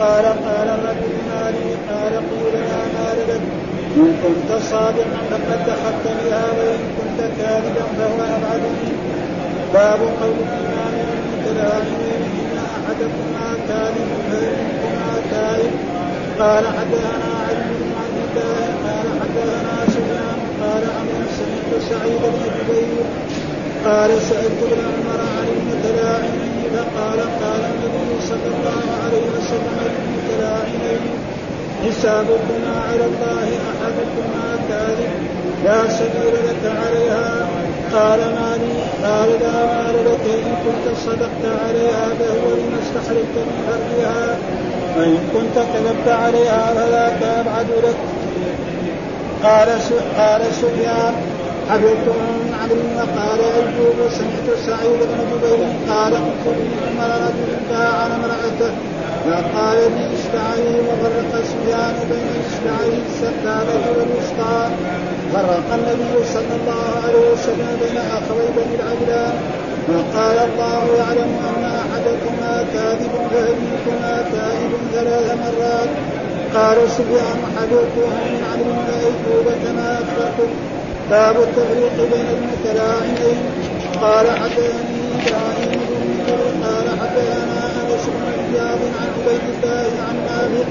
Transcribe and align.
قال 0.00 0.24
قال 0.24 0.68
رجل 0.88 1.14
مالي 1.30 1.68
قال 1.90 2.14
قيل 2.30 2.54
يا 2.54 2.82
مال 2.94 3.18
لك. 3.28 3.40
إن 3.96 4.14
كنت 4.22 4.62
صادقا 4.70 5.20
فقد 5.30 5.66
بها 6.04 6.44
وإن 6.58 6.80
كنت 6.96 7.20
كاذبا 7.38 7.84
فهو 7.98 8.20
أبعد 8.36 8.60
منك 8.60 9.02
باب 9.74 10.00
قول 10.00 10.36
الإمام 10.48 10.94
المتلاعنين 11.16 12.22
إن 12.40 12.58
أحدكما 12.58 13.48
كاذب 13.68 14.08
فإنكما 14.30 15.14
كاذب 15.30 15.72
قال 16.38 16.64
حدثنا 16.66 17.30
علي 17.48 17.64
بن 17.80 17.92
عبد 18.00 18.18
الله 18.36 18.66
قال 18.86 19.06
حدثنا 19.20 19.74
سفيان 19.86 20.40
قال 20.62 20.82
عمرو 20.96 21.26
سمعت 21.38 21.82
سعيد 21.90 22.22
بن 22.22 22.42
جبير. 22.58 23.04
قال 23.84 24.10
سألت 24.22 24.58
ابن 24.62 24.80
عمر 24.80 25.20
عن 25.20 25.46
المتلاعنين 25.56 26.51
فقال 26.74 27.20
قال 27.42 27.62
النبي 27.72 28.10
صلى 28.28 28.48
الله 28.54 28.84
عليه 29.04 29.26
وسلم 29.36 29.78
للمتلاعنين 29.86 31.00
حسابكما 31.84 32.72
على 32.88 33.04
الله 33.04 33.48
أحدكما 33.72 34.58
كاذب 34.68 35.12
لا 35.64 35.88
سبيل 35.88 36.34
لك 36.48 36.72
عليها. 36.86 37.48
قال 37.92 38.20
ما 38.20 38.56
لي 38.62 39.06
قال 39.06 39.30
لا 39.40 39.66
مال 39.66 39.96
لك 40.04 40.24
إن 40.34 40.52
كنت 40.64 40.96
صدقت 41.06 41.44
عليها 41.64 42.08
فهو 42.18 42.50
لما 42.50 42.78
استحلفت 42.82 43.36
من 43.36 43.56
فرجها 43.68 44.38
وإن 44.98 45.18
كنت 45.34 45.64
كذبت 45.72 46.08
عليها 46.08 46.74
فذاك 46.74 47.22
ابعد 47.22 47.66
لك. 47.84 47.96
قال 49.42 49.68
قال 50.18 50.42
سفيان 50.54 51.31
حفظت 51.70 52.06
عن 52.08 52.40
عمرو 52.60 52.88
وقال 52.96 53.40
أيوب 53.40 53.98
سمعت 54.18 54.48
سعيد 54.66 55.00
بن 55.10 55.20
جبير 55.30 55.60
قال 55.90 56.14
قلت 56.14 56.62
لعمر 56.72 57.10
رجل 57.26 57.50
باع 57.70 58.06
امرأته. 58.06 58.72
فقال 59.26 59.78
لي 59.94 60.04
اصبعيه 60.16 60.76
وفرق 60.88 61.44
سفيان 61.50 61.96
بين 62.10 62.28
اصبعيه 62.48 63.02
السبابه 63.10 63.84
والوسطى. 63.96 64.70
فرق 65.32 65.68
النبي 65.74 66.24
صلى 66.34 66.54
الله 66.60 66.84
عليه 67.04 67.32
وسلم 67.32 67.70
بين 67.82 67.98
أخوي 68.18 68.46
بني 68.56 68.74
العجلان 68.78 69.34
وقال 69.88 70.38
الله 70.48 70.82
يعلم 70.98 71.30
أن 71.48 71.64
أحدكما 71.82 72.64
كاذب 72.72 73.12
فهديكما 73.30 74.24
كاذب 74.32 74.72
ثلاث 74.94 75.28
مرات. 75.42 75.88
قال 76.54 76.90
سفيان 76.90 77.38
حدثته 77.56 78.06
من 78.24 78.44
عمرو 78.50 78.74
وايوب 78.88 79.46
كما 79.64 79.98
اخبرتك 80.02 80.52
باب 81.12 81.36
التفريق 81.36 81.96
بين 82.12 82.26
المتلاعنين 82.36 83.38
قال 84.02 84.26
حدثني 84.30 85.02
إبراهيم 85.14 85.80
بن 86.26 86.62
قال 86.64 86.86
حدثنا 87.00 87.60
انس 87.82 88.04
بن 88.06 88.54
اياب 88.54 88.78
عن 88.98 89.08
عبيد 89.16 89.44
الله 89.54 89.90
عن 90.08 90.16
نافع 90.26 90.66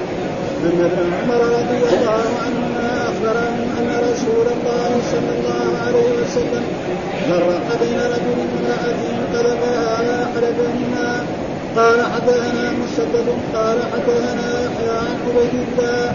أن 0.64 0.80
ابن 0.84 1.12
عمر 1.14 1.40
رضي 1.58 1.82
الله 1.94 2.24
عنهما 2.44 3.02
أخبرهم 3.10 3.60
أن 3.78 3.88
رسول 4.10 4.46
الله 4.56 4.90
صلى 5.12 5.32
الله 5.38 5.68
عليه 5.86 6.10
وسلم 6.22 6.64
فرق 7.28 7.80
بين 7.82 7.98
رجل 8.14 8.38
وامرأة 8.38 9.00
قذفها 9.34 10.00
واحرجهما 10.00 11.24
قال 11.76 12.02
حدثنا 12.14 12.72
مسدد. 12.72 13.26
قال 13.54 13.78
حدثنا 13.92 14.64
يحيى 14.64 14.90
عن 14.90 15.16
عبيد 15.26 15.54
الله. 15.68 16.12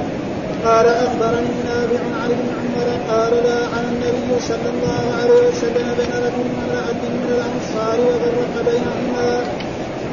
قال 0.67 0.87
أخبرني 0.87 1.55
نافع 1.69 2.03
عن 2.21 2.29
ابن 2.37 2.47
عمر 2.59 2.87
قال 3.11 3.33
لا 3.47 3.59
عن 3.73 3.83
النبي 3.91 4.29
صلى 4.49 4.69
الله 4.73 5.03
عليه 5.19 5.39
وسلم 5.49 5.87
بين 5.99 6.13
رجل 6.25 6.43
وامرأة 6.55 7.01
من 7.15 7.27
الأنصار 7.35 7.97
وفرق 8.07 8.53
بينهما. 8.69 9.29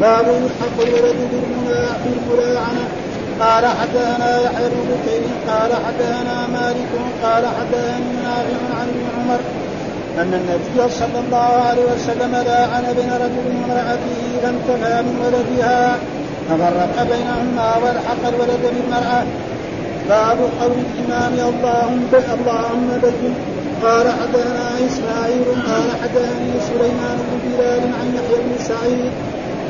باب 0.00 0.26
يلحق 0.26 0.76
الولد 0.86 1.20
بالملاعنة 2.04 2.84
قال 3.40 3.64
حدثنا 3.66 4.30
يحيى 4.44 4.68
بن 4.68 4.80
بكير 4.90 5.22
قال 5.48 5.70
حدثنا 5.86 6.46
مالك 6.46 6.92
قال 7.22 7.44
حدثني 7.56 8.12
نافع 8.22 8.60
عن 8.78 8.88
ابن 8.94 9.04
عمر 9.16 9.40
أن 10.18 10.34
النبي 10.34 10.92
صلى 10.92 11.18
الله 11.26 11.50
عليه 11.68 11.84
وسلم 11.94 12.32
لاعن 12.46 12.84
بين 12.98 13.12
رجل 13.24 13.44
وامرأته 13.46 14.16
إذا 14.38 14.48
انتفى 14.48 15.02
من 15.02 15.16
ولدها 15.24 15.96
ففرق 16.48 17.02
بينهما 17.02 17.76
والحق 17.76 18.28
الولد 18.28 18.60
بالمرأة. 18.62 19.24
باب 20.08 20.38
قول 20.60 20.72
الإمام 20.84 21.32
اللهم 21.32 22.00
اللهم 22.36 22.88
بين 23.02 23.34
قال 23.82 24.06
حدثنا 24.20 24.66
إسماعيل 24.86 25.46
قال 25.68 25.88
حدثني 26.02 26.52
سليمان 26.68 27.18
بن 27.28 27.38
بلال 27.44 27.82
عن 27.98 28.06
يحيى 28.16 28.38
بن 28.44 28.64
سعيد. 28.68 29.12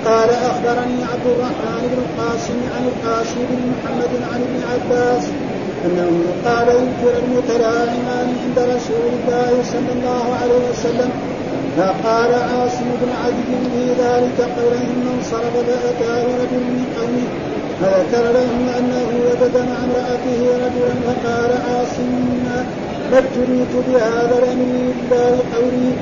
قال 0.04 0.30
أخبرني 0.30 0.98
عبد 1.12 1.26
الرحمن 1.34 1.82
بن 1.90 1.98
القاسم 2.04 2.58
عن 2.74 2.82
القاسم 2.90 3.38
بن 3.50 3.60
محمد 3.72 4.12
عن 4.32 4.40
ابن 4.48 4.60
عباس 4.72 5.24
أنه 5.84 6.10
قال 6.46 6.68
ينكر 6.68 7.14
المتلاعمان 7.24 8.28
عند 8.42 8.58
رسول 8.58 9.06
الله 9.14 9.52
صلى 9.72 9.92
الله 9.96 10.24
عليه 10.42 10.60
وسلم 10.70 11.10
فقال 11.76 12.34
عاصم 12.34 12.88
بن 13.02 13.10
عدي 13.24 13.52
في 13.72 14.02
ذلك 14.02 14.38
قولا 14.58 14.78
ثم 14.78 15.08
انصرف 15.16 15.54
فأتاه 15.66 16.22
رجل 16.22 16.62
من 16.76 16.86
قومه 16.96 17.53
فذكر 17.80 18.32
لهم 18.32 18.68
أنه 18.78 19.06
وجد 19.26 19.56
مع 19.56 19.78
امرأته 19.84 20.40
رجلا 20.64 20.94
فقال 21.06 21.50
عاصم 21.52 22.10
ما 23.10 23.18
ابتليت 23.18 23.74
بهذا 23.88 24.38
الامير 24.38 24.94
الا 25.02 25.30
لقولي 25.36 25.92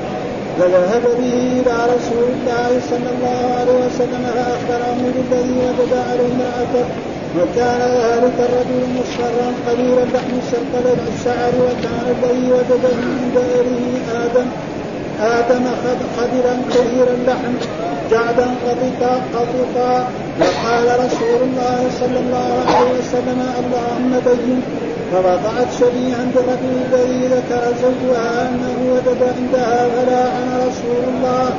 فذهب 0.59 1.03
به 1.19 1.33
إلى 1.59 1.75
رسول 1.95 2.27
الله 2.33 2.81
صلى 2.89 3.09
الله 3.15 3.55
عليه 3.59 3.77
وسلم 3.85 4.23
فاخبره 4.35 4.97
بالذي 5.15 5.57
وجد 5.67 5.93
عليه 6.09 6.29
امرأته. 6.35 6.85
وكان 7.37 7.81
ذلك 7.81 8.37
الرجل 8.39 8.81
مصفرا 8.99 9.47
قليل 9.67 9.97
اللحم 9.99 10.35
سلطل 10.51 10.97
الشعر 11.13 11.53
وكان 11.65 12.15
الذي 12.15 12.51
وجده 12.51 12.95
عند 13.21 13.37
اهله 13.37 14.25
آدم. 14.25 14.47
آدم 15.21 15.65
خضرا 16.17 16.61
كثير 16.69 17.07
اللحم 17.17 17.53
جعدا 18.11 18.47
قططا 18.65 19.21
قططا. 19.33 20.07
وقال 20.39 21.05
رسول 21.05 21.39
الله 21.47 21.79
صلى 21.99 22.19
الله 22.19 22.51
عليه 22.67 22.91
وسلم 22.99 23.39
اللهم 23.61 24.11
بين. 24.25 24.61
فوضعت 25.11 25.69
شبيها 25.79 26.25
بالرجل 26.35 26.71
الذي 26.85 27.27
ذكر 27.27 27.63
زوجها 27.81 28.49
أنه 28.49 28.77
وجد 28.93 29.21
عندها 29.37 29.89
فلاعن 29.89 30.47
رسول 30.67 31.03
الله. 31.13 31.49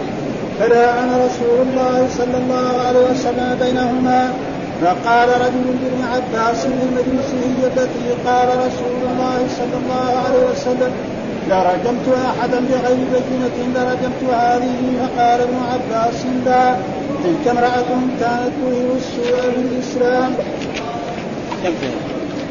فلاعن 0.61 1.09
رسول 1.27 1.59
الله 1.67 2.09
صلى 2.19 2.37
الله 2.43 2.71
عليه 2.87 3.05
وسلم 3.11 3.59
بينهما. 3.63 4.33
فقال 4.83 5.29
رجل 5.29 5.67
لابن 5.83 6.03
عباس 6.15 6.67
المجلس 6.67 7.29
هي 7.45 7.67
التي 7.67 8.09
قال 8.27 8.49
رسول 8.49 9.01
الله 9.11 9.39
صلى 9.59 9.77
الله 9.83 10.09
عليه 10.25 10.43
وسلم 10.51 10.93
لرجمت 11.49 12.07
أحدا 12.31 12.59
بغير 12.71 13.01
بينة 13.13 13.57
لرجمت 13.75 14.21
هذه 14.33 14.77
فقال 15.01 15.41
ابن 15.41 15.57
عباس 15.73 16.19
لا. 16.47 16.77
تلك 17.25 17.45
امرأة 17.51 17.91
كانت 18.21 18.53
تظهر 18.61 18.97
السوء 18.97 19.43
بالإسلام. 19.57 20.31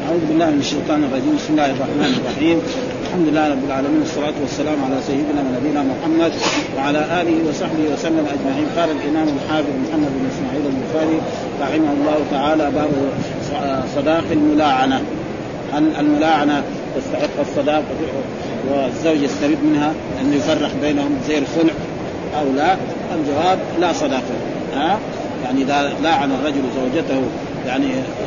أعوذ 0.06 0.24
بالله 0.28 0.50
من 0.50 0.60
الشيطان 0.60 1.00
الرجيم. 1.04 1.34
بسم 1.36 1.52
الله 1.54 1.70
الرحمن 1.76 2.10
الرحيم. 2.20 2.58
الحمد 3.04 3.26
لله 3.28 3.44
رب 3.54 3.64
العالمين 3.68 4.00
والصلاة 4.00 4.36
والسلام 4.44 4.78
على 4.86 4.96
سيدنا 5.08 5.40
ونبينا 5.46 5.82
محمد 5.92 6.32
وعلى 6.76 7.00
آله 7.20 7.36
وصحبه 7.48 7.84
وسلم 7.92 8.24
أجمعين. 8.34 8.68
قال 8.78 8.88
الإمام 8.96 9.28
الحافظ 9.36 9.74
محمد 9.84 10.10
بن 10.18 10.24
إسماعيل 10.32 10.64
البخاري 10.72 11.18
رحمه 11.62 11.92
الله 11.98 12.18
تعالى 12.30 12.64
باب 12.76 12.90
صداق 13.96 14.24
الملاعنة. 14.32 15.00
الملاعنة 16.00 16.62
تستحق 16.96 17.36
الصداق. 17.40 17.82
والزوج 18.70 19.22
يسترد 19.22 19.58
منها 19.64 19.92
أن 20.20 20.32
يفرق 20.32 20.70
بينهم 20.82 21.18
زي 21.28 21.38
الخلع 21.38 21.72
أو 22.40 22.52
لا؟ 22.56 22.76
الجواب 23.14 23.58
لا 23.80 23.92
صداقة. 23.92 24.34
ها؟ 24.74 24.98
يعني 25.44 25.62
إذا 25.62 25.92
لاعن 26.02 26.32
الرجل 26.32 26.60
زوجته 26.76 27.22
يعني 27.66 27.86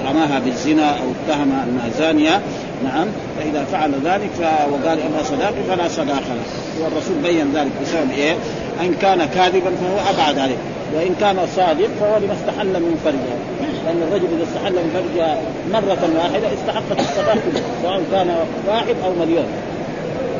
رماها 0.09 0.39
بالزنا 0.39 0.89
أو 0.89 1.06
اتهم 1.29 1.51
أنها 1.51 1.89
زانية 2.00 2.41
نعم 2.83 3.07
فإذا 3.38 3.63
فعل 3.63 3.91
ذلك 4.06 4.50
وقال 4.71 5.00
إنها 5.00 5.23
صداقة 5.23 5.56
فلا 5.69 5.88
صداقة 5.88 6.33
له. 6.35 6.83
والرسول 6.83 7.15
بين 7.23 7.51
ذلك 7.56 7.71
بسبب 7.81 8.12
إيه؟ 8.12 8.35
إن 8.81 8.94
كان 9.01 9.25
كاذبا 9.25 9.71
فهو 9.81 10.15
أبعد 10.15 10.39
عليه 10.39 10.57
وإن 10.95 11.15
كان 11.19 11.38
صادق 11.56 11.89
فهو 12.00 12.17
لما 12.17 12.33
استحل 12.33 12.67
من 12.67 13.00
فرجها 13.03 13.38
لأن 13.85 14.01
الرجل 14.07 14.27
إذا 14.35 14.44
استحل 14.44 14.73
من 14.73 14.91
فرجها 14.94 15.38
مرة 15.73 16.09
واحدة 16.17 16.47
استحقت 16.53 17.00
الصداق 17.00 17.38
سواء 17.83 18.01
كان 18.12 18.35
واحد 18.67 18.95
أو 19.06 19.25
مليون. 19.25 19.45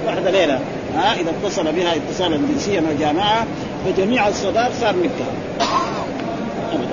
واحدة 0.07 0.31
ليلة. 0.31 0.59
ها 0.95 1.13
إذا 1.13 1.30
اتصل 1.30 1.71
بها 1.71 1.95
اتصالا 1.95 2.38
جنسيا 2.38 2.83
وجامعها 2.92 3.45
فجميع 3.86 4.27
الصداق 4.27 4.71
صار 4.81 4.89
ابدا 4.89 5.21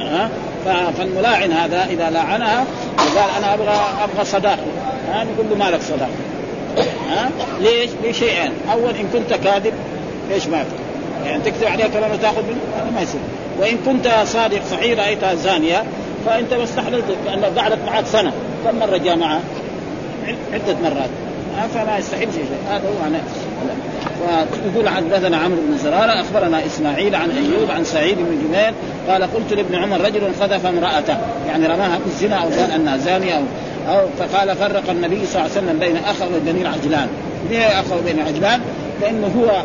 ها 0.00 0.30
فالملاعن 0.98 1.52
هذا 1.52 1.86
إذا 1.90 2.10
لاعنها 2.10 2.64
وقال 2.98 3.30
أنا 3.38 3.54
أبغى 3.54 3.80
أبغى 4.04 4.24
صداقه 4.24 4.66
ها 5.08 5.24
نقول 5.24 5.46
له 5.50 5.56
مالك 5.56 5.80
صداقه 5.82 6.10
ها 7.10 7.30
ليش؟ 7.60 7.90
لشيئين. 8.04 8.52
أول 8.72 8.94
إن 8.94 9.08
كنت 9.12 9.32
كاذب 9.44 9.72
إيش 10.32 10.46
ما 10.46 10.64
يعني 11.24 11.42
تكذب 11.42 11.64
عليها 11.64 11.88
كلام 11.88 12.16
تاخذ 12.16 12.42
منه؟ 12.42 12.60
هذا 12.76 12.90
ما 12.94 13.00
يصير. 13.00 13.20
وإن 13.60 13.76
كنت 13.86 14.24
صادق 14.26 14.60
صحيح 14.70 14.98
رايتها 14.98 15.34
زانيه 15.34 15.84
فأنت 16.26 16.54
ما 16.54 16.64
استحللت 16.64 17.04
قعدت 17.56 17.78
معك 17.86 18.06
سنة. 18.06 18.32
كم 18.64 18.78
مرة 18.78 18.96
جاء 18.96 19.16
معه؟ 19.16 19.40
عدة 20.52 20.76
مرات. 20.82 21.10
فما 21.74 21.98
يستحيل 21.98 22.28
شيء. 22.34 22.44
هذا 22.70 22.88
هو 22.88 23.02
معنى 23.02 23.18
ويقول 24.22 24.88
حدثنا 24.88 25.36
عمرو 25.36 25.60
بن 25.68 25.78
زرارة 25.78 26.20
أخبرنا 26.20 26.66
إسماعيل 26.66 27.14
عن 27.14 27.30
أيوب 27.30 27.70
عن 27.70 27.84
سعيد 27.84 28.18
بن 28.18 28.38
جبير 28.44 28.72
قال 29.08 29.22
قلت 29.22 29.52
لابن 29.52 29.74
عمر 29.74 30.00
رجل 30.00 30.20
خذف 30.40 30.66
امرأته. 30.66 31.16
يعني 31.48 31.66
رماها 31.66 31.98
بالزنا 32.04 32.36
أو 32.36 32.50
كان 32.50 32.70
أنها 32.70 32.96
زانية 32.96 33.34
أو 33.34 33.42
أو 33.88 34.06
فقال 34.18 34.56
فرق 34.56 34.90
النبي 34.90 35.26
صلى 35.26 35.42
الله 35.42 35.56
عليه 35.56 35.66
وسلم 35.66 35.78
بين 35.78 35.96
أخ 35.96 36.16
وبني 36.22 36.62
العجلان. 36.62 37.08
ليه 37.50 37.80
أخ 37.80 37.84
وبني 37.92 38.22
العجلان؟ 38.22 38.60
لأنه 39.00 39.26
هو 39.40 39.62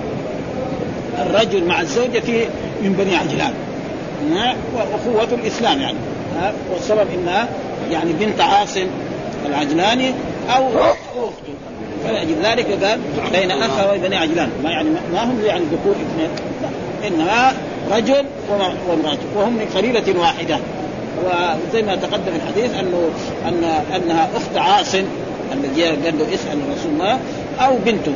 الرجل 1.25 1.65
مع 1.65 1.81
الزوجة 1.81 2.19
في 2.19 2.45
من 2.81 2.93
بني 2.93 3.15
عجلان. 3.15 3.53
وأخوة 4.75 5.39
الإسلام 5.39 5.81
يعني. 5.81 5.97
والسبب 6.73 7.07
إنها 7.13 7.47
يعني 7.91 8.13
بنت 8.13 8.41
عاصم 8.41 8.87
العجلاني 9.45 10.13
أو 10.55 10.67
أخته. 10.67 11.31
فلأجل 12.03 12.35
ذلك 12.43 12.83
قال 12.83 12.99
بين 13.31 13.51
اخ 13.51 13.93
وبني 13.93 14.15
عجلان. 14.15 14.49
ما 14.63 14.71
يعني 14.71 14.89
ما 15.13 15.23
هم 15.23 15.41
يعني 15.45 15.63
ذكور 15.71 15.95
اثنين. 15.95 16.29
لا 16.61 17.07
إنها 17.07 17.53
رجل 17.91 18.25
وامراته 18.89 19.25
وهم 19.35 19.53
من 19.53 19.65
قبيله 19.75 20.19
واحدة. 20.19 20.57
وزي 21.25 21.81
ما 21.81 21.95
تقدم 21.95 22.35
الحديث 22.35 22.79
انه 22.79 23.09
ان 23.47 23.63
أنها 23.95 24.29
أخت 24.35 24.57
عاصم 24.57 25.03
الذي 25.53 25.83
قال 25.83 26.19
له 26.19 26.33
اسأل 26.33 26.57
رسول 26.71 26.91
الله 26.91 27.19
أو 27.59 27.77
بنته 27.85 28.13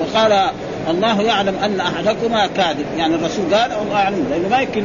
وقال 0.00 0.50
الله 0.90 1.22
يعلم 1.22 1.54
أن 1.64 1.80
أحدكما 1.80 2.46
كاذب. 2.46 2.86
يعني 2.98 3.14
الرسول 3.14 3.54
قال 3.54 3.72
الله 3.72 3.96
أعلم. 3.96 4.26
لأنه 4.30 4.48
ما 4.48 4.60
يمكن 4.60 4.84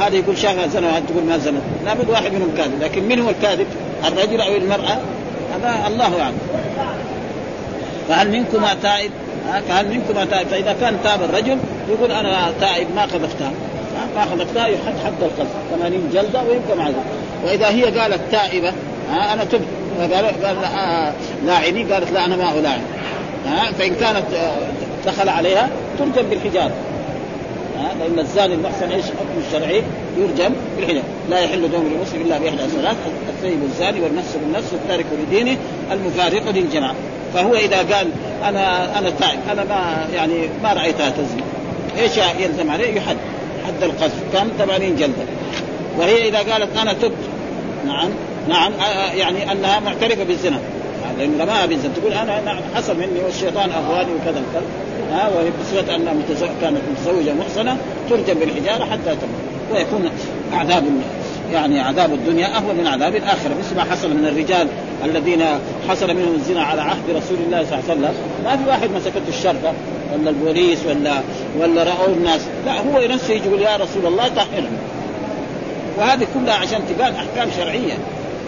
هذا 0.00 0.16
يقول 0.16 0.38
شافها 0.38 0.66
زنا 0.66 0.86
وهذا 0.86 1.04
تقول 1.08 1.24
ما 1.24 1.38
زنت 1.38 1.62
لابد 1.84 2.10
واحد 2.10 2.32
منهم 2.32 2.50
كاذب. 2.56 2.82
لكن 2.82 3.08
من 3.08 3.20
هو 3.20 3.30
الكاذب؟ 3.30 3.66
الرجل 4.06 4.40
أو 4.40 4.56
المرأة؟ 4.56 4.98
هذا 5.54 5.88
الله 5.88 6.22
اعلم 6.22 6.38
فهل 8.10 8.30
منكما 8.30 8.74
تائب؟ 8.82 9.10
فهل 9.68 9.88
منكما 9.88 10.24
تائب؟ 10.24 10.48
فإذا 10.48 10.76
كان 10.80 10.96
تاب 11.04 11.22
الرجل 11.22 11.58
يقول 11.88 12.12
أنا 12.12 12.52
تائب 12.60 12.86
ما 12.96 13.02
قذفتها 13.02 13.52
ما 14.16 14.24
قذفتها 14.24 14.66
يحد 14.66 14.94
حد 15.04 15.22
القذف 15.22 15.50
80 15.78 16.10
جلدة 16.12 16.42
ويبقى 16.42 16.76
مع 16.76 16.86
ذلك 16.86 16.96
وإذا 17.44 17.68
هي 17.68 17.84
قالت 17.84 18.20
تائبة 18.30 18.72
أنا 19.10 19.44
تبت. 19.44 19.64
قال 20.00 20.44
قال 20.44 20.56
لاعني؟ 21.46 21.84
قالت 21.84 22.12
لا 22.12 22.24
أنا 22.24 22.36
ما 22.36 22.58
ألاعن. 22.58 22.80
فإن 23.78 23.94
كانت 23.94 24.24
دخل 25.06 25.28
عليها 25.28 25.68
ترجم 25.98 26.28
بالحجاره 26.28 26.72
ها؟ 27.78 27.94
لأن 28.00 28.18
الزاني 28.18 28.54
المحسن 28.54 28.90
إيش؟ 28.90 29.04
حكم 29.04 29.42
الشرعي 29.46 29.82
يرجم 30.18 30.54
بالحجاره 30.76 31.04
لا 31.30 31.38
يحل 31.38 31.70
دم 31.70 31.82
المسلم 31.96 32.22
إلا 32.22 32.38
بإحدى 32.38 32.58
ثلاث 32.58 32.96
الثيب 33.28 33.58
الزاني 33.62 34.00
والنفس 34.00 34.36
بالنفس 34.36 34.72
والتارك 34.72 35.06
لدينه 35.26 35.56
المفارق 35.92 36.50
للجماعه 36.50 36.94
فهو 37.34 37.54
إذا 37.54 37.76
قال 37.76 38.08
أنا 38.44 38.98
أنا 38.98 39.10
تائب 39.10 39.38
أنا 39.52 39.64
ما 39.64 40.06
يعني 40.14 40.48
ما 40.62 40.72
رأيتها 40.72 41.10
تزني. 41.10 41.42
إيش 41.98 42.12
يلزم 42.40 42.70
عليه؟ 42.70 42.94
يحد. 42.94 43.16
حد 43.66 43.82
القذف. 43.82 44.14
كم 44.32 44.48
80 44.58 44.96
جلدة. 44.96 45.24
وهي 45.98 46.28
إذا 46.28 46.38
قالت 46.38 46.76
أنا 46.76 46.92
تبت. 46.92 47.12
نعم. 47.86 48.08
نعم. 48.48 48.72
يعني 49.14 49.52
أنها 49.52 49.80
معترفة 49.80 50.24
بالزنا. 50.24 50.58
لأن 51.18 51.40
رماها 51.40 51.66
بالزنا. 51.66 51.92
تقول 51.96 52.12
أنا 52.12 52.40
نعم 52.40 52.58
حصل 52.74 52.96
مني 52.96 53.20
والشيطان 53.24 53.70
أغواني 53.70 54.10
وكذا 54.12 54.42
وكذا. 54.50 54.62
ها 55.12 55.28
وهي 55.28 55.50
بصفة 55.60 55.96
انها 55.96 56.12
متزو... 56.12 56.46
كانت 56.60 56.80
متزوجة 56.92 57.34
محصنة 57.34 57.76
ترجم 58.10 58.34
بالحجارة 58.40 58.84
حتى 58.84 59.04
تموت. 59.04 59.72
ويكون 59.72 60.10
عذاب 60.52 60.84
يعني 61.52 61.80
عذاب 61.80 62.12
الدنيا 62.12 62.56
أهون 62.56 62.74
من 62.76 62.86
عذاب 62.86 63.16
الآخرة. 63.16 63.54
مثل 63.58 63.76
ما 63.76 63.84
حصل 63.84 64.10
من 64.10 64.26
الرجال 64.26 64.68
الذين 65.04 65.44
حصل 65.88 66.14
منهم 66.14 66.34
الزنا 66.34 66.62
على 66.62 66.82
عهد 66.82 67.10
رسول 67.10 67.38
الله 67.46 67.64
صلى 67.64 67.78
الله 67.78 67.90
عليه 67.90 68.00
وسلم. 68.00 68.14
ما 68.44 68.56
في 68.56 68.68
واحد 68.68 68.90
مسكته 68.90 69.28
الشرطة 69.28 69.72
ولا 70.12 70.30
البوليس 70.30 70.78
ولا 70.86 71.20
ولا 71.58 71.82
رأوا 71.82 72.08
الناس. 72.08 72.40
لا 72.66 72.80
هو 72.80 73.06
نفسه 73.08 73.34
يقول 73.34 73.62
يا 73.62 73.76
رسول 73.76 74.06
الله 74.06 74.28
طهرني. 74.28 74.78
وهذه 75.98 76.26
كلها 76.34 76.54
عشان 76.54 76.80
تبان 76.88 77.14
أحكام 77.14 77.48
شرعية. 77.56 77.98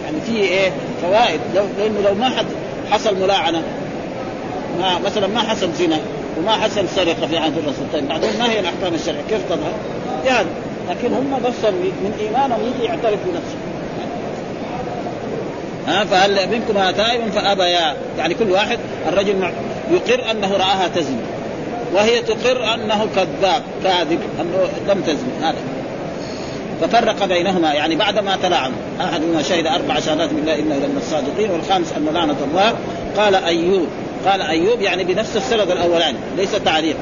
يعني 0.05 0.21
في 0.25 0.35
إيه؟ 0.35 0.71
فوائد. 1.01 1.39
لو 1.55 1.63
لأنه 1.77 1.99
لو 2.09 2.15
ما 2.15 2.29
حد 2.29 2.45
حصل 2.91 3.15
ملاعنة 3.15 3.63
ما 4.79 4.99
مثلا 5.05 5.27
ما 5.27 5.39
حصل 5.39 5.69
زنا 5.73 5.99
وما 6.37 6.51
حصل 6.51 6.89
سرقة 6.89 7.27
في 7.27 7.37
عهد 7.37 7.57
الرسول 7.57 7.85
طيب 7.93 8.07
بعدين 8.07 8.29
ما 8.39 8.51
هي 8.51 8.59
الأحكام 8.59 8.93
الشرعية؟ 8.93 9.21
كيف 9.29 9.41
تظهر؟ 9.49 9.73
يعني 10.25 10.47
لكن 10.89 11.13
هم 11.13 11.39
بس 11.45 11.65
من 11.81 12.13
إيمانهم 12.19 12.59
يجي 12.61 12.85
يعترف 12.85 13.19
بنفسه 13.25 13.57
ها 15.87 16.03
فهل 16.03 16.49
منكم 16.51 16.73
تائب؟ 16.73 17.29
فابيا 17.35 17.95
يعني 18.17 18.33
كل 18.33 18.51
واحد 18.51 18.79
الرجل 19.07 19.51
يقر 19.91 20.31
أنه 20.31 20.53
رآها 20.53 20.87
تزني 20.95 21.21
وهي 21.93 22.21
تقر 22.21 22.73
أنه 22.73 23.07
كذاب 23.15 23.63
كاذب 23.83 24.19
أنه 24.41 24.67
لم 24.87 25.01
تزني 25.01 25.33
هذا. 25.41 25.57
ففرق 26.81 27.25
بينهما 27.25 27.73
يعني 27.73 27.95
بعد 27.95 28.19
ما 28.19 28.37
تلاعنوا 28.43 28.77
احدهما 29.01 29.41
شهد 29.41 29.67
أربع 29.67 29.99
شهادات 29.99 30.33
بالله 30.33 30.55
انه 30.55 30.75
لمن 30.75 30.97
الصادقين 30.97 31.51
والخامس 31.51 31.93
أن 31.97 32.05
لعنة 32.13 32.35
الله. 32.51 32.73
قال 33.17 33.35
أيوب 33.35 33.87
قال 34.25 34.41
أيوب 34.41 34.81
يعني 34.81 35.03
بنفس 35.03 35.37
السند 35.37 35.71
الأولاني 35.71 36.17
ليس 36.37 36.51
تعريف 36.65 36.95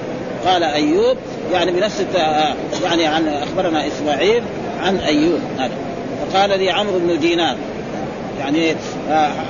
قال 0.46 0.64
أيوب 0.64 1.18
يعني 1.54 1.72
بنفس 1.72 2.06
يعني 2.84 3.06
عن 3.06 3.28
أخبرنا 3.28 3.88
إسماعيل 3.88 4.44
عن 4.84 4.98
أيوب 4.98 5.40
هذا. 5.60 5.72
فقال 6.32 6.60
لي 6.60 6.70
عمرو 6.70 7.00
بن 7.00 7.20
دينار 7.20 7.56
يعني 8.42 8.76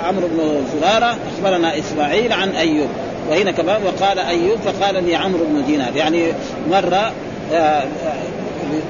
عمرو 0.06 0.28
بن 0.28 0.64
زرارة 0.74 1.18
أخبرنا 1.36 1.80
إسماعيل 1.80 2.34
عن 2.34 2.50
أيوب 2.50 2.88
وهنا 3.30 3.52
كمان 3.52 3.82
وقال 3.84 4.20
أيوب 4.20 4.60
فقال 4.60 5.04
لي 5.04 5.16
عمرو 5.16 5.46
بن 5.46 5.66
دينار. 5.66 5.96
يعني 5.96 6.34
مره 6.72 7.12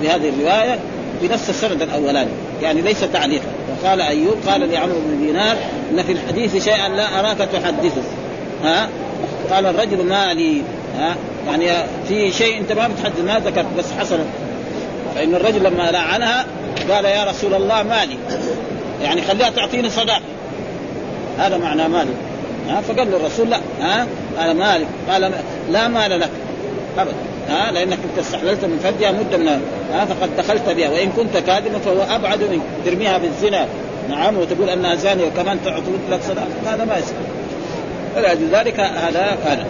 بهذه 0.01 0.29
الرواية 0.29 0.79
بنفس 1.21 1.49
السند 1.49 1.81
الأولاني 1.81 2.29
يعني 2.61 2.81
ليس 2.81 3.01
تعليقا. 3.13 3.45
وقال 3.83 4.01
أيوب 4.01 4.35
قال 4.47 4.71
لعمرو 4.71 4.99
بن 5.07 5.25
دينار 5.25 5.57
إن 5.91 6.03
في 6.03 6.11
الحديث 6.11 6.63
شيئا 6.63 6.89
لا 6.89 7.19
أراك 7.19 7.37
تحدثه. 7.37 8.01
ها؟ 8.63 8.89
قال 9.51 9.65
الرجل 9.65 10.05
مالي 10.05 10.61
ها؟ 10.97 11.15
يعني 11.47 11.67
في 12.07 12.31
شيء 12.31 12.57
أنت 12.57 12.71
ما 12.71 12.87
بتحدث 12.87 13.19
ما 13.19 13.39
ذكرت 13.39 13.67
بس 13.77 13.85
حصل. 13.99 14.19
فإن 15.15 15.35
الرجل 15.35 15.63
لما 15.63 15.91
لعنها 15.91 16.45
قال 16.89 17.05
يا 17.05 17.23
رسول 17.23 17.53
الله 17.53 17.83
مالي 17.83 18.17
يعني 19.03 19.21
خليها 19.21 19.49
تعطيني 19.49 19.89
صداقه 19.89 20.21
هذا 21.37 21.57
معنى 21.57 21.87
مالي 21.87 22.11
ها 22.69 22.81
فقال 22.81 23.11
له 23.11 23.17
الرسول 23.17 23.49
لا 23.49 23.59
ها 23.81 24.07
أنا 24.39 24.53
مالك 24.53 24.87
قال 25.09 25.31
لا 25.71 25.87
مال 25.87 26.19
لك. 26.19 26.29
أبدا. 26.97 27.15
ها 27.49 27.71
لأنك 27.71 27.97
أنت 28.03 28.25
استحللت 28.25 28.65
من 28.65 28.79
فدها 28.83 29.11
مدة 29.11 29.37
من 29.37 29.61
ها 29.93 30.05
فقد 30.05 30.29
دخلت 30.37 30.69
بها 30.69 30.89
وإن 30.89 31.11
كنت 31.11 31.37
كاذبا 31.37 31.79
فهو 31.85 32.15
أبعد 32.15 32.43
منك 32.43 32.61
ترميها 32.85 33.17
بالزنا. 33.17 33.67
نعم 34.09 34.37
وتقول 34.37 34.69
أنها 34.69 34.95
زانية 34.95 35.25
وكمان 35.25 35.57
تعطي 35.65 35.81
لك 36.11 36.19
صداقه 36.23 36.73
هذا 36.73 36.85
ما 36.85 36.97
يصير. 36.97 37.15
فلذلك 38.15 38.79
هذا 38.79 39.37
هذا. 39.45 39.65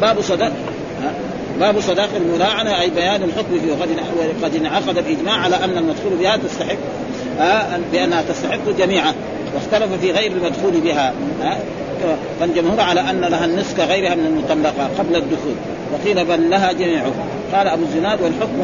باب 0.00 0.20
صدق. 0.20 0.52
باب 1.60 1.80
صداق 1.80 2.08
الملاعنة 2.16 2.80
أي 2.80 2.90
بيان 2.90 3.22
الحكم 3.22 3.60
فيه 3.60 3.72
وقد 3.72 3.88
قد 4.42 4.56
انعقد 4.56 4.98
الإجماع 4.98 5.34
على 5.34 5.56
أن 5.56 5.78
المدخول 5.78 6.12
بها 6.20 6.36
تستحق 6.36 6.76
بأنها 7.92 8.22
تستحق 8.22 8.70
جميعا 8.78 9.14
واختلف 9.54 10.00
في 10.00 10.10
غير 10.10 10.32
المدخول 10.32 10.80
بها 10.80 11.14
فالجمهور 12.40 12.80
على 12.80 13.00
أن 13.00 13.20
لها 13.20 13.44
النصف 13.44 13.76
كغيرها 13.76 14.14
من 14.14 14.26
المطلقة 14.26 14.90
قبل 14.98 15.16
الدخول 15.16 15.54
وقيل 15.92 16.24
بل 16.24 16.50
لها 16.50 16.72
جميعه 16.72 17.12
قال 17.54 17.68
أبو 17.68 17.82
الزناد 17.82 18.22
والحكم 18.22 18.62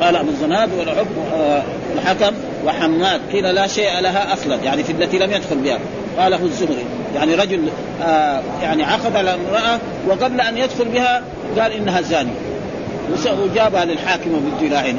قال 0.00 0.16
أبو 0.16 0.28
الزناد 0.28 0.68
والحكم 0.78 1.14
الحكم 1.94 2.34
وحماد 2.66 3.20
قيل 3.32 3.54
لا 3.54 3.66
شيء 3.66 4.00
لها 4.00 4.32
أصلا 4.32 4.56
يعني 4.64 4.84
في 4.84 4.92
التي 4.92 5.18
لم 5.18 5.32
يدخل 5.32 5.56
بها. 5.56 5.78
قاله 6.18 6.42
الزهري. 6.42 6.84
يعني 7.14 7.34
رجل 7.34 7.60
آه 8.02 8.42
يعني 8.62 8.84
عقد 8.84 9.16
على 9.16 9.34
امرأة 9.34 9.78
وقبل 10.08 10.40
أن 10.40 10.58
يدخل 10.58 10.84
بها 10.84 11.22
قال 11.58 11.72
إنها 11.72 12.00
زانية. 12.00 12.46
وجابها 13.42 13.84
للحاكم 13.84 14.52
يلاعنه 14.62 14.98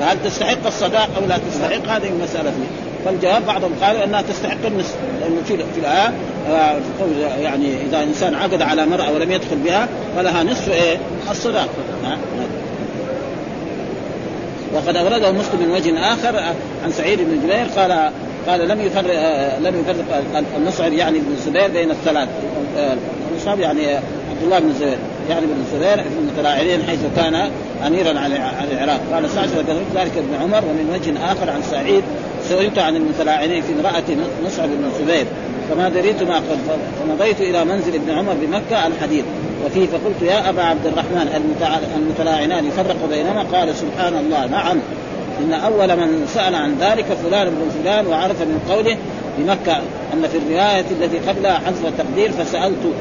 فهل 0.00 0.16
تستحق 0.24 0.66
الصداق 0.66 1.08
أو 1.16 1.26
لا 1.26 1.38
تستحق؟ 1.50 1.96
هذه 1.96 2.08
المسألة 2.08 2.50
فيه 2.50 2.90
فالجواب 3.04 3.46
بعضهم 3.46 3.72
قالوا 3.82 4.04
إنها 4.04 4.22
تستحق 4.22 4.66
النصف 4.66 4.94
لأنه 5.20 5.42
في 5.48 5.56
في 5.56 5.80
الايه 5.80 6.12
آه 6.48 6.76
يعني 7.40 7.74
إذا 7.88 8.02
إنسان 8.02 8.34
عقد 8.34 8.62
على 8.62 8.82
امرأة 8.82 9.12
ولم 9.12 9.30
يدخل 9.30 9.56
بها 9.56 9.88
فلها 10.16 10.42
نصف 10.42 10.68
إيه؟ 10.68 10.98
الصداق. 11.30 11.68
وقد 14.74 14.96
اورده 14.96 15.32
مسلم 15.32 15.60
من 15.60 15.70
وجه 15.70 16.12
آخر 16.12 16.36
عن 16.84 16.92
سعيد 16.92 17.18
بن 17.18 17.40
جبير 17.42 17.66
قال 17.76 18.10
قال 18.50 18.68
لم 18.68 18.80
يفرق 18.80 19.14
لم 19.58 19.80
يفرق 19.80 20.22
المصعب 20.56 20.92
يعني 20.92 21.18
ابن 21.18 21.32
الزبير 21.32 21.68
بين 21.68 21.90
الثلاث. 21.90 22.28
المصعب 23.30 23.60
يعني 23.60 23.86
عبد 24.30 24.42
الله 24.42 24.58
بن 24.58 24.68
الزبير 24.68 24.98
يعني 25.30 25.46
بن 25.46 25.60
الزبير 25.60 25.96
في 25.96 26.18
المتلاعنين 26.18 26.82
حيث 26.82 27.00
كان 27.16 27.50
اميرا 27.86 28.18
على 28.18 28.36
العراق. 28.72 29.00
قال 29.12 29.30
سعد 29.30 29.48
ذلك 29.94 30.12
ابن 30.16 30.34
عمر 30.42 30.64
ومن 30.64 30.90
وجه 30.94 31.32
آخر 31.32 31.50
عن 31.50 31.62
سعيد 31.70 32.04
سئلت 32.48 32.78
عن 32.78 32.96
المتلاعنين 32.96 33.62
في 33.62 33.72
امرأة 33.72 34.26
مصعب 34.46 34.68
بن 34.68 34.84
الزبير 34.84 35.26
فما 35.70 35.88
دريت 35.88 36.22
ما 36.22 36.36
قلت 36.36 36.78
فمضيت 37.00 37.40
إلى 37.40 37.64
منزل 37.64 37.94
ابن 37.94 38.10
عمر 38.10 38.34
بمكة 38.42 38.86
الحديث. 38.86 39.24
وفيه 39.66 39.86
فقلت 39.86 40.22
يا 40.22 40.48
أبا 40.48 40.62
عبد 40.62 40.86
الرحمن 40.86 41.52
المتلاعنان 41.96 42.66
يفرق 42.66 43.08
بينهما؟ 43.10 43.42
قال 43.42 43.74
سبحان 43.74 44.16
الله 44.16 44.46
نعم. 44.46 44.78
إن 45.44 45.52
أول 45.52 45.96
من 45.96 46.26
سأل 46.34 46.54
عن 46.54 46.76
ذلك 46.80 47.04
فلان 47.04 47.50
بن 47.50 47.82
فلان 47.82 48.06
وعرف 48.06 48.40
من 48.42 48.60
قوله 48.68 48.96
بمكه 49.38 49.76
أن 50.14 50.28
في 50.28 50.38
الرواية 50.38 50.84
التي 50.90 51.18
قبلها 51.18 51.58
حذف 51.66 51.86
التقدير 51.86 52.32
فسألت 52.32 52.92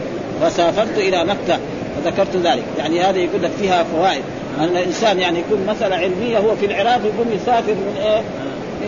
فسافرت 0.42 0.98
إلى 0.98 1.26
مكة 1.26 1.60
فذكرت 1.96 2.36
ذلك 2.36 2.64
يعني 2.78 3.02
هذا 3.02 3.18
يقول 3.18 3.44
لك 3.44 3.52
فيها 3.60 3.84
فوائد 3.84 4.22
أن 4.60 4.64
الإنسان 4.64 5.20
يعني 5.20 5.40
يكون 5.40 5.66
مسألة 5.68 5.96
علمية 5.96 6.38
هو 6.38 6.56
في 6.56 6.66
العراق 6.66 7.02
يقوم 7.06 7.28
يسافر 7.34 7.74
من 7.74 7.96
إيه؟ 8.02 8.22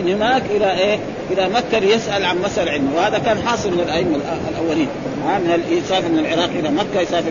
من 0.02 0.12
هناك 0.12 0.42
إلى 0.50 0.72
إيه؟ 0.78 0.98
إلى 1.30 1.48
مكة 1.48 1.78
ليسأل 1.78 2.24
عن 2.24 2.38
مسألة 2.44 2.70
علمية 2.70 2.96
وهذا 2.96 3.18
كان 3.18 3.38
حاصل 3.46 3.70
من 3.70 3.80
الأئمة 3.80 4.16
الأولين 4.50 4.88
من 5.24 5.62
يسافر 5.70 6.08
من 6.08 6.18
العراق 6.18 6.50
إلى 6.58 6.70
مكة 6.70 7.00
يسافر 7.00 7.30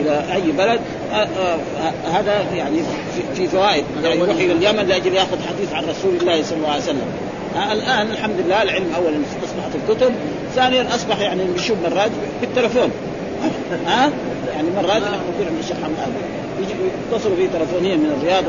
إلى 0.00 0.34
أي 0.34 0.52
بلد 0.52 0.80
هذا 2.12 2.44
يعني 2.54 2.76
في 3.34 3.48
فوائد. 3.48 3.84
يعني 4.02 4.20
يروح 4.20 4.36
إلى 4.36 4.52
اليمن 4.52 4.86
لاجل 4.86 5.14
يأخذ 5.14 5.38
حديث 5.48 5.72
عن 5.72 5.84
رسول 5.84 6.16
الله 6.20 6.42
صلى 6.42 6.56
الله 6.56 6.68
عليه 6.68 6.82
وسلم. 6.82 7.06
الآن 7.72 8.06
الحمد 8.10 8.36
لله 8.46 8.62
العلم 8.62 8.86
اولا 8.96 9.16
أصبحت 9.44 9.70
الكتب 9.74 10.14
ثانيا 10.54 10.94
أصبح 10.94 11.20
يعني 11.20 11.44
نشوف 11.44 11.76
مرات 11.90 12.10
بالتلفون. 12.40 12.90
ها؟ 13.86 14.10
يعني 14.54 14.68
مرات 14.76 15.02
نحن 15.02 15.14
نقول 15.14 15.46
عند 15.46 15.58
الشيخ 15.60 15.76
حماد 15.76 16.12
يتصلوا 17.12 17.36
في 17.36 17.48
تلفونيا 17.58 17.96
من 17.96 18.18
الرياض 18.20 18.44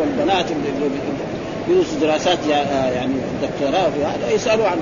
والبنات 0.00 0.44
اللي 0.50 0.90
يدرسوا 1.68 2.00
دراسات 2.00 2.38
يعني 2.94 3.12
دكتوراه 3.42 3.90
في 3.90 4.04
هذا 4.04 4.34
يسألوا 4.34 4.66
عن 4.66 4.76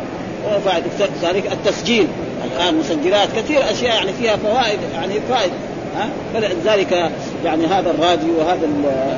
وبعد 0.46 0.82
ذلك 1.22 1.52
التسجيل. 1.52 2.06
الآن 2.44 2.74
مسجلات 2.74 3.28
كثير 3.36 3.70
أشياء 3.70 3.94
يعني 3.94 4.12
فيها 4.12 4.36
فوائد 4.36 4.78
يعني 4.94 5.14
فائدة. 5.28 5.52
ها؟ 5.96 6.08
فلذلك 6.34 7.10
يعني 7.44 7.66
هذا 7.66 7.90
الراديو 7.90 8.38
وهذا 8.38 8.68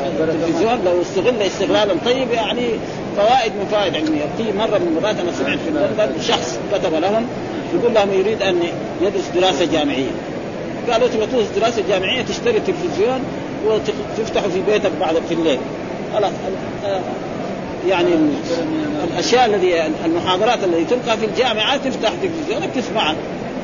التلفزيون 0.07 0.81
لو 0.85 1.03
استغل 1.03 1.43
استغلالا 1.43 1.95
طيب 2.05 2.31
يعني 2.31 2.69
فوائد 3.17 3.53
من 3.53 3.67
فوائد 3.71 3.95
علمية. 3.95 4.25
في 4.37 4.59
مرة 4.59 4.79
من 4.79 4.97
المرات 4.97 5.17
أنا 5.21 5.33
سمعت 5.33 5.59
في 5.59 5.71
لندن 5.71 6.23
شخص 6.23 6.59
كتب 6.73 6.95
لهم 6.95 7.27
يقول 7.75 7.95
لهم 7.95 8.13
يريد 8.13 8.43
أن 8.43 8.57
يدرس 9.03 9.31
دراسة 9.35 9.65
جامعية. 9.65 10.11
قالوا 10.91 11.09
تبغى 11.09 11.27
تدرس 11.27 11.47
دراسة 11.61 11.83
جامعية 11.89 12.23
تشتري 12.23 12.61
تلفزيون 12.61 13.21
وتفتحه 13.67 14.49
في 14.49 14.61
بيتك 14.73 14.91
بعد 15.01 15.15
في 15.29 15.35
الليل 15.35 15.59
خلاص. 16.15 16.33
يعني 17.89 18.09
الأشياء 19.13 19.47
الذي 19.47 19.83
المحاضرات 20.05 20.59
التي 20.65 20.85
تلقى 20.85 21.17
في 21.17 21.27
الجامعات 21.27 21.81
تفتح 21.85 22.13
تلفزيونك 22.23 22.71
تسمعها 22.75 23.15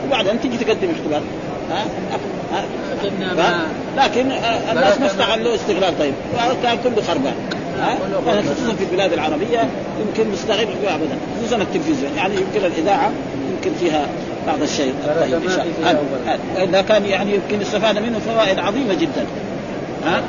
وبعدين 0.07 0.41
تجي 0.41 0.57
تقدم 0.57 0.89
اختبار. 0.91 1.23
ها؟ 1.71 1.85
لكن 3.97 4.33
الناس 4.73 4.99
ما 4.99 5.07
استغلوا 5.07 5.55
استغلال 5.55 5.99
طيب. 5.99 6.15
كان 6.63 6.79
كله 6.85 7.03
خربان 7.03 7.35
خصوصا 8.27 8.75
في 8.75 8.85
البلاد 8.85 9.13
العربية 9.13 9.69
يمكن 10.01 10.31
مستغل 10.33 10.67
ابدا. 10.87 11.19
خصوصا 11.39 11.57
التلفزيون. 11.57 12.13
يعني 12.17 12.35
يمكن 12.35 12.67
الإذاعة 12.67 13.11
يمكن 13.51 13.79
فيها 13.81 14.07
بعض 14.47 14.63
الشيء 14.63 14.95
طيب 15.21 15.35
إن 15.35 15.49
شاء 15.49 15.67
الله. 15.79 16.65
إذا 16.65 16.83
كان 16.83 17.07
يعني 17.07 17.35
يمكن 17.35 17.61
استفاد 17.61 17.99
منه 17.99 18.19
فوائد 18.19 18.59
عظيمة 18.59 18.95
جدا 18.95 19.27
ها؟ 20.05 20.23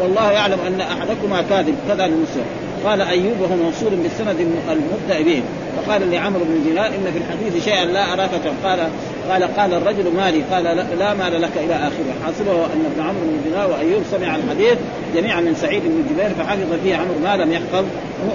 والله 0.00 0.32
يعلم 0.32 0.58
أن 0.66 0.80
أحدكما 0.80 1.42
كاذب 1.50 1.74
كذا 1.88 2.06
لمسلم 2.06 2.44
قال 2.84 3.00
أيوب 3.00 3.40
وهو 3.40 3.56
موصول 3.56 3.90
بالسند 4.02 4.36
المبدأ 4.70 5.22
به. 5.22 5.42
فقال 5.76 6.10
لعمرو 6.10 6.44
بن 6.44 6.64
دينار 6.64 6.86
إن 6.86 7.12
في 7.12 7.18
الحديث 7.18 7.64
شيئا 7.64 7.84
لا 7.84 8.12
أراك 8.12 8.30
قال 8.64 8.80
قال 9.30 9.56
قال 9.56 9.74
الرجل 9.74 10.04
مالي. 10.16 10.42
قال 10.52 10.64
لا 10.98 11.14
مال 11.14 11.42
لك 11.42 11.50
إلى 11.56 11.74
آخره. 11.74 12.14
حاصله 12.24 12.66
أن 12.74 12.84
ابن 12.92 13.00
عمرو 13.00 13.20
بن 13.22 13.50
دينار 13.50 13.70
وأيوب 13.70 14.02
سمع 14.10 14.36
الحديث 14.36 14.78
جميعا 15.14 15.40
من 15.40 15.54
سعيد 15.54 15.82
بن 15.82 16.04
جبير 16.10 16.30
فحفظ 16.38 16.72
فيه 16.84 16.96
عمرو 16.96 17.18
ما 17.24 17.36
لم 17.36 17.52
يحفظ. 17.52 17.84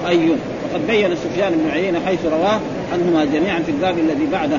أيوب. 0.07 0.37
وقد 0.63 0.87
بين 0.87 1.15
سفيان 1.15 1.51
بن 1.51 1.69
عيينة 1.71 1.99
حيث 2.05 2.25
رواه 2.25 2.59
عنهما 2.93 3.25
جميعا 3.25 3.59
في 3.59 3.71
الباب 3.71 3.97
الذي 3.97 4.27
بعده. 4.31 4.57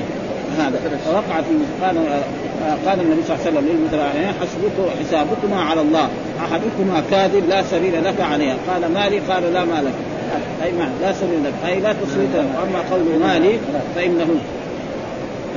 هذا. 0.59 0.79
فوقع 1.05 1.41
في 1.41 1.85
قال 1.85 1.97
قال 2.85 3.01
النبي 3.01 3.21
صلى 3.27 3.35
الله 3.35 3.45
عليه 3.45 3.51
وسلم 3.51 3.67
للمتراعين 3.69 4.33
حسبك 4.41 4.77
حسابكما 4.99 5.61
على 5.61 5.81
الله. 5.81 6.09
أحدكما 6.39 7.03
كاذب 7.11 7.49
لا 7.49 7.63
سبيل 7.63 8.03
لك 8.03 8.21
عليها. 8.21 8.55
قال 8.69 8.93
مالي 8.93 9.19
قال 9.19 9.53
لا 9.53 9.65
مالك. 9.65 9.93
أي 10.63 10.71
معنى 10.71 10.91
لا 11.01 11.13
سبيل 11.13 11.43
لك. 11.45 11.53
أي 11.69 11.79
لا 11.79 11.93
تصويت 11.93 12.35
واما 12.35 12.79
قول 12.91 13.19
مالي 13.19 13.59
فإنه 13.95 14.27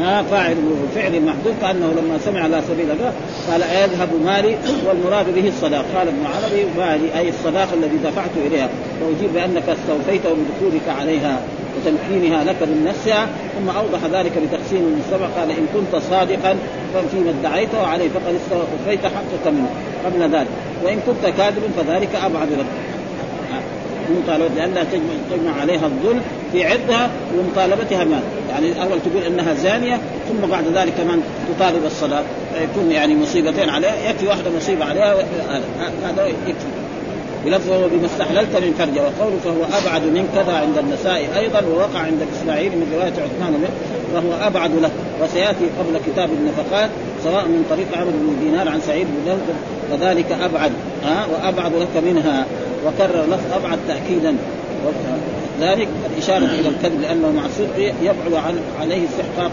ها 0.00 0.22
فاعل 0.22 0.56
فعل 0.94 1.22
محدود 1.22 1.54
كانه 1.60 1.86
لما 1.86 2.18
سمع 2.24 2.46
لا 2.46 2.60
سبيل 2.60 2.88
له 2.88 3.12
قال 3.50 3.62
يذهب 3.62 4.08
مالي 4.24 4.56
والمراد 4.86 5.34
به 5.34 5.48
الصداق. 5.48 5.84
قال 5.96 6.08
ابن 6.08 6.26
عربي 6.26 6.64
مالي 6.78 7.18
أي 7.18 7.28
الصداق 7.28 7.68
الذي 7.72 7.96
دفعت 8.04 8.30
إليها. 8.46 8.68
وأجيب 9.02 9.32
بأنك 9.34 9.62
استوفيته 9.68 10.28
بدخولك 10.28 10.98
عليها. 11.00 11.40
وتمكينها 11.76 12.44
لك 12.44 12.62
من 12.62 12.84
نفسها 12.88 13.28
ثم 13.58 13.70
أوضح 13.70 13.98
ذلك 14.12 14.32
بتقسيم 14.32 14.78
المجتمع. 14.78 15.40
قال 15.40 15.50
إن 15.50 15.66
كنت 15.74 16.02
صادقا 16.10 16.56
فيما 17.10 17.30
ادعيته 17.30 17.86
عليه 17.86 18.08
فقد 18.08 18.34
استوفيت 18.34 19.06
حقك 19.06 19.46
منه. 19.46 19.70
قبل 20.04 20.36
ذلك. 20.36 20.48
وإن 20.84 21.00
كنت 21.06 21.32
كاذبا 21.36 21.68
فذلك 21.76 22.08
أبعد 22.24 22.48
لك. 22.52 22.66
مطالبة 24.10 24.54
لأنها 24.56 24.84
تجمع 25.30 25.60
عليها 25.60 25.86
الظلم 25.86 26.20
في 26.52 26.64
عرضها 26.64 27.10
ومطالبتها 27.38 28.04
مال 28.04 28.20
يعني 28.50 28.82
أول 28.82 28.98
تقول 29.00 29.22
أنها 29.22 29.54
زانية 29.54 30.00
ثم 30.28 30.50
بعد 30.50 30.64
ذلك 30.74 30.92
كمان 30.94 31.22
تطالب 31.56 31.84
الصلاة؟ 31.84 32.22
يكون 32.62 32.92
يعني 32.92 33.14
مصيبتين 33.14 33.68
عليها 33.68 34.10
يكفي 34.10 34.26
واحدة 34.26 34.50
مصيبة 34.56 34.84
عليها 34.84 35.14
هذا 36.04 36.26
يكفي. 36.26 36.83
بلفظه 37.44 37.86
بما 37.86 38.06
استحللت 38.06 38.56
من 38.56 38.74
فرجه 38.78 39.02
وقوله 39.02 39.38
فهو 39.44 39.62
أبعد 39.80 40.02
من 40.02 40.28
كذا 40.34 40.52
عند 40.52 40.78
النساء 40.78 41.38
أيضا 41.38 41.60
ووقع 41.68 42.00
عند 42.00 42.22
الاسماعيلي 42.22 42.76
من 42.76 42.92
رواية 42.94 43.12
عثمان 43.12 43.52
منه 43.52 43.70
فهو 44.14 44.46
أبعد 44.46 44.70
له. 44.74 44.90
وسيأتي 45.22 45.66
قبل 45.78 46.00
كتاب 46.06 46.28
النفقات 46.32 46.90
سواء 47.24 47.44
من 47.44 47.64
طريق 47.70 47.86
عمرو 47.98 48.10
بن 48.10 48.36
دينار 48.44 48.68
عن 48.68 48.80
سعيد 48.80 49.06
بن 49.06 49.30
جوز 49.30 49.56
فذلك 49.90 50.32
أبعد. 50.32 50.72
ها؟ 51.04 51.26
وأبعد 51.32 51.72
لك 51.74 52.04
منها. 52.04 52.46
وكرر 52.86 53.24
لفظ 53.24 53.52
أبعد 53.52 53.78
تاكيدا. 53.88 54.36
ذلك 55.60 55.88
الإشارة 56.12 56.44
إلى 56.44 56.68
الكذب 56.68 57.00
لأنه 57.00 57.30
معصوب 57.30 57.68
يبعد 58.02 58.44
عن 58.46 58.58
عليه 58.80 59.04
استحقاق 59.04 59.52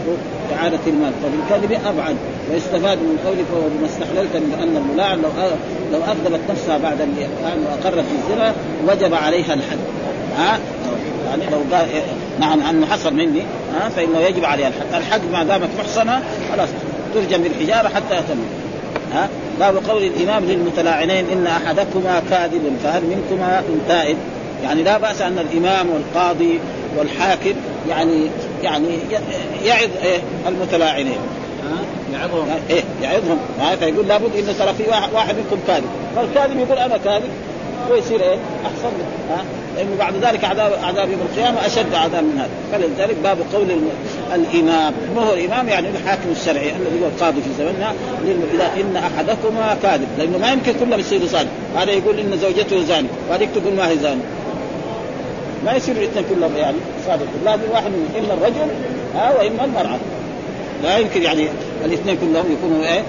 إعادة 0.56 0.78
المال. 0.86 1.12
فبالكذب 1.22 1.80
أبعد 1.86 2.16
ويستفاد 2.50 2.98
من 2.98 3.18
قوله 3.26 3.44
فهو 3.52 3.68
بما 3.78 3.86
استحللت 3.86 4.36
من 4.36 4.58
أن 4.62 4.76
الملاعن 4.76 5.18
لو 5.22 5.28
لو 5.92 6.04
أكذبت 6.04 6.40
نفسها 6.50 6.78
بعد 6.78 7.00
الإحسان 7.00 7.64
وأقرت 7.64 8.04
بالزنا 8.12 8.54
وجب 8.88 9.14
عليها 9.14 9.54
الحد. 9.54 9.78
ها؟ 10.38 10.58
يعني 11.28 11.42
لو 11.52 11.76
قال 11.76 11.86
نعم 12.40 12.60
أنه 12.60 12.86
حصل 12.86 13.14
مني 13.14 13.42
ها؟ 13.74 13.88
فإنه 13.88 14.18
يجب 14.18 14.44
عليها 14.44 14.68
الحد. 14.68 14.94
الحد 14.94 15.20
ما 15.32 15.44
دامت 15.44 15.68
محصنة 15.78 16.22
خلاص 16.52 16.68
ترجم 17.14 17.42
بالحجارة 17.42 17.88
حتى 17.88 18.14
يتم. 18.16 18.40
ها؟ 19.14 19.28
باب 19.60 19.76
قول 19.88 20.02
الإمام 20.02 20.44
للمتلاعنين 20.44 21.24
إن 21.32 21.46
أحدكما 21.46 22.22
كاذب 22.30 22.76
فهل 22.84 23.02
منكما 23.02 23.60
من 23.60 23.84
تائب؟ 23.88 24.16
يعني 24.62 24.82
لا 24.82 24.98
بأس 24.98 25.20
أن 25.20 25.38
الإمام 25.38 25.90
والقاضي 25.90 26.60
والحاكم 26.98 27.54
يعني 27.88 28.26
يعني 28.62 28.88
يعظ 29.64 29.88
إيه 30.02 30.18
المتلاعنين. 30.48 31.18
يعظهم. 32.12 32.48
إيه 32.70 32.82
يعظهم. 33.02 33.38
فيقول 33.78 34.08
لابد 34.08 34.36
إن 34.36 34.54
ترى 34.58 34.74
في 34.74 34.82
واحد 35.14 35.34
منكم 35.36 35.56
كاذب. 35.66 35.84
فالكاذب 36.16 36.58
يقول 36.58 36.78
أنا 36.78 36.96
كاذب 36.96 37.30
ويصير 37.90 38.20
إيه؟ 38.20 38.36
أحسن 38.64 38.92
ها؟ 39.30 39.44
لأنه 39.76 39.90
بعد 39.98 40.14
ذلك 40.22 40.44
عذاب 40.44 40.72
عذاب 40.82 41.10
يوم 41.10 41.20
القيامة 41.20 41.66
أشد 41.66 41.94
عذاب 41.94 42.24
من 42.24 42.38
هذا. 42.38 42.50
فلذلك 42.72 43.16
باب 43.22 43.38
قول 43.54 43.66
الإمام. 44.34 44.92
ما 45.16 45.22
هو 45.22 45.34
الإمام 45.34 45.68
يعني 45.68 45.88
الحاكم 45.88 46.30
الشرعي 46.30 46.70
الذي 46.70 47.02
هو 47.02 47.06
القاضي 47.06 47.40
في 47.42 47.48
زمننا. 47.58 47.92
إذا 48.54 48.70
إن 48.80 48.96
أحدكما 48.96 49.76
كاذب 49.82 50.08
لأنه 50.18 50.38
ما 50.38 50.52
يمكن 50.52 50.72
كلهم 50.80 51.00
يصيروا 51.00 51.26
صادق 51.26 51.50
هذا 51.76 51.90
يقول 51.90 52.18
إن 52.18 52.38
زوجته 52.38 52.84
زاني 52.84 53.08
وهذيك 53.30 53.48
تقول 53.54 53.74
ما 53.74 53.88
هي 53.88 53.98
زاني. 53.98 54.20
ما 55.64 55.72
يصير 55.72 55.96
الاثنين 55.96 56.24
كلهم 56.30 56.56
يعني 56.56 56.76
صادق 57.06 57.26
لازم 57.44 57.62
واحد 57.72 57.86
منهم 57.86 58.24
إما 58.24 58.34
الرجل 58.34 58.70
ها 59.14 59.30
وإما 59.38 59.64
المرأة. 59.64 59.98
لا 60.82 60.98
يمكن 60.98 61.22
يعني 61.22 61.48
الاثنين 61.84 62.16
كلهم 62.16 62.52
يكونوا 62.52 62.84
إيه؟ 62.84 63.02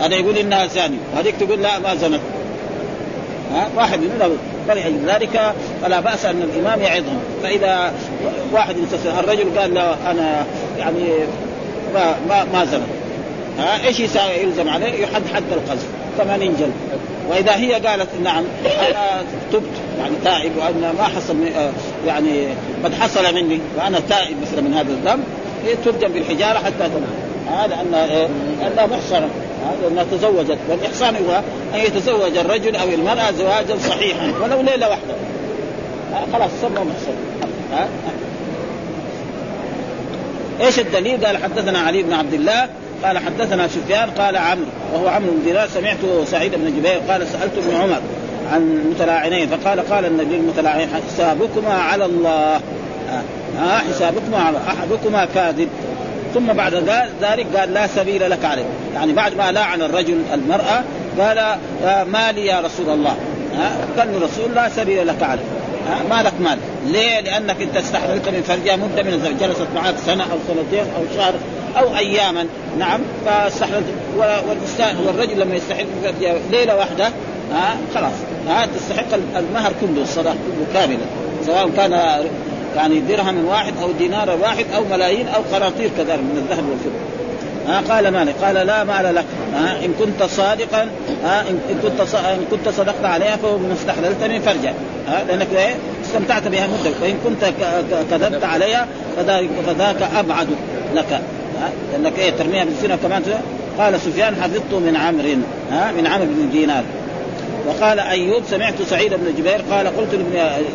هذا 0.00 0.14
يقول 0.14 0.36
إنها 0.36 0.66
زاني 0.66 0.96
وهذيك 1.14 1.34
تقول 1.36 1.62
لا 1.62 1.78
ما 1.78 1.94
زنت. 1.94 2.20
ها 3.54 3.68
واحد 3.76 4.00
منهم 4.00 4.18
له 4.18 4.36
فلذلك 4.68 5.52
فلا 5.82 6.00
بأس 6.00 6.24
أن 6.24 6.42
الإمام 6.42 6.82
يعظهم 6.82 7.20
فإذا 7.42 7.92
واحد 8.52 8.76
الرجل 9.18 9.58
قال 9.58 9.74
لا 9.74 10.10
أنا 10.10 10.46
يعني 10.78 11.08
ما 11.94 12.14
ما, 12.28 12.44
ما 12.52 12.64
زنت. 12.64 12.82
ها 13.58 13.86
إيش 13.86 14.00
يلزم 14.00 14.68
عليه؟ 14.68 15.02
يحد 15.02 15.22
حد 15.34 15.42
القذف. 15.52 15.86
ثمانين 16.18 16.56
جلد. 16.60 16.72
وإذا 17.30 17.56
هي 17.56 17.72
قالت 17.72 18.08
نعم 18.24 18.44
أنا 18.64 19.22
تبت 19.52 19.62
يعني 19.98 20.14
تائب 20.24 20.52
وان 20.56 20.94
ما 20.98 21.04
حصل 21.04 21.36
يعني 22.06 22.46
قد 22.84 22.94
حصل 22.94 23.34
مني 23.34 23.60
وأنا 23.76 24.00
تائب 24.08 24.36
مثلا 24.42 24.60
من 24.60 24.74
هذا 24.74 24.90
الذنب 24.90 25.24
ترجم 25.84 26.12
بالحجارة 26.12 26.58
حتى 26.58 26.78
تنام. 26.78 27.58
هذا 27.58 27.74
ان 27.74 27.94
انها 28.66 28.86
محصنة. 28.86 29.28
هذا 29.64 29.88
انها 29.88 30.04
تزوجت. 30.12 30.58
والإحصان 30.68 31.16
هو 31.16 31.42
أن 31.74 31.80
يتزوج 31.80 32.36
الرجل 32.36 32.76
أو 32.76 32.88
المرأة 32.88 33.30
زواجا 33.30 33.76
صحيحا 33.88 34.32
ولو 34.42 34.60
ليلة 34.60 34.88
واحدة. 34.88 35.14
خلاص 36.32 36.50
سمى 36.60 36.80
محصن. 36.80 37.14
إيش 40.60 40.78
الدليل؟ 40.78 41.26
قال 41.26 41.36
حدثنا 41.36 41.78
علي 41.78 42.02
بن 42.02 42.12
عبد 42.12 42.34
الله 42.34 42.68
قال 43.04 43.18
حدثنا 43.18 43.68
سفيان 43.68 44.10
قال 44.10 44.36
عمرو 44.36 44.66
وهو 44.94 45.08
عمرو 45.08 45.30
بن 45.30 45.44
دينار 45.44 45.68
سمعته 45.68 46.24
سعيد 46.24 46.54
بن 46.54 46.66
جبير 46.76 47.00
قال 47.08 47.28
سألت 47.28 47.52
ابن 47.58 47.76
عمر 47.76 48.00
عن 48.52 48.84
متلاعنين 48.90 49.48
فقال 49.48 49.88
قال 49.90 50.04
النبي 50.04 50.36
المتلاعنين 50.36 50.88
حسابكما 51.08 51.74
على 51.74 52.04
الله. 52.04 52.60
ها 53.58 53.78
حسابكما 53.78 54.38
على 54.38 54.58
أحدكما 54.68 55.28
كاذب. 55.34 55.68
ثم 56.34 56.52
بعد 56.52 56.74
ذلك 57.22 57.46
قال 57.56 57.74
لا 57.74 57.86
سبيل 57.86 58.30
لك 58.30 58.44
عليه. 58.44 58.64
يعني 58.94 59.12
بعد 59.12 59.36
ما 59.36 59.52
لاعن 59.52 59.82
الرجل 59.82 60.22
المرأة 60.34 60.82
قال 61.18 61.56
ما 62.12 62.32
لي 62.32 62.46
يا 62.46 62.60
رسول 62.60 62.90
الله. 62.90 63.16
قال 63.98 64.08
الرسول 64.16 64.54
لا 64.54 64.68
سبيل 64.68 65.06
لك 65.06 65.22
عليه. 65.22 65.42
ما 66.10 66.22
لك 66.22 66.32
مال. 66.40 66.58
ليه؟ 66.86 67.20
لأنك 67.20 67.62
انت 67.62 67.76
استحللت 67.76 68.28
من 68.28 68.42
فرجها 68.42 68.76
مدة 68.76 69.02
من 69.02 69.12
الزمن 69.12 69.36
جلست 69.40 69.66
معك 69.74 69.94
سنة 70.06 70.24
أو 70.24 70.38
سنتين 70.48 70.84
أو 70.96 71.02
شهر. 71.16 71.34
أو 71.78 71.96
اياما. 71.96 72.46
نعم. 72.78 73.00
فاستحللت 73.26 73.84
والرجل 75.06 75.40
لما 75.40 75.56
يستحل 75.56 75.86
ليلة 76.50 76.76
واحدة 76.76 77.06
ها 77.52 77.76
خلاص. 77.94 78.12
ها 78.48 78.66
تستحق 78.66 79.06
المهر 79.36 79.72
كله 79.80 80.02
الصداق 80.02 80.34
كله 80.34 80.80
كاملا 80.80 81.04
سواء 81.46 81.70
كان 81.76 81.92
يعني 82.76 83.00
درهم 83.00 83.44
واحد 83.44 83.72
أو 83.82 83.92
دينار 83.98 84.30
واحد 84.42 84.64
أو 84.74 84.84
ملايين 84.84 85.28
أو 85.28 85.42
قراطير 85.52 85.90
كذلك 85.96 86.18
من 86.18 86.36
الذهب 86.36 86.64
والفضة. 86.68 87.12
ها 87.68 87.94
قال 87.94 88.08
مالك. 88.08 88.34
قال 88.42 88.54
لا 88.54 88.84
مال 88.84 89.14
لك. 89.14 89.24
ها 89.54 89.84
إن 89.84 89.94
كنت 89.98 90.22
صادقا 90.30 90.88
ها 91.24 91.40
ان 91.40 91.78
كنت 91.82 92.14
إن 92.14 92.44
كنت 92.50 92.68
صدقت 92.68 93.04
عليها 93.04 93.36
فهو 93.36 93.58
من 93.58 93.76
استحللت 93.80 94.22
من 94.24 94.40
فرجها 94.40 94.74
ها 95.08 95.24
لأنك 95.24 95.48
إيه؟ 95.56 95.74
استمتعت 96.04 96.48
بها 96.48 96.66
مدة. 96.66 96.90
وإن 97.02 97.18
كنت 97.24 97.52
كذبت 98.10 98.44
عليها 98.44 98.86
فذاك 99.66 100.02
أبعد 100.16 100.48
لك. 100.94 101.20
ها 101.60 101.70
لأنك 101.92 102.18
إيه 102.18 102.30
ترميها 102.30 102.64
بالزنا 102.64 102.96
كمان 102.96 103.22
قال 103.78 104.00
سفيان 104.00 104.36
حفظت 104.42 104.72
من 104.72 104.96
عمرو 104.96 105.28
ها 105.70 105.92
من 105.92 106.06
عمرو 106.06 106.26
بن 106.26 106.50
دينار. 106.52 106.84
وقال 107.66 108.00
أيوب 108.00 108.42
سمعت 108.50 108.74
سعيد 108.90 109.14
بن 109.14 109.34
جبير 109.38 109.60
قال 109.70 109.86
قلت 109.86 110.14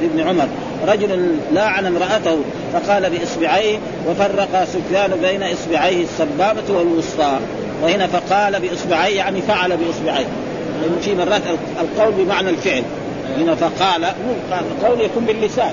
لابن 0.02 0.28
عمر 0.28 0.48
رجل 0.88 1.38
لاعن 1.54 1.86
امراته 1.86 2.38
فقال 2.74 3.10
بإصبعيه 3.10 3.78
وفرق 4.10 4.66
سفيان 4.66 5.12
بين 5.22 5.44
إصبعيه 5.44 6.04
السبابة 6.04 6.78
والوسطى. 6.78 7.40
وهنا 7.84 8.08
فقال 8.08 8.60
بإصبعيه 8.60 9.18
يعني 9.18 9.42
فعل 9.42 9.78
بإصبعيه. 9.78 10.26
لأن 10.82 10.98
في 11.02 11.16
مرات 11.16 11.42
القول 11.82 12.12
بمعنى 12.12 12.50
الفعل. 12.50 12.84
هنا 13.38 13.56
فقال 13.56 14.06
القول 14.52 15.02
يكون 15.02 15.26
باللسان. 15.26 15.72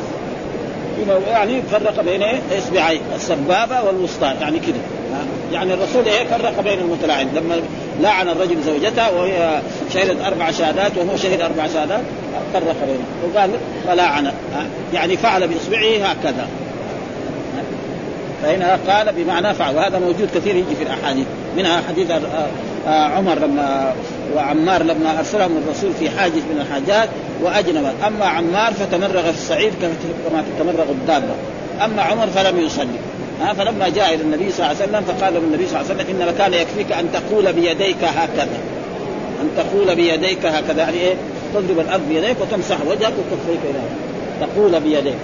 يعني 1.29 1.63
فرق 1.63 2.01
بين 2.05 2.23
اصبعي 2.59 3.01
السبابة 3.17 3.83
والوسطى 3.83 4.35
يعني 4.41 4.59
كده. 4.59 4.81
يعني 5.53 5.75
الرسول 5.75 6.05
إيه 6.05 6.25
فرق 6.25 6.61
بين 6.61 6.79
المتلاعن 6.79 7.29
لما 7.35 7.55
لعن 8.01 8.29
الرجل 8.29 8.63
زوجته 8.67 9.13
وهي 9.13 9.61
شهدت 9.95 10.25
أربع 10.27 10.51
شهادات 10.51 10.93
وهو 10.97 11.17
شهد 11.17 11.41
أربع 11.41 11.67
شهادات 11.67 12.01
فرق 12.53 12.77
بينهم. 12.81 13.35
وقال 13.35 13.51
فلاعن 13.87 14.33
يعني 14.95 15.17
فعل 15.17 15.49
بإصبعه 15.49 16.07
هكذا. 16.07 16.49
فهنا 18.43 18.79
قال 18.89 19.13
بمعنى 19.13 19.55
فعل 19.55 19.77
وهذا 19.77 19.99
موجود 19.99 20.29
كثير 20.35 20.57
يجي 20.57 20.75
في 20.79 20.83
الأحاديث. 20.83 21.27
منها 21.57 21.83
حديث 21.89 22.11
عمر 22.87 23.39
لما 23.39 23.95
وعمار 24.37 24.83
لما 24.83 25.19
أرسلهم 25.19 25.63
الرسول 25.67 25.91
في 25.99 26.11
حاجز 26.11 26.43
من 26.55 26.67
الحاجات 26.67 27.09
واجنب 27.43 27.93
أما 28.07 28.25
عمار 28.25 28.73
فتمرغ 28.73 29.23
في 29.23 29.39
الصعيد 29.39 29.73
كما 30.29 30.45
تتمرغ 30.57 30.91
الدابة. 30.91 31.35
أما 31.85 32.03
عمر 32.03 32.27
فلم 32.27 32.61
يصلي. 32.61 32.99
فلما 33.53 33.89
جاء 33.89 34.15
إلى 34.15 34.23
النبي 34.23 34.51
صلى 34.51 34.67
الله 34.67 34.83
عليه 34.83 34.91
وسلم 34.91 35.05
فقال 35.15 35.35
له 35.35 35.41
النبي 35.41 35.67
صلى 35.67 35.81
الله 35.81 35.91
عليه 35.91 36.03
وسلم 36.05 36.21
انما 36.21 36.33
كان 36.39 36.55
يكفيك 36.55 36.93
أن 36.93 37.09
تقول 37.13 37.53
بيديك 37.53 38.05
هكذا. 38.05 38.59
أن 39.41 39.51
تقول 39.57 39.95
بيديك 39.95 40.47
هكذا 40.47 40.83
يعني 40.83 40.97
إيه؟ 40.97 41.15
تضرب 41.55 41.79
الأرض 41.79 42.03
بيديك 42.09 42.37
وتمسح 42.41 42.77
وجهك 42.87 43.13
وكفيك 43.13 43.61
إلى 43.71 43.81
تقول 44.41 44.81
بيديك. 44.81 45.15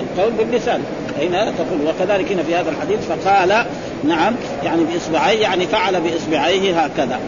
القول 0.00 0.32
باللسان. 0.32 0.82
هنا 1.20 1.52
تقول. 1.58 1.78
وكذلك 1.86 2.32
هنا 2.32 2.42
في 2.42 2.54
هذا 2.54 2.70
الحديث 2.70 2.98
فقال 3.08 3.66
نعم 4.04 4.34
يعني 4.64 4.84
بإصبعيه 4.84 5.42
يعني 5.42 5.66
فعل 5.66 6.00
بإصبعيه 6.00 6.80
هكذا. 6.80 7.20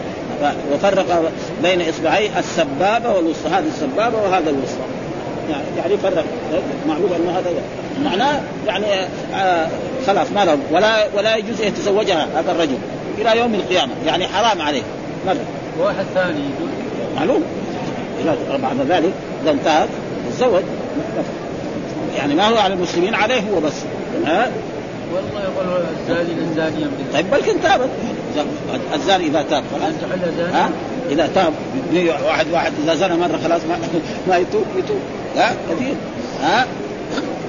وفرق 0.73 1.31
بين 1.63 1.89
اصبعيه 1.89 2.39
السبابة 2.39 3.13
والوسطى. 3.13 3.49
هذه 3.49 3.67
السبابة 3.67 4.17
وهذا 4.17 4.49
الوسطى. 4.49 5.02
يعني 5.49 5.63
يعني 5.77 5.97
فرق 5.97 6.25
معلوم 6.87 7.13
انه 7.13 7.39
هذا 7.39 7.49
معناه 8.03 8.41
يعني 8.67 8.85
آه 9.35 9.67
خلاص 10.07 10.27
ما 10.35 10.45
له 10.45 10.57
ولا 10.71 11.07
ولا 11.17 11.35
يجوز 11.35 11.61
أن 11.61 11.67
يتزوجها 11.67 12.27
هذا 12.35 12.51
الرجل 12.51 12.77
إلى 13.17 13.39
يوم 13.39 13.53
القيامة. 13.53 13.91
يعني 14.05 14.27
حرام 14.27 14.61
عليه. 14.61 14.81
مره 15.27 15.35
واحد 15.79 16.05
ثاني 16.13 16.39
يجوز 16.39 16.69
معلوم. 17.15 17.43
بعد 18.61 18.77
ذلك 18.89 19.13
إذا 19.43 19.51
انتهت 19.51 19.89
تزوج 20.31 20.63
يعني 22.17 22.35
ما 22.35 22.47
هو 22.47 22.57
على 22.57 22.73
المسلمين 22.73 23.15
عليه 23.15 23.41
هو 23.55 23.59
بس. 23.59 23.73
ها؟ 24.25 24.51
والله 25.13 25.41
يقول 25.43 25.83
الزاني 26.01 26.33
للزانية 26.39 26.85
طيب 27.13 27.31
بلكن 27.31 27.61
تابت 27.63 27.89
الزاني 28.93 29.27
إذا 29.27 29.45
تاب 29.49 29.63
خلاص. 29.71 29.93
ها؟ 30.53 30.69
إذا 31.11 31.29
تاب. 31.35 31.53
واحد 32.25 32.45
واحد 32.51 32.71
إذا 32.83 32.95
زنى 32.95 33.17
مرة 33.17 33.39
خلاص 33.43 33.61
ما 33.69 33.77
ما 34.27 34.37
يتوب 34.37 34.65
يتوب. 34.77 34.99
ها؟ 35.37 35.55
كثير. 35.71 35.95
ها؟ 36.43 36.65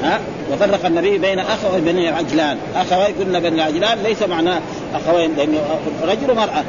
ها؟ 0.03 0.21
وفرق 0.53 0.87
النبي 0.87 1.19
بين 1.19 1.39
أخوي 1.39 1.81
بني 1.81 2.09
عجلان. 2.09 2.59
أخوي 2.77 3.05
قلنا 3.05 3.39
بني 3.39 3.63
عجلان 3.63 3.99
ليس 3.99 4.23
معناه 4.23 4.61
أخوين 4.95 5.37
لأنه 5.37 5.61
رجل 6.03 6.31
ومرأة. 6.31 6.65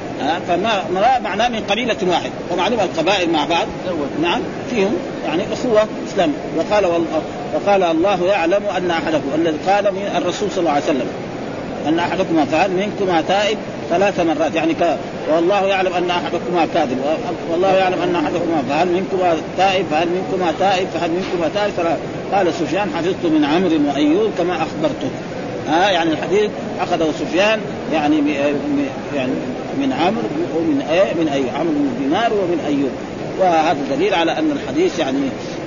فما 0.47 0.83
معناه 1.23 1.47
من 1.47 1.63
قبيلة 1.69 1.97
واحد. 2.07 2.29
ومعلوم 2.51 2.79
القبائل 2.79 3.29
مع 3.29 3.45
بعض. 3.45 3.67
نعم 4.21 4.41
فيهم 4.69 4.95
يعني 5.25 5.43
أخوة 5.53 5.87
إسلام. 6.07 6.33
وقال 6.57 6.85
وقال 7.55 7.83
الله 7.83 8.25
يعلم 8.25 8.63
أن 8.77 8.91
احدكم 8.91 9.29
الذي 9.35 9.57
قال 9.67 9.93
من 9.93 10.11
الرسول 10.17 10.51
صلى 10.51 10.59
الله 10.59 10.71
عليه 10.71 10.83
وسلم 10.83 11.07
أن 11.87 11.99
احدكما 11.99 12.45
فهل 12.45 12.71
منكما 12.71 13.21
تائب 13.21 13.57
ثلاث 13.89 14.19
مرات. 14.19 14.55
يعني. 14.55 14.75
والله 15.33 15.65
يعلم 15.65 15.93
أن 15.93 16.09
أحدكما 16.09 16.67
كاذب. 16.73 16.97
والله 17.51 17.73
يعلم 17.73 18.01
أن 18.01 18.15
أحدكما 18.15 18.63
فهل 18.69 18.87
منكما 18.87 19.37
تائب؟ 19.57 19.85
فهل 19.91 20.07
منكما 20.07 20.53
تائب؟ 20.59 20.87
فهل 20.87 21.11
منكما 21.11 21.49
تائب. 21.53 21.73
قال 22.33 22.53
سفيان 22.53 22.89
حفظت 22.97 23.25
من 23.25 23.45
عمرو 23.45 23.89
وأيوب 23.89 24.31
كما 24.37 24.53
اخبرتك 24.55 25.11
ها 25.67 25.87
آه 25.87 25.91
يعني 25.91 26.11
الحديث 26.11 26.49
أخذه 26.79 27.11
سفيان 27.19 27.59
يعني. 27.93 28.15
يعني 29.15 29.33
من 29.79 29.93
عمرو 29.93 30.23
ومن 30.57 30.81
إيه؟ 30.91 31.13
من 31.13 31.27
أيوب. 31.27 31.47
عمرو 31.55 31.73
بن 31.73 31.89
دينار 32.03 32.33
ومن 32.33 32.59
أيوب. 32.67 32.91
وهذا 33.39 33.95
دليل 33.95 34.13
على 34.13 34.31
أن 34.31 34.51
الحديث 34.51 34.99
يعني 34.99 35.19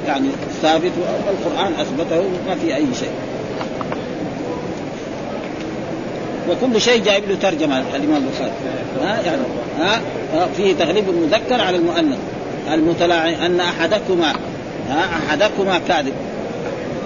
يعني 0.06 0.28
ثابت 0.62 0.92
والقرآن 1.26 1.72
أثبته 1.72 2.22
ما 2.48 2.54
في 2.54 2.76
أي 2.76 2.86
شيء. 3.00 3.10
وكل 6.50 6.80
شيء 6.80 7.04
جايب 7.04 7.24
له 7.28 7.36
ترجمة 7.42 7.82
الإمام 7.96 8.22
البخاري. 8.24 8.52
ها 9.02 9.22
يعني 9.26 9.42
ها 9.78 10.00
فيه 10.56 10.74
تغليب 10.74 11.04
المذكر 11.08 11.60
على 11.60 11.76
المؤنث 11.76 12.18
المتلاعن 12.72 13.34
أن 13.34 13.60
أحدكما 13.60 14.32
ها 14.88 15.08
أحدكما 15.16 15.80
كاذب. 15.88 16.12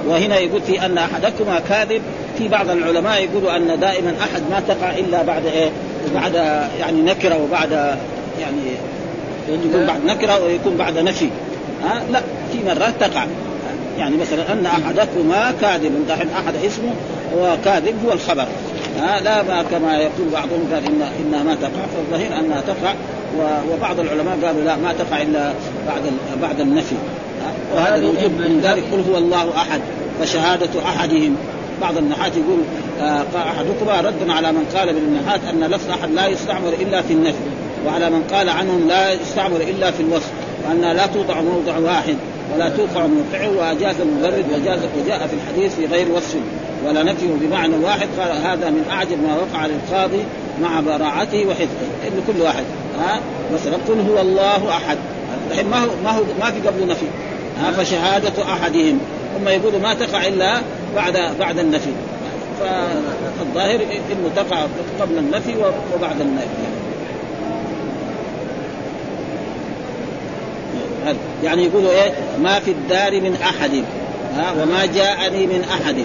وهنا 0.06 0.38
يقول 0.38 0.62
في 0.62 0.86
أن 0.86 0.98
أحدكما 0.98 1.60
كاذب. 1.68 2.02
في 2.38 2.48
بعض 2.48 2.70
العلماء 2.70 3.22
يقولوا 3.22 3.56
أن 3.56 3.80
دائما 3.80 4.14
أحد 4.20 4.42
ما 4.50 4.62
تقع 4.68 4.90
إلا 4.90 5.22
بعد 5.22 5.46
إيه؟ 5.46 5.70
بعد 6.14 6.34
يعني 6.78 7.02
نكرة 7.02 7.42
وبعد 7.42 7.72
يعني 8.40 8.56
يكون 9.48 9.86
بعد 9.86 10.04
نكرة 10.04 10.44
ويكون 10.44 10.76
بعد 10.76 10.98
نفي. 10.98 11.28
ها 11.84 12.02
لا 12.12 12.20
في 12.52 12.58
مرات 12.66 12.94
تقع. 13.00 13.26
يعني 13.98 14.16
مثلا 14.16 14.52
أن 14.52 14.66
أحدكما 14.66 15.52
كاذب. 15.60 15.92
دحين 16.08 16.28
أحد 16.30 16.54
اسمه 16.66 16.92
وكاذب 17.38 17.94
هو 18.06 18.12
الخبر. 18.12 18.46
ها 19.00 19.20
لا 19.20 19.42
ما 19.42 19.62
كما 19.62 19.96
يقول 19.96 20.28
بعضهم 20.32 20.68
قال 20.72 20.84
إن 20.86 21.02
إنها 21.20 21.42
ما 21.42 21.54
تقع 21.54 21.86
فالظاهر 21.96 22.40
أنها 22.40 22.60
تقع 22.60 22.94
وبعض 23.72 24.00
العلماء 24.00 24.38
قالوا 24.44 24.64
لا 24.64 24.76
ما 24.76 24.92
تقع 24.92 25.22
إلا 25.22 25.52
بعد 25.86 26.02
بعد 26.42 26.60
النفي. 26.60 26.94
وهذا 27.74 28.00
موجود 28.00 28.30
من 28.30 28.60
ذلك 28.62 28.82
قل 28.92 29.12
هو 29.12 29.18
الله 29.18 29.56
أحد 29.56 29.80
فشهاده 30.20 30.80
أحدهم. 30.84 31.36
بعض 31.80 31.96
النحاة 31.96 32.28
يقول 32.28 32.58
آه 33.00 33.24
احدكما 33.36 34.00
رد 34.00 34.30
على 34.30 34.52
من 34.52 34.64
قال 34.74 34.94
بالنحاة 34.94 35.40
أن 35.50 35.60
لفظ 35.60 35.90
أحد 35.90 36.10
لا 36.10 36.26
يستعمل 36.26 36.74
إلا 36.80 37.02
في 37.02 37.12
النفي 37.12 37.38
وعلى 37.86 38.10
من 38.10 38.22
قال 38.32 38.48
عنهم 38.48 38.88
لا 38.88 39.12
يستعمل 39.12 39.62
إلا 39.62 39.90
في 39.90 40.02
الوصف 40.02 40.30
وانها 40.68 40.94
لا 40.94 41.06
توضع 41.06 41.40
موضع 41.40 41.78
واحد 41.78 42.16
ولا 42.54 42.68
توقع 42.68 43.06
موقعه 43.06 43.58
وأجاز 43.58 43.94
المبرد 44.00 44.44
وجاز 44.52 44.80
وجاء 44.98 45.26
في 45.26 45.34
الحديث 45.34 45.74
في 45.74 45.86
غير 45.86 46.06
وصف. 46.12 46.36
ولا 46.86 47.02
نفيه 47.02 47.28
بمعنى 47.40 47.76
واحد 47.76 48.08
قال 48.18 48.46
هذا 48.46 48.70
من 48.70 48.84
أعجب 48.90 49.22
ما 49.22 49.36
وقع 49.36 49.66
للقاضي 49.66 50.24
مع 50.62 50.80
براعته 50.80 51.46
وحفظه 51.46 51.86
إن 52.06 52.22
كل 52.26 52.42
واحد 52.42 52.64
ها؟ 52.98 53.20
مثلا 53.54 53.76
قل 53.88 54.00
هو 54.10 54.20
الله 54.20 54.70
أحد. 54.70 54.98
الحين 55.50 55.66
ما 55.66 55.84
هو 55.84 55.88
ما 56.04 56.10
هو 56.10 56.22
ما 56.40 56.50
في 56.50 56.68
قبل 56.68 56.86
نفي 56.86 57.06
ها؟ 57.60 57.72
فشهادة 57.72 58.52
أحدهم. 58.52 58.98
ثم 59.38 59.48
يقولوا 59.48 59.80
ما 59.80 59.94
تقع 59.94 60.26
إلا 60.26 60.60
بعد 60.96 61.18
بعد 61.38 61.58
النفي. 61.58 61.90
فالظاهر 62.60 63.80
إنه 64.12 64.30
تقع 64.36 64.66
قبل 65.00 65.18
النفي 65.18 65.54
وبعد 65.94 66.20
النفي. 66.20 66.46
يعني 71.44 71.64
يقولوا 71.64 71.90
إيه؟ 71.90 72.12
ما 72.42 72.60
في 72.60 72.70
الدار 72.70 73.20
من 73.20 73.36
أحد 73.42 73.84
ها؟ 74.36 74.62
وما 74.62 74.86
جاءني 74.86 75.46
من 75.46 75.64
أحد. 75.70 75.96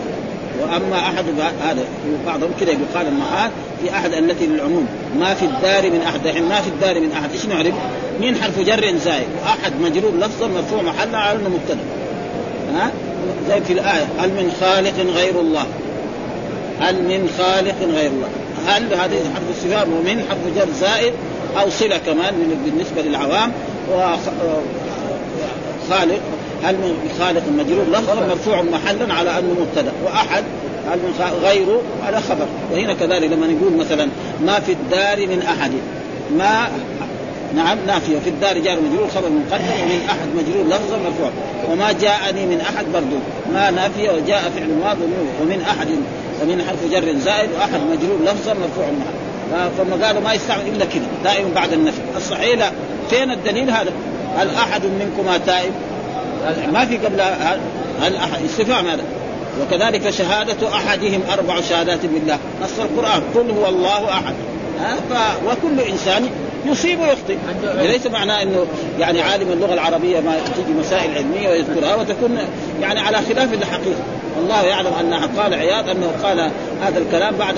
وأما 0.61 0.99
أحد 0.99 1.25
هذا 1.61 1.83
بعضهم 2.25 2.49
كذا 2.59 2.71
يقال 2.71 3.07
المعاد 3.07 3.51
في 3.81 3.89
أحد 3.89 4.13
التي 4.13 4.45
للعموم. 4.45 4.87
ما 5.19 5.33
في 5.33 5.45
الدار 5.45 5.91
من 5.91 6.01
أحد. 6.01 6.27
الحين 6.27 6.43
ما 6.43 6.61
في 6.61 6.67
الدار 6.67 6.99
من 6.99 7.11
أحد. 7.11 7.31
إيش 7.31 7.45
نعرف؟ 7.45 7.73
من 8.21 8.35
حرف 8.35 8.59
جر 8.59 8.97
زائد 8.97 9.27
واحد 9.41 9.73
مجرور 9.81 10.11
لفظا 10.15 10.47
مرفوع 10.47 10.81
محلا 10.81 11.17
على 11.17 11.39
أنه 11.39 11.49
مبتدأ. 11.49 11.83
ها؟ 12.75 12.91
زي 13.49 13.61
في 13.61 13.73
الآية 13.73 14.07
هل 14.19 14.29
من 14.29 14.51
خالق 14.61 15.13
غير 15.15 15.39
الله؟ 15.39 15.65
هل 16.79 16.95
من 16.95 17.29
خالق 17.37 17.75
غير 17.95 18.11
الله؟ 18.11 18.27
هل 18.67 18.93
هذه 18.93 19.19
حرف 19.35 19.57
استفهام 19.57 19.93
ومن 19.93 20.25
حرف 20.29 20.39
جر 20.55 20.71
زائد 20.79 21.13
أو 21.57 21.69
صلة 21.69 21.97
كمان 21.97 22.33
بالنسبة 22.65 23.01
للعوام. 23.01 23.51
وخالق 25.89 26.21
هل 26.63 26.75
من 26.75 27.09
خالق 27.19 27.43
مجرور؟ 27.57 27.85
لفظا 27.91 28.27
مرفوع 28.27 28.61
محلا 28.61 29.13
على 29.13 29.39
أنه 29.39 29.55
مبتدا. 29.61 29.91
وأحد 30.05 30.43
هل 30.91 30.99
من 30.99 31.13
غيره 31.43 31.81
على 32.05 32.21
خبر. 32.21 32.45
وهنا 32.71 32.93
كذلك 32.93 33.31
لما 33.31 33.47
نقول 33.47 33.77
مثلا 33.77 34.07
ما 34.45 34.59
في 34.59 34.71
الدار 34.71 35.27
من 35.27 35.41
أحد. 35.41 35.71
ما 36.37 36.67
نعم 37.55 37.77
نافية 37.87 38.19
في 38.19 38.29
الدار 38.29 38.57
جار 38.57 38.77
مجرور 38.81 39.07
خبر 39.07 39.29
مقدم 39.29 39.65
ومن 39.83 40.01
أحد 40.09 40.27
مجرور 40.35 40.67
لفظا 40.67 40.97
مرفوع. 40.97 41.31
وما 41.71 41.91
جاءني 41.91 42.45
من 42.45 42.61
أحد 42.61 42.85
برضو. 42.93 43.17
ما 43.53 43.71
نافية 43.71 44.11
وجاء 44.11 44.51
فعل 44.55 44.69
ماضي 44.83 45.01
ومن 45.41 45.61
أحد. 45.61 45.87
ومن 46.41 46.63
حرف 46.67 46.91
جر 46.91 47.19
زائد 47.19 47.49
وأحد 47.51 47.79
مجرور 47.79 48.19
لفظا 48.25 48.53
مرفوع 48.53 48.85
معه 48.85 49.69
فما 49.77 50.07
قالوا 50.07 50.21
ما 50.21 50.33
يستعمل 50.33 50.67
إلا 50.67 50.85
كذا 50.85 51.07
دائما 51.23 51.49
بعد 51.55 51.73
النفي. 51.73 52.01
الصحيح 52.17 52.59
لا. 52.59 52.71
فين 53.09 53.31
الدليل 53.31 53.69
هذا؟ 53.69 53.91
هل 54.37 54.55
أحد 54.55 54.81
منكما 54.85 55.37
تائب؟ 55.37 55.71
ما 56.73 56.85
في 56.85 56.97
قبل 56.97 57.21
استفهام 58.45 58.87
هذا. 58.87 59.03
وكذلك 59.61 60.09
شهادة 60.09 60.67
أحدهم 60.73 61.21
أربع 61.33 61.61
شهادات 61.61 62.05
بالله. 62.05 62.37
نص 62.63 62.79
القرآن. 62.79 63.21
قل 63.35 63.51
هو 63.51 63.69
الله 63.69 64.09
أحد. 64.09 64.33
ف... 65.09 65.13
وكل 65.45 65.79
إنسان 65.91 66.29
يصيب 66.65 66.99
ويخطئ. 66.99 67.37
ليس 67.77 68.07
معناه 68.07 68.43
إنه 68.43 68.65
يعني 68.99 69.21
عالم 69.21 69.51
اللغة 69.51 69.73
العربية 69.73 70.19
ما 70.19 70.35
تيجي 70.55 70.79
مسائل 70.79 71.17
علمية 71.17 71.49
ويذكرها 71.49 71.95
وتكون 71.95 72.37
يعني 72.81 72.99
على 72.99 73.17
خلاف 73.17 73.53
الحقيقة. 73.53 73.99
والله 74.37 74.63
يعلم 74.63 74.93
ان 74.99 75.13
قال 75.13 75.53
عياض 75.53 75.89
أنه 75.89 76.11
قال 76.23 76.51
هذا 76.81 76.99
الكلام 76.99 77.35
بعد 77.35 77.55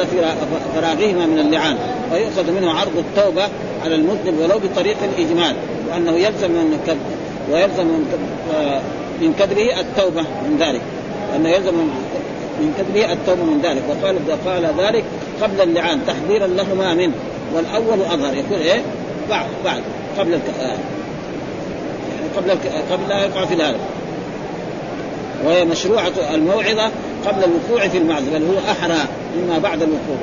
فراغهما 0.76 1.26
من 1.26 1.40
اللعان. 1.40 1.78
ويؤخذ 2.14 2.52
منه 2.52 2.72
عرض 2.72 2.98
التوبة 2.98 3.48
على 3.84 3.96
المذنب 3.96 4.40
ولو 4.40 4.60
بطريق 4.60 4.98
الإجمال. 5.04 5.56
وأنه 5.92 6.12
يلزم 6.12 6.52
من 6.52 6.80
ويلزم 7.52 7.88
من 9.22 9.34
كذبه 9.40 9.80
التوبة 9.80 10.22
من 10.22 10.58
ذلك. 10.60 10.82
انه 11.36 11.50
يلزم 11.50 11.74
من 12.60 12.74
كذبه 12.78 13.14
التوبة 13.14 13.44
من 13.44 13.62
ذلك. 13.62 13.82
وقال 13.90 14.18
قال 14.46 14.86
ذلك 14.86 15.04
قبل 15.42 15.62
اللعان 15.62 16.00
تحذيرا 16.08 16.48
لهما 16.48 16.94
منه. 16.94 17.14
والأول 17.56 18.02
أظهر. 18.02 18.34
يكون 18.34 18.58
إيه؟ 18.58 18.82
بعد 19.30 19.46
بعد. 19.66 19.82
قبل 20.20 20.34
الك... 20.34 20.44
آه. 20.62 20.64
يعني 20.64 22.30
قبل 22.38 22.52
الك... 22.52 22.72
قبل 22.92 23.10
لا 23.10 23.26
يقع 23.26 23.46
في 23.46 23.56
هذا 23.56 23.80
وهي 25.46 25.66
مشروعة 25.66 26.12
الموعظة 26.34 26.92
قبل 27.28 27.44
الوقوع 27.44 27.88
في 27.88 27.98
المعزل 27.98 28.30
بل 28.32 28.44
هو 28.44 28.72
أحرى 28.72 29.08
مما 29.38 29.58
بعد 29.58 29.82
الوقوع. 29.82 30.18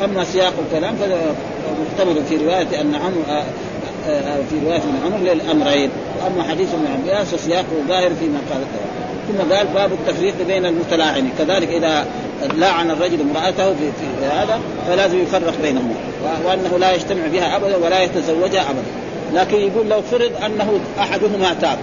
وأما 0.00 0.24
سياق 0.24 0.52
الكلام 0.66 0.94
فمختبر 0.96 2.22
في 2.28 2.36
رواية 2.36 2.80
أن 2.80 2.94
عمرو 2.94 3.42
في 4.50 4.58
رواية 4.64 4.76
ابن 4.78 4.94
عمر 5.04 5.18
للأمرين. 5.18 5.90
وأما 6.22 6.42
حديث 6.50 6.68
ابن 6.74 6.86
عباس 6.92 7.34
فسياقه 7.34 7.64
ظاهر 7.88 8.10
فيما 8.20 8.38
قال 8.50 8.62
ثم 9.28 9.54
قال 9.54 9.66
باب 9.66 9.92
التفريق 9.92 10.34
بين 10.48 10.66
المتلاعنين 10.66 11.30
كذلك 11.38 11.68
إذا 11.68 12.06
لاعن 12.54 12.90
الرجل 12.90 13.20
امرأته 13.20 13.74
في, 13.74 13.92
في 14.20 14.26
هذا 14.26 14.60
فلازم 14.86 15.22
يفرق 15.22 15.54
بينهما. 15.62 15.94
وأنه 16.44 16.78
لا 16.78 16.92
يجتمع 16.94 17.26
بها 17.32 17.56
أبدا 17.56 17.76
ولا 17.76 18.02
يتزوجها 18.02 18.62
أبدا. 18.70 18.84
لكن 19.34 19.56
يقول 19.56 19.88
لو 19.88 20.02
فرض 20.02 20.32
أنه 20.46 20.80
أحدهما 20.98 21.54
تاب. 21.60 21.78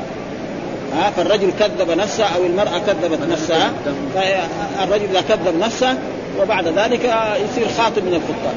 ها 0.94 1.12
فالرجل 1.12 1.52
كذب 1.60 1.92
نفسه 1.92 2.24
أو 2.24 2.46
المرأة 2.46 2.80
كذبت 2.80 3.20
نفسها 3.32 3.72
فالرجل 4.16 5.06
إذا 5.10 5.22
كذب 5.22 5.60
نفسه 5.60 5.98
وبعد 6.42 6.68
ذلك 6.68 7.14
يصير 7.50 7.68
خاطب 7.78 8.04
من 8.04 8.14
الخطاب 8.14 8.56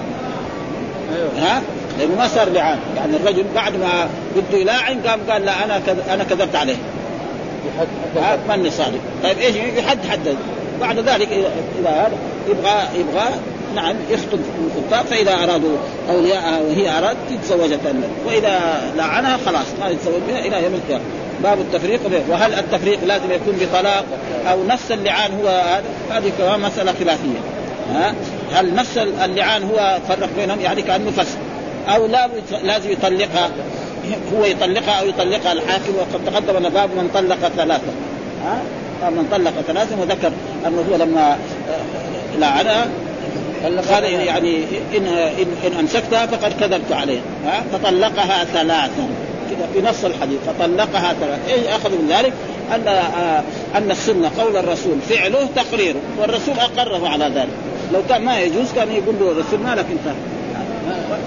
ها؟ 1.39 1.63
لأنه 1.99 2.15
ما 2.19 2.29
صار 2.29 2.49
لعان 2.49 2.79
يعني 2.97 3.17
الرجل 3.17 3.45
بعد 3.55 3.77
ما 3.77 4.09
بده 4.37 4.59
يلاعن 4.59 5.01
قام 5.07 5.21
قال 5.31 5.45
لا 5.45 5.65
أنا 5.65 5.81
أنا 6.15 6.25
كذبت 6.25 6.57
عليه. 6.57 6.77
ماني 8.49 8.71
صادق 8.71 8.99
طيب 9.23 9.39
إيش 9.39 9.57
يحد 9.57 9.99
حد؟ 10.11 10.37
بعد 10.81 10.99
ذلك 10.99 11.29
إذا 11.33 11.91
هذا 11.91 12.13
يبغى 12.49 13.01
يبغى 13.01 13.25
نعم 13.75 13.97
يخطب 14.11 14.39
الخطاب 14.77 15.07
فإذا 15.07 15.33
أرادوا 15.35 15.77
اولياءها 16.11 16.61
وهي 16.61 16.99
اراد 16.99 17.17
تتزوج 17.31 17.71
وإذا 18.27 18.61
لعنها 18.97 19.39
خلاص 19.47 19.67
ما 19.81 19.89
يتزوج 19.89 20.21
بها 20.29 20.39
إلى 20.39 20.65
يوم 20.65 20.75
القيامة. 20.75 21.05
باب 21.43 21.61
التفريق 21.61 22.01
وهل 22.29 22.55
التفريق 22.55 22.99
لازم 23.05 23.31
يكون 23.31 23.55
بطلاق 23.61 24.05
أو 24.51 24.65
نفس 24.65 24.93
اللعان 24.93 25.31
هو 25.43 25.79
هذه 26.11 26.33
كمان 26.39 26.61
مسألة 26.61 26.93
خلافية. 26.93 27.39
ها؟ 27.95 28.15
هل 28.53 28.75
نفس 28.75 28.99
اللعان 28.99 29.63
هو 29.63 29.99
فرق 30.09 30.29
بينهم؟ 30.37 30.61
يعني 30.61 30.83
كأنه 30.83 31.11
فسق. 31.11 31.39
أو 31.89 32.07
لا 32.07 32.29
لازم 32.63 32.91
يطلقها 32.91 33.51
هو 34.37 34.45
يطلقها 34.45 35.01
أو 35.01 35.07
يطلقها 35.07 35.53
الحاكم 35.53 35.93
وقد 35.99 36.25
تقدم 36.27 36.57
ان 36.57 36.69
باب 36.69 36.91
من 36.91 37.11
طلق 37.15 37.49
ثلاثة. 37.57 37.93
ها؟ 38.45 38.61
من 39.11 39.29
طلق 39.33 39.53
ثلاثة 39.67 40.01
وذكر 40.01 40.33
أنه 40.67 40.85
هو 40.91 40.97
لما 40.97 41.33
آه، 41.33 42.39
لعنها 42.39 42.89
قال 43.93 44.05
يعني 44.05 44.57
إن 44.97 45.07
إن, 45.07 45.47
إن 45.67 45.79
أمسكتها 45.79 46.27
فقد 46.27 46.53
كذبت 46.61 46.93
عليه. 46.93 47.21
ها؟ 47.47 47.65
فطلقها 47.73 48.45
ثلاثا 48.45 49.09
في 49.75 49.83
نص 49.83 50.05
الحديث 50.05 50.39
فطلقها 50.47 51.15
ثلاثا 51.21 51.55
إيش 51.55 51.67
أخذ 51.67 51.91
من 51.91 52.09
ذلك؟ 52.09 52.33
أن 52.75 52.89
آه 52.89 53.43
أن 53.75 53.91
السنة 53.91 54.31
قول 54.39 54.57
الرسول 54.57 54.99
فعله 55.09 55.49
تقريره 55.57 56.01
والرسول 56.19 56.55
أقره 56.59 57.09
على 57.09 57.25
ذلك. 57.25 57.55
لو 57.93 58.01
كان 58.09 58.23
ما 58.23 58.41
يجوز 58.41 58.73
كان 58.77 58.93
يقول 58.93 59.15
له 59.21 59.31
الرسول 59.31 59.61
ما 59.61 59.75
لك 59.75 59.87
انت. 59.91 60.15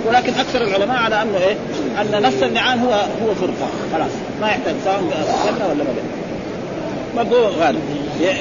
ولكن 0.07 0.33
أكثر 0.33 0.61
العلماء 0.61 0.97
على 0.97 1.21
أنه 1.21 1.37
إيه؟ 1.37 1.55
أن 2.01 2.21
نفس 2.21 2.43
النعام 2.43 2.79
هو 2.79 2.91
هو 2.93 3.35
فرقة. 3.35 3.69
خلاص. 3.93 4.11
ما 4.41 4.47
يحتاج 4.47 4.75
سواء 4.83 4.99
جنه 4.99 5.67
ولا 5.67 5.83
ما 5.83 7.23
برضو 7.23 7.47
هذا 7.47 7.75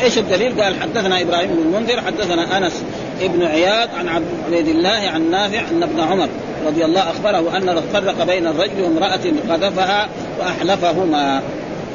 إيش 0.02 0.18
الدليل؟ 0.18 0.62
قال 0.62 0.80
حدثنا 0.80 1.20
إبراهيم 1.20 1.50
بن 1.50 1.62
المنذر 1.62 2.00
حدثنا 2.00 2.58
أنس 2.58 2.82
ابن 3.22 3.42
عياض 3.42 3.88
عن 3.98 4.08
عبد 4.08 4.68
الله 4.68 5.10
عن 5.14 5.30
نافع 5.30 5.60
ان 5.70 5.82
ابن 5.82 6.00
عمر 6.00 6.28
رضي 6.66 6.84
الله 6.84 7.10
أخبره 7.10 7.56
أن 7.56 7.82
فرق 7.92 8.24
بين 8.24 8.46
الرجل 8.46 8.82
وامرأة 8.82 9.20
قذفها 9.50 10.08
وأحلفهما. 10.40 11.42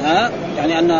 ها؟ 0.03 0.31
يعني 0.57 0.79
أن 0.79 0.91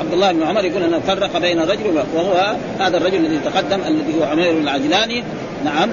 عبد 0.00 0.12
الله 0.12 0.32
بن 0.32 0.42
عمر 0.42 0.64
يقول 0.64 0.82
أنه 0.82 1.00
فرق 1.06 1.38
بين 1.38 1.58
الرجل 1.58 2.02
وهو 2.14 2.54
هذا 2.80 2.96
الرجل 2.96 3.16
الذي 3.16 3.38
تقدم 3.44 3.80
الذي 3.86 4.20
هو 4.20 4.24
عمير 4.24 4.50
العجلاني. 4.50 5.24
نعم. 5.64 5.90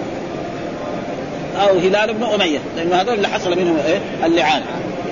أو 1.60 1.78
هلال 1.78 2.14
بن 2.14 2.24
أمية 2.24 2.60
لأنه 2.78 2.96
هذول 2.96 3.14
اللي 3.14 3.28
حصل 3.28 3.60
منهم 3.60 3.78
إيه؟ 3.88 4.26
اللعان. 4.26 4.62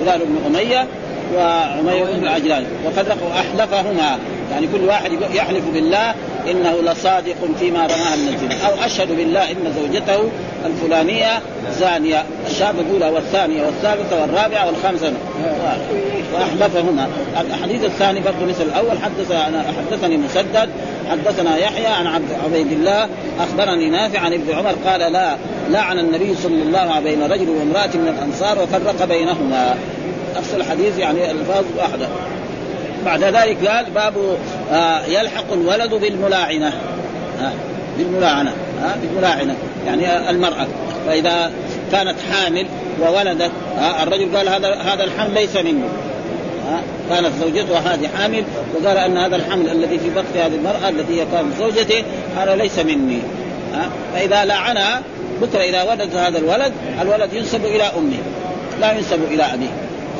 هلال 0.02 0.20
بن 0.24 0.38
أمية 0.46 0.86
وعمير 1.34 2.04
بن 2.04 2.22
العجلاني 2.22 2.66
وفرق 2.86 3.18
أحلفهما. 3.36 4.18
يعني 4.52 4.68
كل 4.72 4.84
واحد 4.84 5.12
يحلف 5.34 5.64
بالله 5.74 6.14
إنه 6.50 6.82
لصادق 6.82 7.36
فيما 7.58 7.86
رماها 7.86 8.16
من 8.16 8.34
الزنا 8.34 8.68
أو 8.68 8.86
أشهد 8.86 9.16
بالله 9.16 9.50
إن 9.50 9.74
زوجته 9.76 10.30
الفلانية 10.66 11.40
زانية. 11.78 12.24
الشهاده 12.50 12.80
الأولى 12.80 13.08
والثانية 13.08 13.62
والثالثة 13.62 14.20
والرابعة 14.20 14.66
والخامسة. 14.66 15.12
وأحلفهما. 16.34 17.08
الحديث 17.40 17.84
الثاني 17.84 18.20
برضه 18.20 18.46
مثل 18.48 18.62
الأول. 18.62 18.98
حدث 18.98 19.32
حدثني 19.78 20.16
مسدد 20.16 20.70
حدثنا 21.10 21.56
يحيى 21.56 21.86
عن 21.86 22.06
عبد 22.06 22.28
عبيد 22.44 22.72
الله 22.72 23.08
أخبرني 23.40 23.90
نافع 23.90 24.18
عن 24.18 24.32
ابن 24.32 24.54
عمر 24.54 24.74
قال 24.86 25.12
لا 25.12 25.36
لعن 25.72 25.98
النبي 25.98 26.34
صلى 26.34 26.62
الله 26.62 26.78
عليه 26.78 27.16
بين 27.16 27.22
رجل 27.22 27.48
وامرأة 27.48 27.90
من 27.94 28.08
الأنصار 28.18 28.62
وفرق 28.62 29.04
بينهما. 29.04 29.76
نفس 30.36 30.54
الحديث 30.54 30.98
يعني 30.98 31.30
ألفاظ 31.30 31.64
واحدة. 31.78 32.08
بعد 33.04 33.24
ذلك 33.24 33.68
قال 33.68 33.90
باب 33.94 34.14
آه 34.72 35.04
يلحق 35.06 35.52
الولد 35.52 35.94
بالملاعنة. 35.94 36.72
آه 37.40 37.52
بالملاعنة. 37.98 38.50
آه 38.84 38.94
بالملاعنة. 39.02 39.56
يعني 39.86 40.30
المرأة. 40.30 40.66
فإذا 41.06 41.52
كانت 41.92 42.16
حامل 42.32 42.66
وولدت 43.00 43.50
آه 43.78 44.02
الرجل 44.02 44.36
قال 44.36 44.48
هذا 44.48 44.74
هذا 44.74 45.04
الحمل 45.04 45.34
ليس 45.34 45.56
مني 45.56 45.84
آه 46.68 46.80
كانت 47.14 47.30
زوجته 47.40 47.78
هذه 47.78 48.08
حامل 48.18 48.44
وقال 48.74 48.96
أن 48.96 49.16
هذا 49.16 49.36
الحمل 49.36 49.68
الذي 49.68 49.98
في 49.98 50.10
بطن 50.10 50.40
هذه 50.40 50.54
المرأة 50.54 50.88
التي 50.88 51.20
هي 51.20 51.26
كانت 51.32 51.58
زوجته 51.58 52.04
هذا 52.36 52.56
ليس 52.56 52.78
مني. 52.78 53.18
آه 53.74 53.88
فإذا 54.14 54.44
لعنها 54.44 55.02
بكره 55.42 55.60
إذا 55.60 55.82
ولد 55.82 56.16
هذا 56.16 56.38
الولد 56.38 56.72
الولد 57.02 57.32
ينسب 57.32 57.64
إلى 57.64 57.82
امه 57.82 58.18
لا 58.80 58.92
ينسب 58.92 59.18
إلى 59.30 59.42
أبيه. 59.42 59.70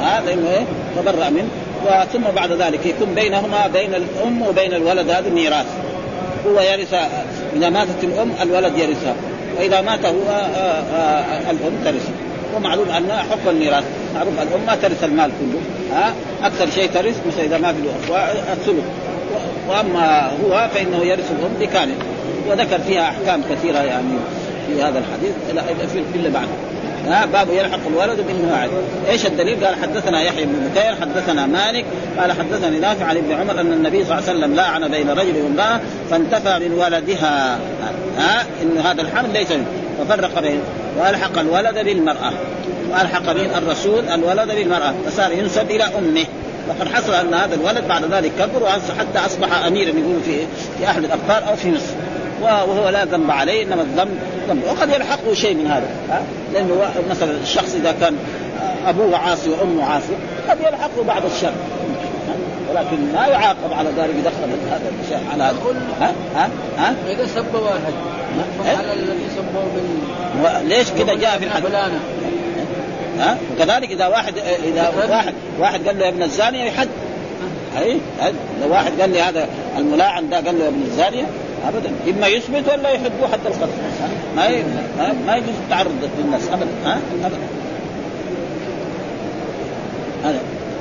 هذا 0.02 0.32
انه 0.32 0.50
إيه؟ 0.50 0.64
تبرأ 0.96 1.30
منه. 1.30 1.48
وثم 1.86 2.22
بعد 2.36 2.52
ذلك 2.52 2.86
يكون 2.86 3.14
بينهما 3.14 3.66
بين 3.66 3.94
الأم 3.94 4.42
وبين 4.42 4.74
الولد 4.74 5.10
هذا 5.10 5.30
ميراث 5.30 5.66
هو 6.46 6.60
يرث 6.60 6.94
إذا 7.56 7.68
ماتت 7.68 8.04
الأم 8.04 8.30
الولد 8.42 8.78
يرثها 8.78 9.14
وإذا 9.58 9.80
مات 9.80 10.06
هو 10.06 10.28
آآ 10.30 10.82
آآ 10.94 11.50
الأم 11.50 11.72
ترثه. 11.84 12.12
ومعلوم 12.56 12.90
أن 12.90 13.12
حكم 13.12 13.48
الميراث. 13.50 13.84
معروف 14.14 14.34
الأم 14.42 14.66
ما 14.66 14.74
ترث 14.74 15.04
المال 15.04 15.30
كله. 15.30 15.60
ها 15.98 16.12
أكثر 16.42 16.70
شيء 16.70 16.90
ترث 16.94 17.16
مثل 17.26 17.40
إذا 17.40 17.58
ما 17.58 17.72
في 17.72 17.78
الثلث. 18.52 18.84
وأما 19.68 20.30
هو 20.44 20.68
فإنه 20.74 21.04
يرث 21.04 21.30
الأم 21.30 21.52
بكامل. 21.60 21.94
وذكر 22.48 22.78
فيها 22.78 23.02
أحكام 23.02 23.42
كثيرة 23.50 23.78
يعني. 23.78 24.08
في 24.74 24.82
هذا 24.82 24.98
الحديث 24.98 25.92
في 25.92 26.18
اللي 26.18 26.30
بعده 26.30 26.48
ها 27.06 27.26
باب 27.26 27.48
يلحق 27.50 27.80
الولد 27.86 28.20
بالمواعظ 28.26 28.70
إيش 29.08 29.26
الدليل؟ 29.26 29.64
قال 29.64 29.74
حدثنا 29.74 30.22
يحيى 30.22 30.44
بن 30.44 30.52
بكير 30.52 30.94
حدثنا 31.00 31.46
مالك 31.46 31.84
قال 32.18 32.32
حدثني 32.32 32.78
نافع 32.78 33.04
عن 33.04 33.16
ابن 33.16 33.32
عمر 33.32 33.60
أن 33.60 33.72
النبي 33.72 34.04
صلى 34.04 34.18
الله 34.18 34.28
عليه 34.28 34.38
وسلم 34.38 34.54
لاعن 34.54 34.88
بين 34.88 35.10
رجل 35.10 35.42
وامرأة 35.42 35.80
فانتفى 36.10 36.68
من 36.68 36.72
ولدها 36.72 37.58
ها 38.18 38.46
إن 38.62 38.78
هذا 38.78 39.02
الحمل 39.02 39.32
ليس 39.32 39.50
منه. 39.50 39.66
ففرق 39.98 40.40
بين 40.40 40.60
وألحق 40.98 41.38
الولد 41.38 41.74
بالمرأة 41.84 42.32
وألحق 42.90 43.32
به 43.32 43.58
الرسول 43.58 44.08
الولد 44.08 44.48
بالمرأة 44.48 44.94
فصار 45.06 45.32
ينسب 45.32 45.70
إلى 45.70 45.84
أمه. 45.84 46.24
وقد 46.68 46.88
حصل 46.88 47.14
أن 47.14 47.34
هذا 47.34 47.54
الولد 47.54 47.88
بعد 47.88 48.04
ذلك 48.12 48.32
كبر 48.38 48.68
حتى 48.98 49.26
أصبح 49.26 49.64
اميرا 49.66 49.88
يقولوا 49.88 50.20
في 50.24 50.46
في 50.78 50.86
أهل 50.86 51.04
الابطال 51.04 51.44
أو 51.44 51.56
في 51.56 51.70
مصر. 51.70 51.94
وهو 52.42 52.88
لا 52.88 53.04
ذنب 53.04 53.30
عليه 53.30 53.62
إنما 53.62 53.82
الذنب 53.82 54.18
ذنب 54.50 54.64
وقد 54.64 54.90
يلحقه 54.90 55.34
شيء 55.34 55.54
من 55.54 55.66
هذا 55.66 55.88
ها؟ 56.10 56.22
لأنه 56.52 56.74
مثلا 57.10 57.30
الشخص 57.42 57.74
إذا 57.74 57.94
كان 58.00 58.16
أبوه 58.86 59.16
عاصي 59.16 59.50
وأمه 59.50 59.84
عاصي 59.84 60.12
قد 60.48 60.58
يلحقه 60.60 61.04
بعض 61.06 61.22
الشر 61.24 61.52
ولكن 62.70 63.12
لا 63.12 63.26
يعاقب 63.26 63.72
على 63.72 63.90
ذلك 63.96 64.14
يدخل 64.18 64.70
هذا 64.70 64.92
الشيء 65.04 65.18
على 65.32 65.42
هذا. 65.42 65.56
ها؟ 66.00 66.12
ها؟ 66.36 66.48
ها؟ 66.78 66.94
إذا 67.08 67.26
سب 67.26 67.54
واحد 67.54 67.92
على 68.78 68.92
الذي 68.92 69.26
سبه 69.36 69.60
من 69.62 70.68
ليش 70.68 70.90
كذا 70.90 71.14
جاء 71.14 71.38
في 71.38 71.44
الحديث؟ 71.44 71.70
ها؟ 73.18 73.38
وكذلك 73.52 73.90
إذا 73.90 74.06
واحد 74.06 74.34
إذا 74.64 74.92
واحد 75.10 75.34
واحد 75.60 75.86
قال 75.86 75.98
له 75.98 76.04
يا 76.04 76.10
ابن 76.10 76.22
الزانية 76.22 76.64
يحد. 76.64 76.88
أي؟ 77.78 77.96
لو 78.62 78.70
واحد 78.72 79.00
قال 79.00 79.10
لي 79.10 79.22
هذا 79.22 79.48
الملاعن 79.78 80.28
ده 80.30 80.36
قال 80.36 80.58
له 80.58 80.64
يا 80.64 80.68
ابن 80.68 80.82
الزانية 80.82 81.24
ابدا. 81.68 81.90
إما 82.10 82.26
يثبت 82.26 82.72
ولا 82.72 82.90
يحدوه 82.90 83.28
حتى 83.32 83.48
القتل 83.48 83.72
ما. 84.36 84.48
ما 85.26 85.36
يجوز 85.36 85.54
التعرض 85.64 85.90
للناس. 86.18 86.48
ابدا. 86.48 86.68
ها؟ 86.84 86.98
ابدا. 87.24 87.38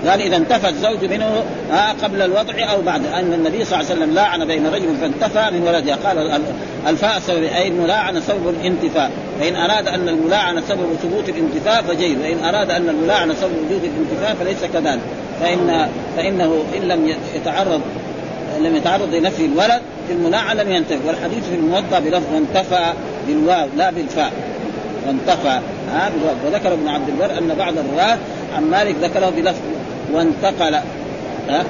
قال 0.08 0.22
إذا 0.22 0.38
انتفى 0.38 0.70
الزوج 0.70 1.06
منه 1.06 1.44
ها 1.72 1.96
قبل 2.04 2.22
الوضع 2.22 2.72
أو 2.72 2.82
بعد. 2.82 3.06
أن 3.06 3.34
النبي 3.34 3.65
صلى 3.65 3.80
الله 3.80 3.89
عليه 3.89 4.00
وسلم 4.00 4.13
لاعن 4.13 4.46
بين 4.46 4.68
رجل 4.68 4.98
فانتفى 5.02 5.52
من 5.52 5.68
ولدها 5.68 5.96
قال 5.96 6.42
الفاء 6.88 7.20
سبب 7.20 7.44
أي 7.44 7.68
الملاعنه 7.68 8.20
سبب 8.20 8.50
الانتفاء 8.50 9.12
فإن 9.39 9.56
أراد 9.56 9.88
أن 9.88 10.10
الملاعنه 10.10 10.62
سبب 10.70 10.96
ثبوت 11.04 11.30
الانتفاء 11.30 11.82
فجيد 11.82 12.20
وإن 12.22 12.44
أراد 12.44 12.72
أن 12.72 12.89
الملاعنه 12.89 13.34
سبب 13.34 13.52
وجود 13.65 13.84
الانتفاء 13.84 14.36
فليس 14.39 14.72
كذلك. 14.74 15.02
فان 15.42 15.89
فإنه 16.18 16.63
إن 16.78 16.82
لم 16.82 17.15
يتعرض 17.36 17.82
لم 18.60 18.76
يتعرض 18.76 19.16
لنفي 19.16 19.46
الولد 19.46 19.82
في 20.08 20.14
المناعة 20.14 20.54
لم 20.54 20.72
ينتفي 20.72 21.08
والحديث 21.08 21.44
في 21.50 21.56
الموطأ 21.56 22.00
بلفظ 22.00 22.34
وانتفى 22.34 22.94
بالواو 23.28 23.68
لا 23.78 23.92
بالفاء. 23.92 24.32
وانتفى 25.08 25.60
ها 25.94 26.10
بالواو. 26.10 26.36
وذكر 26.46 26.74
ابن 26.74 26.88
عبد 26.88 27.10
البر 27.10 27.38
أن 27.38 27.56
بعض 27.60 27.74
الرواة 27.78 28.18
عن 28.56 28.64
مالك 28.72 28.96
ذكره 29.02 29.30
بلفظ 29.38 29.62
وانتقل 30.14 30.74
ها 31.50 31.64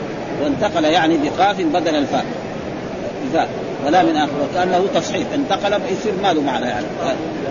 وانتقل 0.44 0.84
يعني 0.84 1.18
بقاف 1.18 1.62
بدل 1.62 1.96
الفاء. 1.96 2.26
بفاء 3.26 3.50
ولا 3.86 4.04
من 4.04 4.15
آخر 4.15 4.32
وكأنه 4.44 4.86
تصحيح. 4.96 5.28
انتقل 5.36 5.74
يصير 5.74 6.13
ما 6.24 6.34
له 6.34 6.42
معنى 6.42 6.65
يعني. 6.65 6.86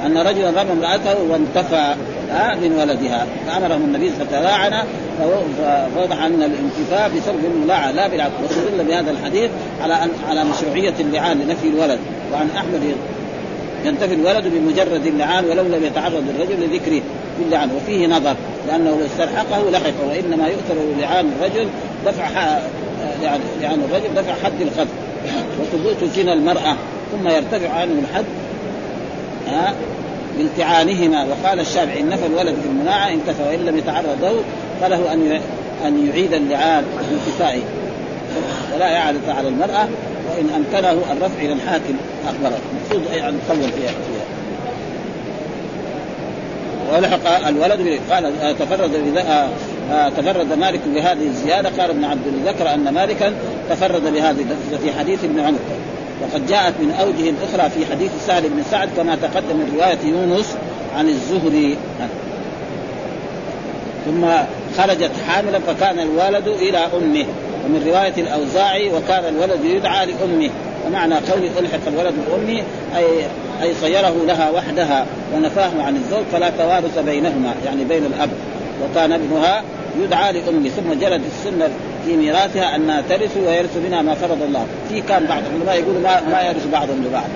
أن 0.07 0.19
رجلا 0.19 0.51
رمى 0.51 0.73
امرأته 0.73 1.23
وانتفى 1.31 1.95
من 2.33 2.73
ولدها. 2.79 3.27
فامرهم 3.47 3.85
النبي 3.85 4.11
فتلاعن 4.11 4.85
فوضح 5.95 6.23
أن 6.23 6.43
الانتفاء 6.43 7.11
بسبب 7.17 7.45
الملاعنه 7.55 7.91
لا 7.91 8.09
بالعكس 8.09 8.33
واستدل 8.43 8.85
بهذا 8.85 9.11
الحديث 9.11 9.51
على 9.83 9.95
أن 9.95 10.11
على 10.29 10.45
مشروعية 10.45 10.95
اللعان 11.01 11.39
لنفي 11.39 11.69
الولد. 11.69 11.99
وعن 12.33 12.49
أحمد 12.57 12.97
ينتفي 13.85 14.15
الولد 14.15 14.45
بمجرد 14.47 15.07
اللعان 15.07 15.45
ولو 15.45 15.63
لم 15.63 15.85
يتعرض 15.85 16.25
الرجل 16.37 16.61
لذكره 16.61 17.03
باللعان. 17.39 17.71
وفيه 17.77 18.07
نظر 18.07 18.37
لأنه 18.69 18.91
لو 18.91 19.07
استلحقه 19.07 19.71
لحقه 19.71 20.07
وإنما 20.09 20.49
يؤثر 20.49 20.75
لعان 21.01 21.33
الرجل 21.41 21.69
دفع 22.07 22.29
لعان 23.63 23.83
الرجل 23.91 24.15
دفع 24.17 24.33
حد 24.45 24.61
القذف 24.61 24.89
وثبوت 25.61 26.11
زنا 26.17 26.33
المرأة 26.33 26.77
ثم 27.13 27.29
يرتفع 27.29 27.71
عنه 27.71 28.03
الحد. 28.11 28.25
ها 29.49 29.75
بالتعانهما 30.39 31.25
وقال 31.25 31.61
الشافعي 31.61 32.01
إن 32.01 32.09
نفى 32.09 32.27
الولد 32.27 32.55
في 32.63 32.69
المناعة 32.69 33.09
انتفى 33.09 33.43
وإن 33.43 33.59
لم 33.59 33.79
يتعرض 33.79 34.17
له 34.23 34.43
فله 34.81 35.13
أن 35.13 35.41
أن 35.87 36.09
يعيد 36.09 36.35
اللعان 36.35 36.85
بانتفائه 37.11 37.63
ولا 38.75 38.97
اعاده 38.97 39.35
على 39.35 39.49
المرأة 39.49 39.89
وإن 40.31 40.51
أمكنه 40.57 40.91
الرفع 41.13 41.43
إلى 41.43 41.53
الحاكم 41.53 41.95
أخبره. 42.29 42.59
المفروض 42.73 43.03
أن 43.13 43.39
يطول 43.47 43.73
فيها. 43.73 43.91
فيها 43.91 44.25
ولحق 46.93 47.49
الولد 47.49 48.01
قال 48.11 48.33
تفرد 48.59 48.91
تفرد 50.17 50.59
مالك 50.59 50.81
بهذه 50.95 51.27
الزيادة. 51.27 51.69
قال 51.69 51.91
ابن 51.91 52.05
عبد 52.05 52.27
ذكر 52.47 52.75
أن 52.75 52.89
مالكا 52.95 53.33
تفرد 53.71 54.13
بهذه 54.13 54.47
في 54.85 54.93
حديث 54.99 55.25
ابن 55.25 55.41
عمر. 55.41 55.59
وقد 56.23 56.47
جاءت 56.47 56.75
من 56.81 56.91
أوجه 57.01 57.33
أخرى 57.45 57.71
في 57.71 57.93
حديث 57.93 58.11
سهل 58.27 58.43
بن 58.49 58.63
سعد 58.71 58.89
كما 58.97 59.17
تقدم 59.17 59.57
من 59.57 59.73
رواية 59.77 59.99
يونس 60.05 60.57
عن 60.97 61.09
الزهري. 61.09 61.77
ثم 64.07 64.27
خرجت 64.79 65.11
حاملا 65.29 65.59
فكان 65.59 65.99
الولد 65.99 66.49
إلى 66.49 66.79
أمه 66.79 67.27
ومن 67.65 67.85
رواية 67.87 68.15
الأوزاعي 68.19 68.89
وكان 68.89 69.35
الولد 69.35 69.65
يدعى 69.65 70.07
لأمه 70.07 70.51
ومعنى 70.87 71.15
قول 71.15 71.51
ألحق 71.59 71.81
الولد 71.87 72.15
بأمه 72.27 72.63
اي 72.97 73.07
أي 73.63 73.75
صيره 73.75 74.15
لها 74.27 74.51
وحدها 74.51 75.07
ونفاه 75.35 75.71
عن 75.83 75.97
الزوج 75.97 76.25
فلا 76.33 76.51
توارث 76.59 76.99
بينهما 76.99 77.55
يعني 77.67 77.85
بين 77.85 78.05
الأب. 78.05 78.31
وكان 78.85 79.13
ابنها 79.13 79.63
يدعى 80.05 80.33
لأمه 80.33 80.69
ثم 80.69 81.01
جرت 81.01 81.21
السنة 81.27 81.69
في 82.05 82.17
ميراثها 82.17 82.77
انها 82.77 83.03
ترث 83.09 83.37
ويرث 83.37 83.77
منها 83.77 84.03
ما 84.03 84.15
فرض 84.15 84.43
الله. 84.43 84.67
في 84.89 85.01
كان 85.01 85.27
بعض 85.27 85.43
العلماء 85.51 85.79
يقولوا 85.79 86.01
ما, 86.01 86.21
ما 86.31 86.43
يرث 86.43 86.67
بعضهم 86.73 87.05
لبعض. 87.05 87.29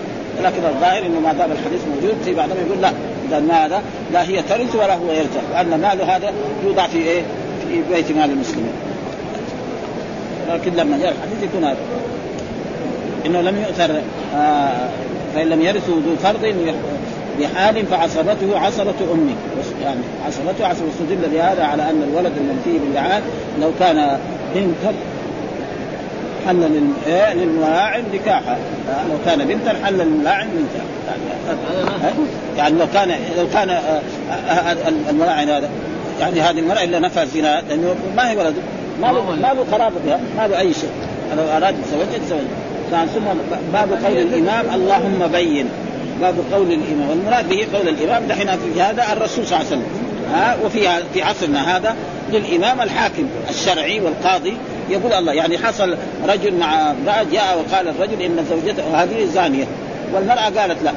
لكن 0.43 0.65
الظاهر 0.65 1.07
إنه 1.07 1.21
ما 1.21 1.33
دام 1.33 1.53
الحديث 1.53 1.81
موجود 1.95 2.17
في 2.25 2.35
بعضهم 2.35 2.57
يقول 2.67 2.83
لا. 2.83 2.93
إذا 3.29 3.41
ماذا؟ 3.41 3.83
لا 4.13 4.29
هي 4.29 4.43
ترث 4.43 4.77
ولا 4.77 4.95
هو 4.95 5.13
يرث. 5.13 5.39
وأن 5.55 5.81
ماله 5.81 6.17
هذا 6.17 6.33
يوضع 6.65 6.87
في 6.87 6.99
إيه؟ 6.99 7.23
في 7.69 7.83
بيت 7.95 8.13
مال 8.13 8.31
المسلمين 8.31 8.73
لكن 10.49 10.73
لما 10.73 10.99
جاء 10.99 11.15
الحديث 11.19 11.43
يكون 11.43 11.65
هذا. 11.65 11.77
إنه 13.27 13.41
لم 13.41 13.63
يؤثر 13.63 14.01
آه 14.37 14.89
فإن 15.35 15.49
لم 15.49 15.63
يرثوا 15.63 16.01
ذو 16.01 16.17
فرض 16.23 16.45
بحال 17.41 17.87
فعصبته 17.87 18.59
عصبة 18.59 18.95
أمه 19.13 19.35
يعني 19.83 20.01
عصبته 20.27 20.67
عصبة 20.67 20.89
استدل 20.89 21.29
بهذا 21.35 21.65
على 21.65 21.83
أن 21.83 22.03
الولد 22.11 22.33
المنفي 22.37 22.87
باللعان 22.87 23.23
لو 23.61 23.71
كان 23.81 24.19
بنتا 24.55 24.95
حل 26.47 26.83
إيه؟ 27.07 27.35
للملاعن 27.35 28.03
نكاحها 28.15 28.57
آه، 28.91 29.05
لو 29.09 29.19
كان 29.25 29.47
بنتا 29.47 29.75
حل 29.85 29.95
للملاعن 29.99 30.47
نكاح 30.47 30.87
آه، 31.09 32.59
يعني 32.59 32.79
لو 32.79 32.87
كان 32.95 33.09
لو 33.39 33.47
كان 33.53 33.71
آه، 33.71 34.01
آه، 34.31 34.53
آه، 34.53 35.11
الملاعن 35.11 35.49
هذا. 35.49 35.69
يعني 36.21 36.41
هذه 36.41 36.59
المرأة 36.59 36.85
اللي 36.85 37.01
نفى 37.01 37.23
الزنا 37.23 37.63
لأنه 37.69 37.95
ما 38.17 38.31
هي 38.31 38.37
ولد. 38.37 38.55
ما 39.03 39.07
له 39.07 39.31
ما 39.31 39.55
له 39.55 39.67
قرابة 39.73 39.97
بها 40.07 40.21
ما 40.37 40.47
له 40.49 40.59
أي 40.59 40.75
شيء. 40.75 40.91
لو 41.37 41.43
أراد 41.57 41.75
يتزوجها 41.79 42.17
يتزوج 42.17 42.41
كان 42.91 43.07
ثم 43.07 43.25
باب 43.73 44.05
قول 44.05 44.19
الإمام 44.19 44.65
اللهم 44.75 45.27
بين. 45.33 45.69
باب 46.23 46.35
قول 46.53 46.73
الإمام. 46.73 47.11
والمراد 47.11 47.49
به 47.49 47.67
قول 47.75 47.89
الإمام 47.89 48.27
دحين 48.27 48.47
في 48.47 48.81
هذا 48.81 49.13
الرسول 49.13 49.47
صلى 49.47 49.57
الله 49.57 49.67
عليه 49.67 49.77
وسلم. 49.77 49.87
ها 50.35 50.57
وفي 50.65 50.89
في 51.15 51.23
عصرنا 51.23 51.77
هذا 51.77 51.97
للإمام 52.33 52.81
الحاكم 52.81 53.27
الشرعي 53.51 54.01
والقاضي 54.01 54.57
يقول 54.91 55.13
الله 55.13 55.33
يعني 55.33 55.59
حصل 55.59 55.97
رجل 56.29 56.55
مع 56.55 56.91
امرأة 56.91 57.23
جاء 57.33 57.59
وقال 57.59 57.89
الرجل 57.89 58.23
إن 58.23 58.47
زوجته 58.51 59.03
هذه 59.03 59.25
زانية. 59.25 59.65
والمرأة 60.15 60.61
قالت 60.61 60.83
لا. 60.83 60.93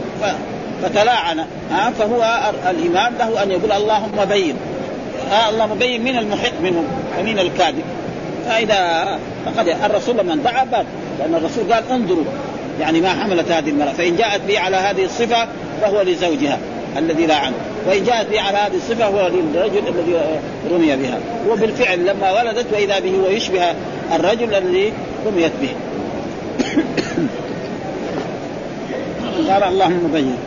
فتلاعن 0.84 1.40
ها 1.72 1.92
فهو 2.00 2.52
الإمام 2.70 3.14
له 3.20 3.44
أن 3.44 3.52
يقول 3.52 3.72
اللهم 3.72 4.26
بين. 4.30 4.56
اللهم 5.50 5.78
بين 5.78 6.04
من 6.04 6.18
المحق 6.18 6.62
منهم 6.64 6.86
ومن 7.20 7.40
الكاذب. 7.40 7.84
فاذا 8.46 9.06
فقد 9.46 9.68
الرسول 9.86 10.18
لما 10.18 10.36
دعا 10.36 10.64
باب 10.64 10.86
لأن 11.20 11.36
الرسول 11.36 11.74
قال 11.74 11.84
انظروا. 11.92 12.26
يعني 12.80 13.02
ما 13.02 13.10
حملت 13.10 13.52
هذه 13.52 13.70
المرأة. 13.70 13.92
فإن 13.92 14.16
جاءت 14.16 14.42
به 14.48 14.60
على 14.60 14.78
هذه 14.78 15.06
الصفة 15.06 15.48
فهو 15.82 16.02
لزوجها 16.02 16.60
الذي 16.98 17.26
لا 17.26 17.36
عنه. 17.36 17.56
وإن 17.88 18.04
جاءت 18.04 18.30
به 18.30 18.42
على 18.42 18.58
هذه 18.58 18.76
الصفة 18.76 19.06
هو 19.06 19.28
للرجل 19.28 19.88
الذي 19.88 20.40
رمي 20.72 20.96
بها. 20.96 21.20
وبالفعل 21.50 22.06
لما 22.06 22.32
ولدت 22.32 22.66
وإذا 22.74 23.00
به 23.00 23.12
هو 23.24 23.30
يشبه 23.30 23.64
الرجل 24.16 24.54
الذي 24.54 24.94
رميت 25.26 25.52
به. 25.62 25.70
قال 29.50 29.64
اللهم 29.64 30.10
بين 30.14 30.38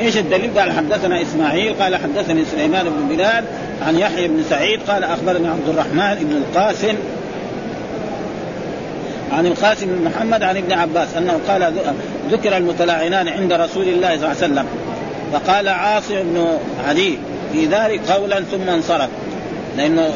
إيش 0.00 0.16
الدليل؟ 0.16 0.58
قال 0.58 0.72
حدثنا 0.72 1.22
إسماعيل 1.22 1.74
قال 1.74 1.96
حدثني 1.96 2.44
سليمان 2.44 2.84
بن 2.84 3.16
بلال 3.16 3.44
عن 3.86 3.98
يحيى 3.98 4.28
بن 4.28 4.42
سعيد 4.50 4.80
قال 4.88 5.04
اخبرني 5.04 5.48
عبد 5.48 5.68
الرحمن 5.68 6.14
بن 6.20 6.36
القاسم 6.36 6.94
عن 9.32 9.46
القاسم 9.46 9.86
بن 9.86 10.04
محمد 10.04 10.42
عن 10.42 10.56
ابن 10.56 10.72
عباس 10.72 11.08
أنه 11.16 11.40
قال 11.48 11.72
ذكر 12.30 12.56
المتلاعنان 12.56 13.28
عند 13.28 13.52
رسول 13.52 13.88
الله 13.88 14.08
صلى 14.08 14.14
الله 14.16 14.26
عليه 14.26 14.36
وسلم. 14.36 14.66
فقال 15.32 15.68
عاصم 15.68 16.14
بن 16.14 16.58
علي 16.88 17.18
في 17.52 17.66
ذلك 17.66 18.00
قولا 18.10 18.40
ثم 18.40 18.68
انصرف. 18.68 19.08
لأنه 19.76 20.10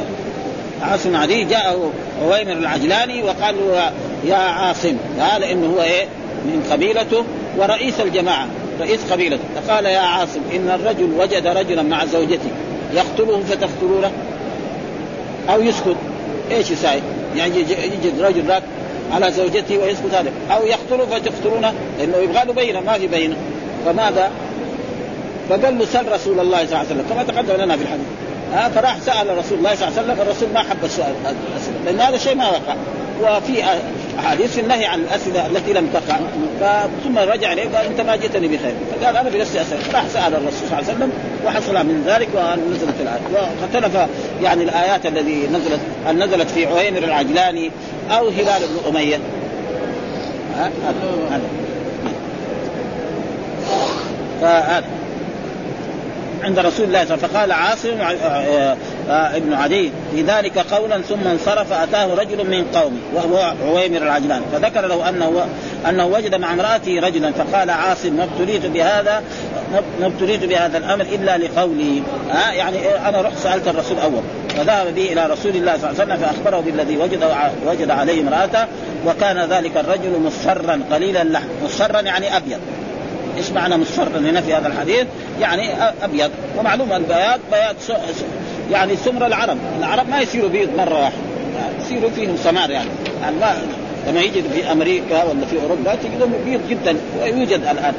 عاصم 0.82 1.16
علي 1.16 1.44
جاءه 1.44 1.92
عويمر 2.22 2.52
العجلاني 2.52 3.22
وقال 3.22 3.54
له 3.56 3.92
يا 4.24 4.36
عاصم 4.36 4.96
قال 5.20 5.44
إنه 5.44 5.66
هو 5.66 5.82
إيه؟ 5.82 6.04
من 6.44 6.68
قبيلته 6.70 7.24
ورئيس 7.56 8.00
الجماعة 8.00 8.46
رئيس 8.80 9.00
قبيلته. 9.12 9.42
فقال 9.54 9.84
يا 9.84 9.98
عاصم 9.98 10.40
إن 10.54 10.80
الرجل 10.80 11.10
وجد 11.18 11.46
رجلا 11.46 11.82
مع 11.82 12.04
زوجته 12.04 12.50
يقتله 12.94 13.42
فتقتلونه؟ 13.42 14.10
أو 15.50 15.62
يسكت؟ 15.62 15.96
إيش 16.50 16.70
يساوي؟ 16.70 17.00
يعني 17.36 17.58
يجي 17.58 17.74
رجل 18.20 18.42
على 19.12 19.32
زوجته 19.32 19.78
ويسكت 19.78 20.14
هذا 20.14 20.30
أو 20.50 20.66
يقتله 20.66 21.06
فتقتلونه 21.06 21.72
لأنه 21.98 22.16
يبغى 22.16 22.44
له 22.44 22.52
بينة 22.52 22.80
ما 22.80 22.92
في 22.92 23.06
بينة. 23.06 23.36
فماذا؟ 23.86 24.30
فقال 25.48 25.78
له 25.78 25.84
سل 25.84 26.12
رسول 26.12 26.40
الله 26.40 26.56
صلى 26.56 26.64
الله 26.64 26.78
عليه 26.78 26.88
وسلم 26.88 27.04
كما 27.10 27.22
تقدم 27.22 27.64
لنا 27.64 27.76
في 27.76 27.82
الحديث. 27.82 28.06
ها 28.54 28.68
فراح 28.68 28.98
سأل 29.00 29.38
رسول 29.38 29.58
الله 29.58 29.74
صلى 29.74 29.88
الله 29.88 29.98
عليه 29.98 30.12
وسلم 30.12 30.20
الرسول 30.20 30.48
ما 30.54 30.60
حب 30.60 30.84
السؤال 30.84 31.14
لأن 31.86 32.00
هذا 32.00 32.18
شيء 32.18 32.34
ما 32.34 32.48
وقع. 32.48 32.74
وفي 33.22 33.64
أحاديث 34.18 34.54
في 34.54 34.60
النهي 34.60 34.84
عن 34.84 35.00
الأسئلة 35.00 35.46
التي 35.46 35.72
لم 35.72 35.88
تقع. 35.94 36.16
ثم 37.04 37.18
رجع 37.18 37.52
إليه 37.52 37.62
قال 37.62 37.86
أنت 37.86 38.00
ما 38.00 38.16
جئتني 38.16 38.48
بخير. 38.48 38.74
فقال 39.00 39.16
أنا 39.16 39.30
بنفسي 39.30 39.60
أسأل. 39.60 39.94
راح 39.94 40.08
سأل 40.08 40.34
الرسول 40.34 40.68
صلى 40.68 40.78
الله 40.78 40.88
عليه 40.88 40.96
وسلم 40.96 41.12
وحصل 41.46 41.74
من 41.74 42.04
ذلك 42.06 42.28
ونزلت 42.34 42.94
الآية. 43.00 43.20
واختلف 43.62 44.08
يعني 44.42 44.64
الآيات 44.64 45.06
الذي 45.06 45.46
نزلت 45.46 45.80
هل 46.06 46.18
نزلت 46.18 46.50
في 46.50 46.66
عويمر 46.66 46.98
العجلاني 46.98 47.70
أو 48.10 48.28
هلال 48.28 48.62
بن 48.62 48.88
أمية. 48.88 49.18
ها؟ 50.56 50.70
هذا 54.42 54.84
عند 56.42 56.58
رسول 56.58 56.86
الله 56.86 57.04
صلى 57.04 57.14
الله 57.14 57.28
عليه 57.28 57.28
وسلم. 57.28 57.28
فقال 57.28 57.52
عاصم 57.52 57.90
ابن 59.08 59.52
عدي 59.52 59.90
في 60.14 60.22
ذلك 60.22 60.58
قولا 60.58 61.02
ثم 61.02 61.26
انصرف 61.26 61.72
أتاه 61.72 62.14
رجل 62.14 62.36
من 62.36 62.64
قومه 62.74 62.96
وهو 63.14 63.54
عويمر 63.66 64.02
العجلان. 64.02 64.42
فذكر 64.52 64.86
له 64.86 65.08
أنه 65.08 65.46
أنه 65.88 66.06
وجد 66.06 66.34
مع 66.34 66.52
امرأته 66.52 67.00
رجلا 67.00 67.32
فقال 67.32 67.70
عاصم 67.70 68.12
ما 68.12 68.24
ابتليت 68.24 68.66
بهذا 68.66 69.22
ما 70.00 70.06
ابتليت 70.06 70.44
بهذا 70.44 70.78
الأمر 70.78 71.04
إلا 71.04 71.38
لقولي. 71.38 72.02
ها؟ 72.30 72.52
يعني 72.52 72.78
أنا 73.08 73.20
رحت 73.20 73.38
سألت 73.42 73.68
الرسول 73.68 73.98
أول. 73.98 74.22
فذهب 74.56 74.94
به 74.94 75.12
إلى 75.12 75.26
رسول 75.26 75.56
الله 75.56 75.76
صلى 75.76 75.90
الله 75.90 76.00
عليه 76.00 76.14
وسلم 76.14 76.16
فأخبره 76.16 76.60
بالذي 76.60 76.96
وجد 76.96 77.24
وجد 77.66 77.90
عليه 77.90 78.20
امرأته 78.20 78.66
وكان 79.06 79.38
ذلك 79.50 79.76
الرجل 79.76 80.20
مصفرا 80.24 80.80
قليل 80.92 81.16
اللحم 81.16 81.46
مصفرا 81.64 82.00
يعني 82.00 82.36
أبيض. 82.36 82.58
إيش 83.36 83.50
معنى 83.50 83.76
مصفر 83.76 84.18
هنا 84.18 84.40
في 84.40 84.54
هذا 84.54 84.68
الحديث؟ 84.68 85.06
يعني 85.40 85.68
أبيض. 86.02 86.30
ومعلوم 86.58 86.92
البياض 86.92 87.40
بياض 87.52 88.00
يعني 88.70 88.96
سمر 88.96 89.26
العرب، 89.26 89.58
العرب 89.78 90.08
ما 90.08 90.20
يصيروا 90.20 90.48
بيض 90.48 90.68
مرة 90.76 90.94
واحدة. 90.94 91.16
يصيروا 91.80 92.10
فيهم 92.10 92.36
سمار 92.44 92.70
يعني, 92.70 92.88
يعني 93.22 93.36
ما 93.36 93.56
لما 94.08 94.20
يجد 94.20 94.44
في 94.54 94.72
أمريكا 94.72 95.24
ولا 95.24 95.46
في 95.50 95.62
أوروبا 95.62 95.94
تجدهم 95.94 96.32
بيض 96.44 96.60
جدا. 96.70 96.96
ويوجد 97.22 97.60
الآن. 97.70 97.94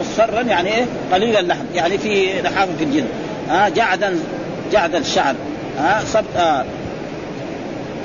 مصفرا 0.00 0.40
يعني 0.40 0.74
إيه؟ 0.74 0.84
قليل 1.12 1.36
اللحم 1.36 1.64
يعني 1.74 1.98
في 1.98 2.42
نحافه 2.42 2.72
في 2.78 2.84
الجلد. 2.84 3.08
ها 3.48 3.68
جعدا 3.68 4.18
جعد 4.72 4.94
الشعر 4.94 5.34
ها 5.78 6.00
صبت 6.06 6.36
آه. 6.36 6.64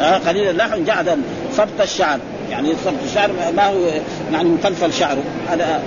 آه 0.01 0.17
قليل 0.17 0.49
اللحم 0.49 0.83
جعدا. 0.83 1.17
صبت 1.57 1.81
الشعر. 1.81 2.19
يعني 2.51 2.73
صبت 2.85 2.99
الشعر 3.05 3.29
ما 3.57 3.65
هو 3.65 3.75
يعني 4.33 4.49
مفلفل 4.49 4.93
شعره. 4.93 5.23
هذا 5.51 5.81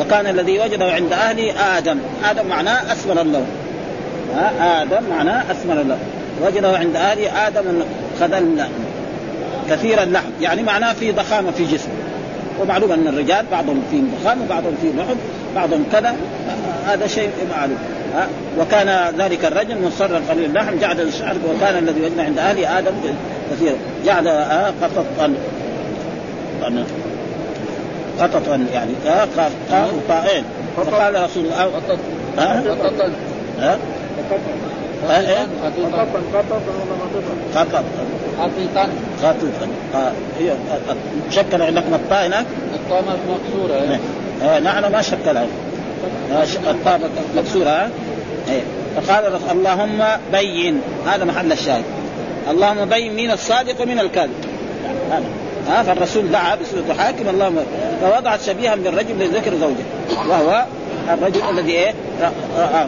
وكان 0.00 0.26
الذي 0.26 0.60
وجده 0.60 0.92
عند 0.92 1.12
اهله 1.12 1.78
آدم. 1.78 1.98
آدم 2.24 2.46
معناه 2.46 2.92
أسمر 2.92 3.20
اللون 3.20 3.46
ها 4.36 4.82
آدم 4.82 5.02
معناه 5.10 5.44
أسمر 5.52 5.80
اللون 5.80 5.98
وجده 6.42 6.78
عند 6.78 6.96
اهله 6.96 7.46
آدم 7.46 7.82
خذل 8.20 8.64
كثير 9.70 10.02
اللحم. 10.02 10.30
يعني 10.40 10.62
معناه 10.62 10.92
في 10.92 11.12
ضخامة 11.12 11.50
في 11.50 11.64
جسمه. 11.64 11.94
ومعلوم 12.60 12.92
أن 12.92 13.06
الرجال 13.08 13.46
بعضهم 13.52 13.82
فيهم 13.90 14.14
ضخامة 14.22 14.44
وبعضهم 14.44 14.74
فيهم 14.82 14.98
لحم 14.98 15.16
بعضهم 15.54 15.84
كذا. 15.92 16.16
هذا 16.86 17.06
شيء 17.06 17.30
معلوم. 17.56 17.78
ها 18.14 18.28
وكان 18.58 19.14
ذلك 19.18 19.44
الرجل 19.44 19.82
مصرا 19.86 20.20
قليل 20.30 20.44
اللحم 20.44 20.78
جعد 20.78 21.00
الشعر 21.00 21.36
وكان 21.48 21.78
الذي 21.78 22.00
وجدنا 22.00 22.22
عند 22.22 22.38
اهله 22.38 22.78
آدم 22.78 22.92
كثير 23.52 23.72
جعد 24.06 24.26
قططا. 24.82 25.34
قططا. 28.20 28.66
يعني 28.74 28.92
قاف 29.06 29.52
طائين 30.08 30.44
فقال 30.76 31.22
رسول 31.24 31.44
الله 31.44 31.64
قطط. 31.64 31.98
ها 32.38 32.62
قطط 32.70 33.10
ها 33.60 33.78
قططا. 35.64 36.02
قططا. 37.54 37.82
قططا. 38.42 38.88
قططا. 39.22 39.68
آه، 39.94 40.12
شكل 41.30 41.62
عندكم 41.62 41.94
الطاء 41.94 42.26
هناك 42.26 42.46
إيه. 43.90 44.00
آه، 44.42 44.60
نحن 44.60 44.92
ما 44.92 45.02
شكلها. 45.02 45.42
آه، 45.42 45.46
الطاء 46.66 47.10
مكسورة 47.36 47.68
ها؟ 47.68 47.90
إيه. 48.48 48.62
فقال 48.96 49.40
اللهم 49.50 50.04
بين. 50.32 50.80
هذا 51.06 51.24
محل 51.24 51.52
الشاهد. 51.52 51.84
اللهم 52.50 52.84
بين 52.84 53.14
مين 53.14 53.30
الصادق 53.30 53.82
ومن 53.82 53.98
الكاذب. 53.98 54.44
هذا. 55.10 55.24
ها؟ 55.68 55.82
فالرسول 55.82 56.30
دعا 56.30 56.54
بصيغه 56.54 56.98
حاكم 56.98 57.28
اللهم 57.28 57.58
فوضعت 58.00 58.42
شبيها 58.42 58.74
بالرجل 58.74 59.10
الذي 59.10 59.38
ذكر 59.38 59.50
زوجه. 59.60 59.84
وهو 60.28 60.64
الرجل 61.08 61.40
الذي 61.50 61.72
إيه؟ 61.72 61.94
رآه. 62.58 62.86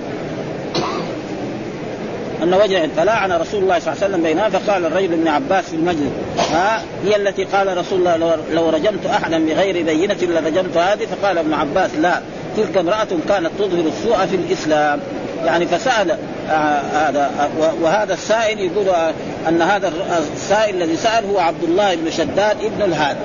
أن 2.43 2.55
وجه 2.55 2.89
فلاعن 2.97 3.33
رسول 3.33 3.63
الله 3.63 3.79
صلى 3.79 3.93
الله 3.93 4.05
عليه 4.05 4.15
وسلم 4.15 4.23
بينها 4.23 4.49
فقال 4.49 4.87
الرجل 4.87 5.13
ابن 5.13 5.29
عباس 5.29 5.65
في 5.65 5.77
المجلس 5.77 6.11
ها؟ 6.53 6.83
هي 7.05 7.17
التي 7.17 7.45
قال 7.45 7.77
رسول 7.77 7.99
الله 7.99 8.37
لو, 8.53 8.71
رجمت 8.71 9.07
أحدا 9.07 9.47
بغير 9.47 9.85
بينة 9.85 10.17
لرجمت 10.23 10.77
هذه؟ 10.77 11.07
فقال 11.07 11.39
ابن 11.39 11.55
عباس 11.55 11.91
لا. 11.95 12.21
تلك 12.57 12.77
امرأة 12.77 13.09
كانت 13.29 13.51
تظهر 13.59 13.85
السوء 13.87 14.27
في 14.27 14.37
الإسلام. 14.37 15.01
يعني 15.45 15.67
فسأل 15.67 16.11
آه 16.51 16.81
هذا 17.09 17.31
آه 17.41 17.73
وهذا 17.83 18.15
السائل 18.15 18.59
يقول 18.59 18.89
آه 18.89 19.13
أن 19.49 19.63
هذا 19.63 19.93
السائل 20.37 20.83
الذي 20.83 20.97
سأل 20.97 21.25
هو 21.25 21.39
عبد 21.39 21.65
الله 21.65 21.95
بن 21.95 22.11
شداد 22.11 22.57
ابن 22.65 22.83
الهاد. 22.83 23.17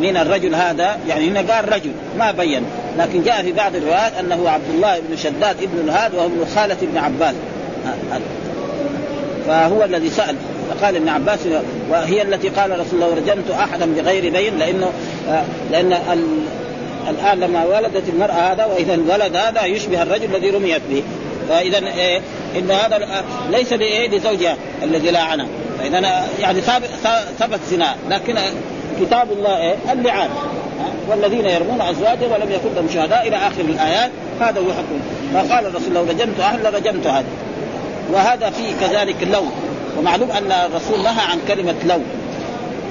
من 0.00 0.16
الرجل 0.16 0.54
هذا 0.54 0.98
يعني 1.08 1.28
هنا 1.28 1.54
قال 1.54 1.72
رجل 1.72 1.90
ما 2.18 2.30
بين. 2.30 2.62
لكن 2.98 3.22
جاء 3.22 3.42
في 3.42 3.52
بعض 3.52 3.76
الروايات 3.76 4.12
أنه 4.20 4.48
عبد 4.48 4.70
الله 4.74 5.00
بن 5.08 5.16
شداد 5.16 5.56
ابن 5.62 5.78
الهاد 5.84 6.14
وهو 6.14 6.26
ابن 6.26 6.44
خالة 6.54 6.76
ابن 6.82 6.98
عباس. 6.98 7.34
فهو 9.46 9.84
الذي 9.84 10.10
سأل. 10.10 10.36
فقال 10.70 10.96
ابن 10.96 11.08
عباس 11.08 11.38
وهي 11.90 12.22
التي 12.22 12.48
قال 12.48 12.70
رسول 12.70 13.02
الله 13.02 13.14
رجمت 13.14 13.50
أحدا 13.50 13.86
بغير 13.86 14.32
بين 14.32 14.58
لأنه 14.58 14.92
آه، 15.28 15.42
لأن 15.70 15.92
الآن 17.10 17.40
لما 17.40 17.64
ولدت 17.64 18.08
المرأة 18.08 18.52
هذا 18.52 18.64
وإذا 18.64 18.94
الولد 18.94 19.36
هذا 19.36 19.64
يشبه 19.64 20.02
الرجل 20.02 20.36
الذي 20.36 20.50
رميت 20.50 20.82
به. 20.90 21.02
فإذا 21.48 21.78
إيه 21.78 22.20
إن 22.58 22.70
هذا 22.70 23.24
ليس 23.50 23.72
لايه 23.72 24.08
لزوجها 24.08 24.56
الذي 24.82 25.10
لاعنه 25.10 25.48
فإذا 25.78 26.26
يعني 26.40 26.60
ثبت 27.38 27.60
زنا. 27.70 27.96
لكن 28.10 28.38
كتاب 29.00 29.32
الله 29.32 29.58
إيه 29.58 29.76
اللعان. 29.92 30.30
والذين 31.08 31.44
يرمون 31.44 31.80
ازواجهم 31.80 32.32
ولم 32.32 32.52
يكن 32.52 32.74
لهم 32.76 32.88
شهداء 32.94 33.28
إلى 33.28 33.36
آخر 33.36 33.60
الآيات 33.60 34.10
هذا 34.40 34.60
هو 34.60 34.72
حكم. 34.72 35.00
فقال 35.34 35.66
الرسول 35.66 35.94
لو 35.94 36.02
رجمت 36.02 36.40
أهل 36.40 36.74
رجمت 36.74 37.06
هذا. 37.06 37.26
وهذا 38.12 38.50
فيه 38.50 38.86
كذلك 38.86 39.16
لو. 39.32 39.44
ومعلوم 39.98 40.30
أن 40.30 40.52
الرسول 40.52 41.02
نهى 41.02 41.24
عن 41.30 41.38
كلمة 41.48 41.74
لو. 41.86 42.00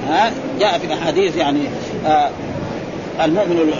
ها 0.08 0.32
جاء 0.60 0.78
في 0.78 0.86
الأحاديث 0.86 1.36
يعني 1.36 1.60
آه 2.06 2.30
المؤمن 3.24 3.72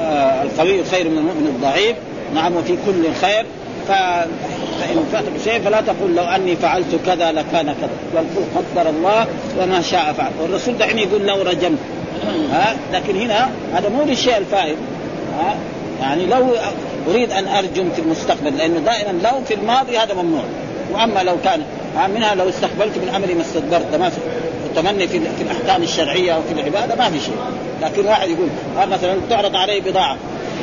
آه 0.00 0.42
القوي 0.42 0.84
خير 0.84 1.08
من 1.08 1.18
المؤمن 1.18 1.46
الضعيف. 1.46 1.96
نعم 2.34 2.56
وفي 2.56 2.76
كل 2.86 3.14
خير. 3.20 3.44
ف... 3.88 3.92
فإن 4.80 5.04
فاتك 5.12 5.32
شيء 5.44 5.60
فلا 5.60 5.80
تقول 5.80 6.16
لو 6.16 6.24
أني 6.24 6.56
فعلت 6.56 6.86
كذا 7.06 7.32
لكان 7.32 7.74
كذا. 7.80 7.90
بل 8.14 8.18
قل 8.18 8.44
قدر 8.56 8.90
الله 8.90 9.26
وما 9.60 9.82
شاء 9.82 10.12
فعل. 10.12 10.30
والرسول 10.42 10.78
دحين 10.78 10.98
يقول 10.98 11.26
لو 11.26 11.42
رجمت. 11.42 11.78
ها؟ 12.52 12.76
لكن 12.92 13.16
هنا 13.16 13.50
هذا 13.74 13.88
مو 13.88 14.02
للشيء 14.02 14.36
الفائد 14.36 14.76
ها؟ 15.38 15.56
يعني 16.00 16.26
لو 16.26 16.46
أريد 17.10 17.32
أن 17.32 17.48
أرجم 17.48 17.90
في 17.90 18.02
المستقبل 18.02 18.56
لأنه 18.56 18.78
دائما 18.78 19.18
لو 19.22 19.44
في 19.48 19.54
الماضي 19.54 19.98
هذا 19.98 20.14
ممنوع. 20.14 20.44
وأما 20.92 21.20
لو 21.22 21.36
كان 21.44 21.62
منها 22.14 22.34
لو 22.34 22.48
استقبلت 22.48 22.98
من 22.98 23.12
امري 23.16 23.34
ما 23.34 23.40
استدبرت 23.40 23.94
ما 23.94 24.10
التمني 24.76 25.08
في, 25.08 25.20
في 25.20 25.42
الأحكام 25.42 25.82
الشرعية 25.82 26.38
وفي 26.38 26.52
العبادة 26.52 26.94
ما 26.94 27.10
في 27.10 27.20
شيء. 27.20 27.36
لكن 27.82 28.06
واحد 28.06 28.28
يقول 28.28 28.48
مثلا 28.90 29.16
تعرض 29.30 29.56
عليه 29.56 29.82
بضاعة 29.82 30.16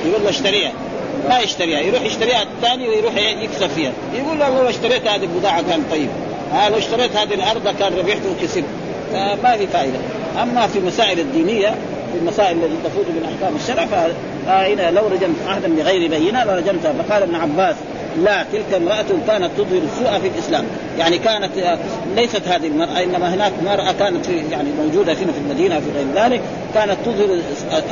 يقول 0.06 0.24
له 0.24 0.30
اشتريها. 0.30 0.72
ما 1.30 1.40
يشتريها 1.40 1.80
يروح 1.80 2.02
يشتريها 2.02 2.44
الثاني 2.44 2.90
ويروح 2.90 3.14
يكسب 3.16 3.68
فيها. 3.68 3.92
يقول 4.14 4.40
له 4.40 4.50
لو 4.50 4.70
اشتريت 4.70 5.08
هذه 5.08 5.24
البضاعة 5.24 5.62
كان 5.62 5.84
طيب. 5.92 6.10
ها 6.54 6.70
لو 6.70 6.78
اشتريت 6.78 7.16
هذه 7.16 7.34
الأرض 7.34 7.76
كان 7.80 7.94
ربحت 7.98 8.22
وكسبت. 8.32 8.64
فما 9.14 9.58
في 9.58 9.68
فائدة. 9.68 9.98
أما 10.44 10.68
في 10.68 10.80
المسائل 10.80 11.20
الدينية 11.20 11.76
في 12.14 12.20
المسائل 12.20 12.58
التي 12.58 12.76
تفوت 12.84 13.06
من 13.08 13.34
أحكام 13.34 13.56
الشرع 13.56 13.86
فهنا 14.46 14.92
لو 14.92 15.08
رجمت 15.08 15.36
عهدا 15.48 15.76
بغير 15.76 16.10
بينة 16.10 16.44
لرجمتها 16.44 16.94
فقال 16.94 17.24
ابن 17.24 17.36
عباس 17.36 17.76
لا 18.18 18.46
تلك 18.54 18.74
امرأة 18.74 19.06
كانت 19.28 19.50
تظهر 19.58 19.82
السوء 19.94 20.20
في 20.20 20.28
الإسلام. 20.28 20.66
يعني 21.00 21.18
كانت 21.18 21.78
ليست 22.16 22.48
هذه 22.48 22.68
المرأة 22.68 23.04
إنما 23.04 23.34
هناك 23.34 23.52
مرأة 23.66 23.92
كانت 23.92 24.26
في 24.26 24.44
يعني 24.52 24.70
موجودة 24.72 25.14
فينا 25.14 25.32
في 25.32 25.38
المدينة 25.38 25.78
وفي 25.78 25.88
غير 25.96 26.26
ذلك 26.26 26.42
كانت 26.74 26.98
تظهر 27.06 27.40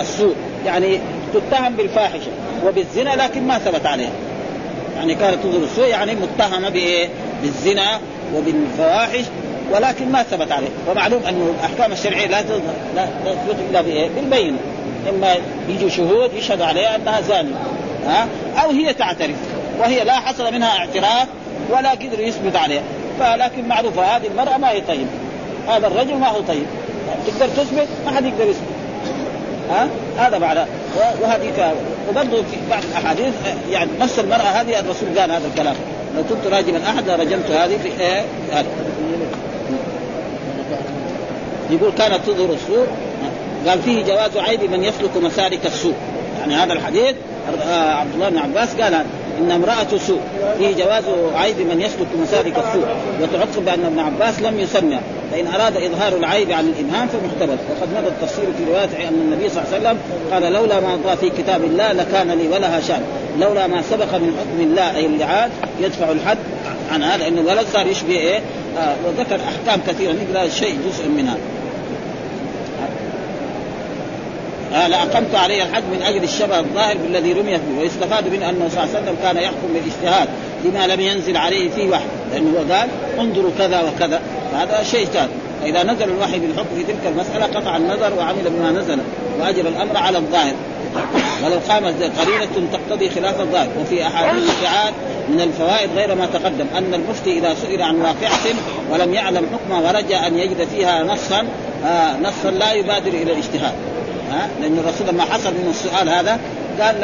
السوء. 0.01 0.35
يعني 0.65 0.99
تتهم 1.33 1.75
بالفاحشة 1.75 2.31
وبالزنا 2.65 3.23
لكن 3.23 3.47
ما 3.47 3.57
ثبت 3.57 3.85
عليها. 3.85 4.11
يعني 4.97 5.15
كانت 5.15 5.43
تظهر 5.43 5.63
السوء 5.63 5.87
يعني 5.87 6.15
متهمة 6.15 6.69
بإيه؟ 6.69 7.09
بالزنا 7.41 7.99
وبالفواحش 8.35 9.23
ولكن 9.73 10.11
ما 10.11 10.23
ثبت 10.23 10.51
عليه 10.51 10.69
ومعلوم 10.89 11.23
انه 11.23 11.53
الأحكام 11.59 11.91
الشرعية 11.91 12.27
لا 12.27 12.41
تثبت 12.41 13.55
إلا 13.69 13.81
بإيه؟ 13.81 14.09
بالبينة. 14.15 14.57
إما 15.09 15.35
يجوا 15.69 15.89
شهود 15.89 16.33
يشهدوا 16.33 16.65
عليها 16.65 16.95
أنها 16.95 17.21
زانية 17.21 17.55
ها؟ 18.05 18.27
أو 18.63 18.71
هي 18.71 18.93
تعترف. 18.93 19.35
وهي 19.79 20.03
لا 20.03 20.19
حصل 20.19 20.53
منها 20.53 20.77
اعتراف 20.77 21.27
ولا 21.69 21.91
قدر 21.91 22.19
يثبت 22.19 22.55
عليها. 22.55 22.83
فلكن 23.19 23.67
معروفه 23.67 24.03
هذه 24.03 24.27
المرأة 24.27 24.57
ما 24.57 24.69
هي 24.69 24.81
طيب. 24.81 25.07
هذا 25.67 25.87
الرجل 25.87 26.15
ما 26.15 26.27
هو 26.27 26.41
طيب. 26.41 26.65
تقدر 27.27 27.47
تثبت؟ 27.47 27.87
ما 28.05 28.11
حد 28.11 28.25
يقدر 28.25 28.43
يثبت. 28.43 28.67
ها؟ 29.69 29.87
هذا 30.17 30.37
بعد. 30.37 30.67
وهذه 31.21 31.73
وبرضه 32.09 32.37
في 32.37 32.57
بعض 32.69 32.83
الأحاديث 32.91 33.33
يعني 33.71 33.89
نفس 33.99 34.19
المرأة 34.19 34.61
هذه 34.61 34.79
الرسول 34.79 35.19
قال 35.19 35.31
هذا 35.31 35.47
الكلام. 35.47 35.75
لو 36.15 36.23
كنت 36.29 36.53
راجما 36.53 36.89
أحد 36.89 37.09
لرجمت 37.09 37.51
هذه 37.51 37.77
في 37.77 38.01
إيه؟ 38.01 38.23
هذا 38.51 38.67
يقول 41.69 41.91
كانت 41.91 42.25
تظهر 42.27 42.53
السوء. 42.53 42.87
قال 43.67 43.81
فيه 43.81 44.03
جواز 44.03 44.37
عيب 44.37 44.63
من 44.63 44.83
يسلك 44.83 45.17
مسالك 45.17 45.65
السوء. 45.65 45.95
يعني 46.39 46.55
هذا 46.55 46.73
الحديث 46.73 47.15
آه، 47.63 47.93
عبد 47.93 48.13
الله 48.13 48.29
بن 48.29 48.37
عباس 48.37 48.75
قال 48.75 49.05
إن 49.39 49.51
امرأة 49.51 49.97
سوء 50.07 50.19
فيه 50.57 50.83
جواز 50.83 51.03
عيب 51.35 51.59
من 51.59 51.81
يسلك 51.81 52.07
مسالك 52.21 52.57
السوء. 52.57 52.87
وتعقب 53.21 53.65
بان 53.65 53.85
ابن 53.85 53.99
عباس 53.99 54.41
لم 54.41 54.59
يسمى 54.59 54.99
فإن 55.31 55.47
أراد 55.47 55.77
إظهار 55.77 56.17
العيب 56.17 56.51
عن 56.51 56.67
الإبهام 56.67 57.07
فمحتمل. 57.07 57.57
وقد 57.69 57.89
مضى 57.97 58.07
التفسير 58.07 58.45
في 58.57 58.71
رواية 58.71 59.07
أن 59.07 59.13
النبي 59.13 59.49
صلى 59.49 59.63
الله 59.63 59.73
عليه 59.73 59.79
وسلم 59.79 59.97
قال 60.31 60.53
لولا 60.53 60.79
ما 60.79 60.95
مضى 60.95 61.17
في 61.17 61.29
كتاب 61.41 61.63
الله 61.63 61.91
لكان 61.91 62.31
لي 62.31 62.47
ولها 62.47 62.79
شأن. 62.79 63.01
لولا 63.39 63.67
ما 63.67 63.81
سبق 63.81 64.15
من 64.15 64.37
حكم 64.39 64.63
الله 64.63 64.95
أي 64.95 65.05
اللعان 65.05 65.49
يدفع 65.81 66.11
الحد 66.11 66.37
عن 66.91 67.03
هذا 67.03 67.27
إن 67.27 67.37
الولد 67.37 67.65
صار 67.73 67.87
يشبه 67.87 68.13
إيه؟ 68.13 68.39
آه 68.79 68.95
وذكر 69.05 69.35
أحكام 69.35 69.81
كثيرة 69.87 70.11
نقرا 70.11 70.47
شيء 70.47 70.77
جزء 70.87 71.09
منها. 71.09 71.37
آه 74.73 74.87
لأقمت 74.87 75.35
عليه 75.35 75.63
الحد 75.63 75.83
من 75.83 76.01
أجل 76.01 76.23
الشبه 76.23 76.59
الظاهر 76.59 76.97
بالذي 76.97 77.33
رميت 77.33 77.61
به 77.61 77.81
ويستفاد 77.81 78.27
من 78.27 78.43
أنه 78.43 78.69
صلى 78.69 78.83
الله 78.83 78.95
عليه 78.95 79.03
وسلم 79.03 79.15
كان 79.23 79.37
يحكم 79.37 79.67
بالاجتهاد 79.73 80.29
لما 80.65 80.87
لم 80.87 80.99
ينزل 80.99 81.37
عليه 81.37 81.69
فيه 81.69 81.89
وحي. 81.89 82.03
لأنه 82.31 82.49
هو 82.49 82.73
قال 82.73 82.89
انظروا 83.19 83.51
كذا 83.57 83.81
وكذا. 83.81 84.21
هذا 84.53 84.83
شيء 84.83 85.05
ثاني 85.05 85.31
فإذا 85.61 85.83
نزل 85.83 86.03
الوحي 86.03 86.39
بالحكم 86.39 86.75
في 86.75 86.83
تلك 86.83 87.07
المسألة 87.07 87.45
قطع 87.45 87.77
النظر 87.77 88.13
وعمل 88.17 88.49
بما 88.49 88.71
نزل 88.71 88.99
وأجر 89.39 89.67
الأمر 89.67 89.97
على 89.97 90.17
الظاهر. 90.17 90.53
ولو 91.45 91.59
قامت 91.69 92.11
قرينة 92.19 92.69
تقتضي 92.73 93.09
خلاف 93.09 93.41
الظاهر. 93.41 93.69
وفي 93.81 94.07
أحاديث 94.07 94.43
الشعاد 94.57 94.93
من 95.29 95.41
الفوائد 95.41 95.89
غير 95.95 96.15
ما 96.15 96.25
تقدم 96.25 96.65
أن 96.77 96.93
المفتي 96.93 97.37
إذا 97.37 97.53
سئل 97.53 97.81
عن 97.81 98.01
واقعة 98.01 98.55
ولم 98.91 99.13
يعلم 99.13 99.45
حكمها 99.53 99.91
ورجى 99.91 100.15
أن 100.15 100.37
يجد 100.39 100.67
فيها 100.75 101.03
نصا 101.03 101.45
آه 101.85 102.17
نصا 102.17 102.51
لا 102.51 102.73
يبادر 102.73 103.09
إلى 103.09 103.31
الاجتهاد. 103.31 103.73
ها؟ 104.31 104.49
لأن 104.61 104.77
الرسول 104.77 105.07
لما 105.07 105.23
حصل 105.23 105.51
من 105.51 105.67
السؤال 105.69 106.09
هذا 106.09 106.39
قال 106.81 106.95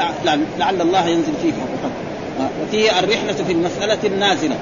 لعل 0.59 0.82
الله 0.82 1.07
ينزل 1.07 1.34
فيه 1.41 1.51
حكم 1.51 1.91
وفيه 2.63 2.99
الرحلة 2.99 3.34
في 3.47 3.51
المسألة 3.51 3.97
النازلة. 4.03 4.55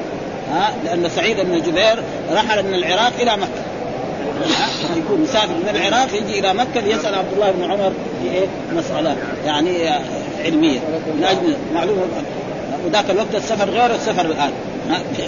ها؟ 0.52 0.72
لأن 0.86 1.10
سعيد 1.10 1.40
بن 1.40 1.62
جبير 1.62 2.04
رحل 2.34 2.64
من 2.64 2.74
العراق 2.74 3.14
إلى 3.20 3.38
مكة. 3.38 3.62
يكون 4.98 5.22
مسافر 5.22 5.54
من 5.54 5.76
العراق 5.76 6.08
يجي 6.14 6.40
إلى 6.40 6.54
مكة 6.54 6.80
ليسأل 6.82 7.16
عبد 7.16 7.34
الله 7.34 7.52
بن 7.52 7.64
عمر 7.64 7.92
في 8.22 8.30
إيه؟ 8.32 8.46
مسألة 8.74 9.16
يعني 9.46 9.90
علمية. 10.46 10.80
من 11.18 11.24
أجل 11.24 11.56
معلومة. 11.74 12.02
وذاك 12.86 13.10
الوقت 13.10 13.36
السفر 13.36 13.70
غير 13.70 13.96
السفر 13.96 14.26
الآن. 14.26 14.52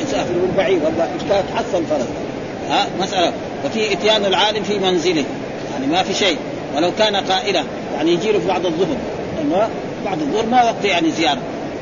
يسافر 0.04 0.34
بالبعيد 0.34 0.82
ولا 0.84 1.42
تحصل 1.42 1.84
فرض. 1.90 2.08
ها؟ 2.70 2.88
مسألة. 3.00 3.34
وفي 3.66 3.94
إتيان 3.94 4.26
العالم 4.26 4.64
في 4.64 4.80
منزله. 4.80 5.24
يعني 5.74 5.88
ما 5.88 6.04
في 6.04 6.14
شيء. 6.14 6.38
ولو 6.76 6.92
كان 7.00 7.16
قائله 7.16 7.64
يعني 7.96 8.12
يجي 8.12 8.34
في 8.34 8.48
بعض 8.48 8.66
الظهر. 8.66 8.98
انه 9.42 9.70
بعد 10.06 10.22
الظهر 10.22 10.46
ما 10.46 10.64
وقت 10.64 10.86
يعني 10.86 11.12
زيارة. 11.12 11.40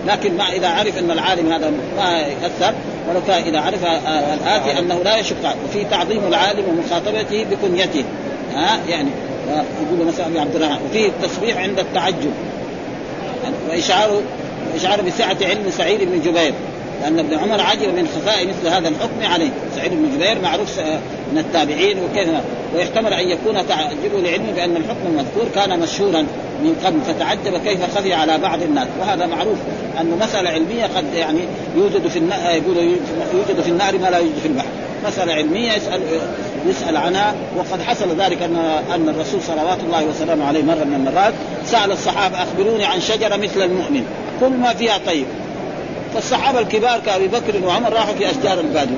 لكن 0.07 0.37
ما 0.37 0.51
إذا 0.51 0.67
عرف 0.67 0.97
أن 0.97 1.11
العالم 1.11 1.51
هذا 1.51 1.71
ما 1.97 2.19
يأثر 2.19 2.73
ولو 3.09 3.21
كان 3.27 3.43
إذا 3.43 3.59
عرف 3.59 3.85
الآتي 4.33 4.79
أنه 4.79 5.03
لا 5.03 5.17
يشق 5.17 5.55
وفي 5.65 5.85
تعظيم 5.85 6.21
العالم 6.27 6.63
ومخاطبته 6.69 7.45
بكنيته. 7.51 8.03
ها؟ 8.53 8.79
يعني 8.89 9.09
يقول 9.49 10.07
مثلا 10.07 10.41
عبد 10.41 10.55
الرحمن 10.55 10.77
وفيه 10.89 11.07
التصريح 11.07 11.57
عند 11.57 11.79
التعجب. 11.79 12.31
واشعار 13.69 14.21
اشعار 14.75 15.01
بسعة 15.01 15.37
علم 15.41 15.69
سعيد 15.77 16.03
بن 16.03 16.21
جبير. 16.21 16.53
لأن 17.01 17.19
ابن 17.19 17.37
عمر 17.37 17.61
عجب 17.61 17.87
من 17.87 18.07
خفاء 18.07 18.47
مثل 18.47 18.67
هذا 18.67 18.87
الحكم 18.89 19.33
عليه. 19.33 19.49
سعيد 19.75 19.91
بن 19.91 20.15
جبير 20.15 20.41
معروف 20.41 20.79
من 21.31 21.37
التابعين 21.37 21.97
وكذا 21.99 22.41
ويحتمل 22.75 23.13
أن 23.13 23.29
يكون 23.29 23.67
تعجبه 23.67 24.19
لعلمه 24.23 24.51
بأن 24.55 24.75
الحكم 24.75 25.05
المذكور 25.05 25.45
كان 25.55 25.79
مشهورا 25.79 26.21
من 26.63 26.75
قبل 26.85 27.01
فتعجب 27.01 27.57
كيف 27.65 27.97
خفي 27.97 28.13
على 28.13 28.37
بعض 28.37 28.61
الناس. 28.61 28.87
وهذا 28.99 29.25
معروف 29.25 29.57
أن 30.01 30.19
مسألة 30.21 30.49
علمية 30.49 30.83
قد 30.83 31.13
يعني 31.13 31.39
يوجد 31.75 32.07
في 32.07 32.19
يقول 32.45 32.77
يوجد 33.33 33.61
في 33.61 33.69
النار 33.69 33.97
ما 33.97 34.07
لا 34.07 34.17
يوجد 34.17 34.39
في 34.41 34.47
البحر. 34.47 34.67
مسألة 35.07 35.33
علمية 35.33 35.71
يسأل 35.71 36.01
يسأل 36.67 36.97
عنها 36.97 37.35
وقد 37.57 37.81
حصل 37.81 38.21
ذلك 38.21 38.41
أن 38.41 38.55
أن 38.95 39.09
الرسول 39.09 39.41
صلوات 39.41 39.77
الله 39.85 40.05
وسلامه 40.05 40.45
عليه 40.45 40.63
مرة 40.63 40.83
من 40.83 41.07
المرات 41.07 41.33
سأل 41.65 41.91
الصحابة 41.91 42.43
أخبروني 42.43 42.85
عن 42.85 43.01
شجرة 43.01 43.35
مثل 43.35 43.61
المؤمن. 43.61 44.05
كل 44.39 44.49
ما 44.49 44.73
فيها 44.73 44.97
طيب. 45.05 45.25
فالصحابة 46.15 46.59
الكبار 46.59 46.99
كأبي 46.99 47.27
بكر 47.27 47.65
وعمر 47.65 47.93
راحوا 47.93 48.13
في 48.13 48.29
أشجار 48.29 48.59
البادية 48.59 48.95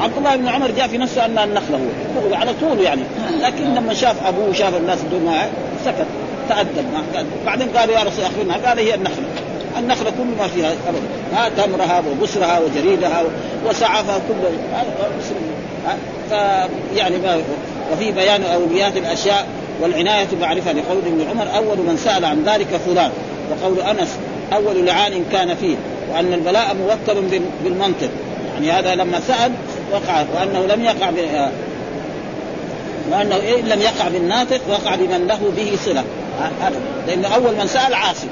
عبد 0.00 0.16
الله 0.16 0.36
بن 0.36 0.48
عمر 0.48 0.70
جاء 0.70 0.88
في 0.88 0.98
نفسه 0.98 1.24
أن 1.24 1.38
النخلة 1.38 1.76
هو. 1.76 2.34
على 2.34 2.50
طول 2.60 2.80
يعني. 2.80 3.02
لكن 3.42 3.74
لما 3.74 3.94
شاف 3.94 4.26
أبوه 4.26 4.48
وشاف 4.48 4.76
الناس 4.76 4.98
دون 5.10 5.32
سكت 5.84 6.06
تأدب 6.48 6.84
بعدين 7.46 7.68
قالوا 7.68 7.94
يا 7.94 8.00
رسول 8.00 8.24
أخبرنا 8.24 8.68
قال 8.68 8.78
هي 8.78 8.94
النخلة. 8.94 9.24
النخلة 9.78 10.10
كل 10.10 10.24
ما 10.38 10.48
فيها 10.48 10.72
ابدا 10.88 11.02
ها 11.34 11.48
تمرها 11.48 12.02
وبسرها 12.10 12.60
وجريدها 12.60 13.22
وسعفها 13.68 14.18
كل 14.18 14.34
فيعني 16.28 17.16
ما 17.16 17.42
وفي 17.92 18.12
بيان 18.12 18.42
اولويات 18.42 18.96
الأشياء 18.96 19.46
والعناية 19.80 20.26
معرفه 20.40 20.72
لقول 20.72 20.98
ابن 21.06 21.26
عمر 21.30 21.56
أول 21.56 21.76
من 21.78 21.96
سأل 22.04 22.24
عن 22.24 22.44
ذلك 22.44 22.80
فلان. 22.86 23.10
وقول 23.50 23.80
أنس 23.80 24.18
أول 24.52 24.86
لعان 24.86 25.24
كان 25.32 25.54
فيه. 25.54 25.76
وأن 26.12 26.32
البلاء 26.32 26.74
موكل 26.74 27.40
بالمنطق. 27.64 28.08
يعني 28.54 28.72
هذا 28.72 28.94
لما 28.94 29.20
سأل 29.20 29.52
وقع 29.92 30.24
وأنه 30.34 30.74
لم 30.74 30.84
يقع 30.84 31.10
وأنه 33.12 33.36
إن 33.36 33.68
لم 33.68 33.80
يقع 33.80 34.08
بالناطق 34.08 34.60
وقع 34.68 34.94
بمن 34.94 35.26
له 35.26 35.52
به 35.56 35.76
صلة. 35.84 36.04
لأنه 37.06 37.34
أول 37.34 37.56
من 37.56 37.66
سأل 37.66 37.94
عاصم. 37.94 38.28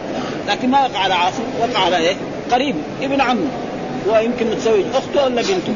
لكن 0.48 0.70
ما 0.70 0.80
وقع 0.80 0.98
على 0.98 1.14
عاصم 1.14 1.42
وقع 1.60 1.84
على 1.84 1.96
إيه؟ 1.96 2.14
قريب 2.52 2.74
ابن 3.02 3.20
عمه. 3.20 3.48
ويمكن 4.08 4.46
متزوج 4.50 4.84
أخته 4.94 5.24
ولا 5.24 5.42
بنته. 5.42 5.74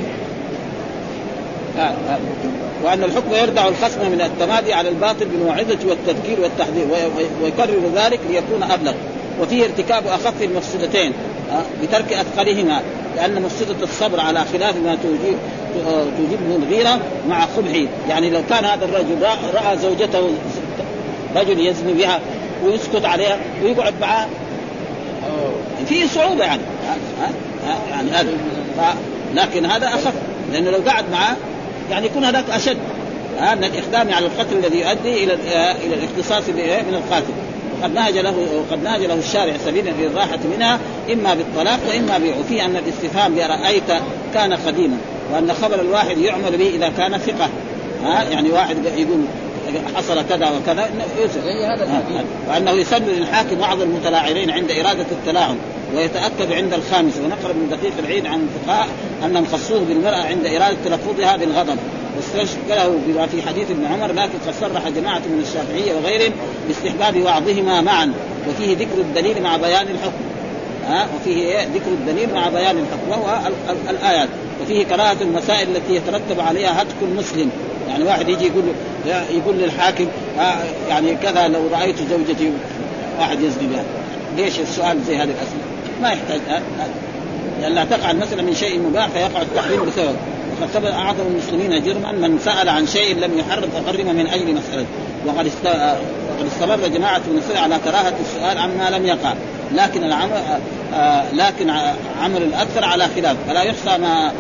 وأن 2.85 3.05
الحكم 3.05 3.35
يردع 3.35 3.69
الخصم 3.69 4.11
من 4.11 4.21
التمادي 4.21 4.73
على 4.73 4.89
الباطل 4.89 5.25
بالموعظة 5.25 5.79
والتذكير 5.89 6.41
والتحذير 6.41 6.87
ويكرر 7.43 7.91
ذلك 7.95 8.21
ليكون 8.31 8.63
أبلغ. 8.71 8.95
وفيه 9.41 9.65
ارتكاب 9.65 10.07
أخف 10.07 10.43
المفسدتين. 10.43 11.13
بترك 11.83 12.13
أثقلهما 12.13 12.83
لأن 13.17 13.43
مفسدة 13.43 13.77
الصبر 13.83 14.21
على 14.21 14.45
خلاف 14.53 14.77
ما 14.77 14.97
توجب 15.03 15.37
توجبه 16.17 16.57
الغيرة 16.57 17.01
مع 17.29 17.45
قبحه 17.45 17.87
يعني 18.09 18.31
لو 18.31 18.43
كان 18.51 18.65
هذا 18.65 18.85
الرجل 18.85 19.23
رأى 19.55 19.79
زوجته 19.79 20.29
رجل 21.37 21.67
يزني 21.67 21.93
بها 21.93 22.21
ويسكت 22.65 23.05
عليها 23.05 23.39
ويقعد 23.63 23.95
معها 24.01 24.29
في 25.89 26.09
صعوبة 26.09 26.45
يعني. 26.45 26.63
يعني 27.91 28.11
هذا. 28.11 28.29
لكن 29.35 29.67
هذا 29.67 29.87
أخف 29.87 30.13
لأنه 30.53 30.71
لو 30.71 30.79
قعد 30.91 31.05
معه 31.13 31.37
يعني 31.91 32.07
يكون 32.07 32.25
هذاك 32.25 32.45
أشد. 32.51 32.77
ان 33.41 33.65
الإقدام 33.65 34.15
على 34.15 34.27
القتل 34.27 34.57
الذي 34.57 34.81
يؤدي 34.81 35.25
إلى 35.25 35.35
إلى 35.85 35.95
الاختصاص 35.95 36.49
من 36.49 36.95
القاتل. 36.95 37.33
وقد 37.81 37.95
نهج 37.95 38.19
له 38.19 38.35
وقد 38.71 38.83
نهج 38.83 39.01
له 39.01 39.15
الشارع 39.15 39.53
سبيلا 39.67 39.91
للراحه 39.91 40.39
منها 40.57 40.79
إما 41.13 41.35
بالطلاق 41.35 41.79
وإما 41.89 42.21
وفي 42.41 42.65
أن 42.65 42.77
الاستفهام 42.77 43.35
برأيت 43.35 44.03
كان 44.35 44.53
قديما 44.53 44.97
وأن 45.33 45.53
خبر 45.53 45.81
الواحد 45.81 46.19
يعمل 46.19 46.57
به 46.57 46.69
إذا 46.69 46.93
كان 46.99 47.19
ثقة. 47.19 47.49
ها؟ 48.05 48.23
يعني 48.23 48.51
واحد 48.51 48.77
يقول 48.97 49.21
حصل 49.97 50.29
كذا 50.29 50.51
وكذا 50.51 50.91
هذا 51.65 52.25
وأنه 52.49 52.71
يسن 52.71 53.03
للحاكم 53.03 53.57
بعض 53.57 53.81
المتلاعبين 53.81 54.51
عند 54.51 54.71
إرادة 54.71 55.07
التلاعب 55.13 55.57
ويتأكد 55.95 56.53
عند 56.53 56.73
الخامس 56.75 57.17
ونقل 57.17 57.55
من 57.55 57.69
دقيق 57.71 57.93
العيد 57.99 58.27
عن 58.27 58.49
الفقهاء 58.49 58.89
أنهم 59.25 59.47
خصوه 59.47 59.81
بالمرأة 59.89 60.23
عند 60.27 60.47
إرادة 60.47 60.77
تلفظها 60.85 61.37
بالغضب. 61.37 61.77
واستشكله 62.17 62.99
بما 63.07 63.27
في 63.27 63.43
حديث 63.43 63.71
ابن 63.71 63.87
عمر 63.87 64.13
لكن 64.13 64.39
قد 64.47 64.55
صرح 64.61 64.89
جماعة 64.89 65.19
من 65.19 65.45
الشافعية 65.49 65.95
وغيرهم 65.95 66.33
باستحباب 66.69 67.15
بعضهما 67.15 67.81
معا 67.81 68.13
وفيه 68.49 68.77
ذكر 68.77 68.99
الدليل 68.99 69.43
مع 69.43 69.57
بيان 69.57 69.87
الحكم. 69.89 70.23
ها 70.89 71.09
وفيه 71.17 71.63
ذكر 71.75 71.91
الدليل 71.91 72.35
مع 72.35 72.49
بيان 72.49 72.79
الحكم 72.79 73.09
وهو 73.11 73.39
الآيات. 73.91 74.29
وفيه 74.63 74.85
كراهة 74.85 75.17
المسائل 75.21 75.69
التي 75.77 75.95
يترتب 75.95 76.41
عليها 76.41 76.83
هتك 76.83 76.97
المسلم. 77.03 77.51
يعني 77.91 78.05
واحد 78.05 78.29
يجي 78.29 78.47
يقول 78.47 78.65
يقول 79.31 79.57
للحاكم 79.57 80.07
يعني 80.89 81.17
كذا 81.17 81.49
لو 81.49 81.61
رأيت 81.73 81.97
زوجتي 82.11 82.53
واحد 83.19 83.41
يزني 83.41 83.67
بها. 83.67 83.85
ليش 84.37 84.61
السؤال 84.61 84.99
زي 85.07 85.17
هذه 85.17 85.23
الأسئلة؟ 85.23 85.63
ما 86.03 86.09
يحتاج 86.09 86.41
لأن 87.61 87.73
لا 87.73 87.85
تقع 87.85 88.13
مثلا 88.13 88.43
من 88.43 88.55
شيء 88.55 88.81
مباح 88.81 89.09
فيقع 89.09 89.43
التحريم 89.43 89.85
بسبب. 89.85 90.17
وقد 90.51 90.71
ثبت 90.75 90.93
أعظم 90.93 91.25
المسلمين 91.27 91.83
جرما 91.83 92.13
من 92.13 92.39
سأل 92.45 92.69
عن 92.69 92.87
شيء 92.87 93.17
لم 93.17 93.39
يحرم 93.39 93.71
فحرم 93.71 94.17
من 94.17 94.27
أجل 94.27 94.55
مسألة. 94.55 94.87
وقد 95.27 95.51
وقد 96.31 96.47
استمر 96.47 96.89
جماعة 96.89 97.19
من 97.19 97.39
السلف 97.39 97.63
على 97.63 97.79
كراهة 97.85 98.15
السؤال 98.21 98.59
عما 98.59 98.91
لم 98.91 99.07
يقع. 99.07 99.35
لكن 99.75 100.05
العمل 100.05 100.33
آه 100.95 101.25
لكن 101.33 101.71
عمل 102.23 102.43
الأكثر 102.43 102.85
على 102.85 103.07
خلاف. 103.17 103.37
فلا 103.49 103.63
يحصى 103.63 103.99
ما 103.99 104.27
آه 104.27 104.33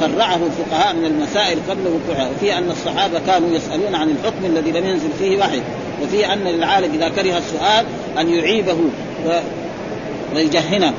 فرعه 0.00 0.40
الفقهاء 0.46 0.94
من 0.94 1.04
المسائل 1.04 1.58
قبل 1.70 1.80
وقوعها 1.86 2.30
وفي 2.30 2.58
أن 2.58 2.70
الصحابة 2.70 3.20
كانوا 3.26 3.48
يسألون 3.56 3.94
عن 3.94 4.10
الحكم 4.10 4.44
الذي 4.44 4.70
لم 4.70 4.86
ينزل 4.86 5.08
فيه 5.18 5.38
وحي 5.38 5.60
وفي 6.02 6.32
أن 6.32 6.38
للعالم 6.38 6.94
إذا 6.94 7.08
كره 7.08 7.38
السؤال 7.38 7.86
أن 8.18 8.28
يعيبه 8.28 8.76
ويجهنه 10.34 10.92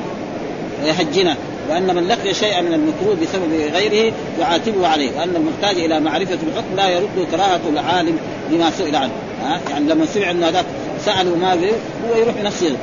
ويهجنه 0.82 1.36
وأن 1.70 1.94
من 1.94 2.08
لقي 2.08 2.34
شيئا 2.34 2.60
من 2.60 2.72
المكروه 2.72 3.16
بسبب 3.22 3.72
غيره 3.74 4.12
يعاتبه 4.40 4.88
عليه 4.88 5.10
وأن 5.18 5.36
المحتاج 5.36 5.84
إلى 5.84 6.00
معرفة 6.00 6.34
الحكم 6.34 6.76
لا 6.76 6.88
يرد 6.88 7.26
كراهة 7.30 7.60
العالم 7.72 8.18
لما 8.50 8.70
سئل 8.70 8.96
عنه. 8.96 9.12
ها؟ 9.42 9.60
يعني 9.70 9.88
لما 9.88 10.06
سمع 10.06 10.30
ان 10.30 10.44
هذاك 10.44 10.64
سألوا 11.04 11.36
ما 11.36 11.52
هو 11.52 12.16
يروح 12.16 12.34
بنفسه 12.42 12.76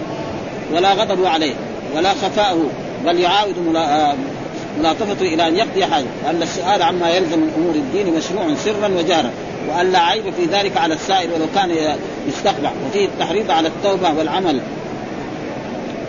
ولا 0.73 0.93
غضبوا 0.93 1.29
عليه 1.29 1.53
ولا 1.95 2.09
خفاءه 2.09 2.69
بل 3.05 3.19
يعاود 3.19 3.55
ملاطفته 4.80 5.25
إلى 5.34 5.47
أن 5.47 5.55
يقضي 5.55 5.86
حاجة 5.86 6.05
وان 6.25 6.41
السؤال 6.41 6.82
عما 6.82 7.09
يلزم 7.09 7.39
من 7.39 7.53
أمور 7.57 7.75
الدين 7.75 8.13
مشروع 8.13 8.55
سرا 8.55 8.88
وجهرا 8.97 9.32
وأن 9.69 9.91
لا 9.91 9.99
عيب 9.99 10.23
في 10.23 10.45
ذلك 10.45 10.78
على 10.78 10.93
السائل 10.93 11.32
ولو 11.32 11.45
كان 11.55 11.97
يستقبع 12.28 12.71
وفيه 12.88 13.05
التحريض 13.05 13.51
على 13.51 13.67
التوبة 13.67 14.13
والعمل 14.13 14.61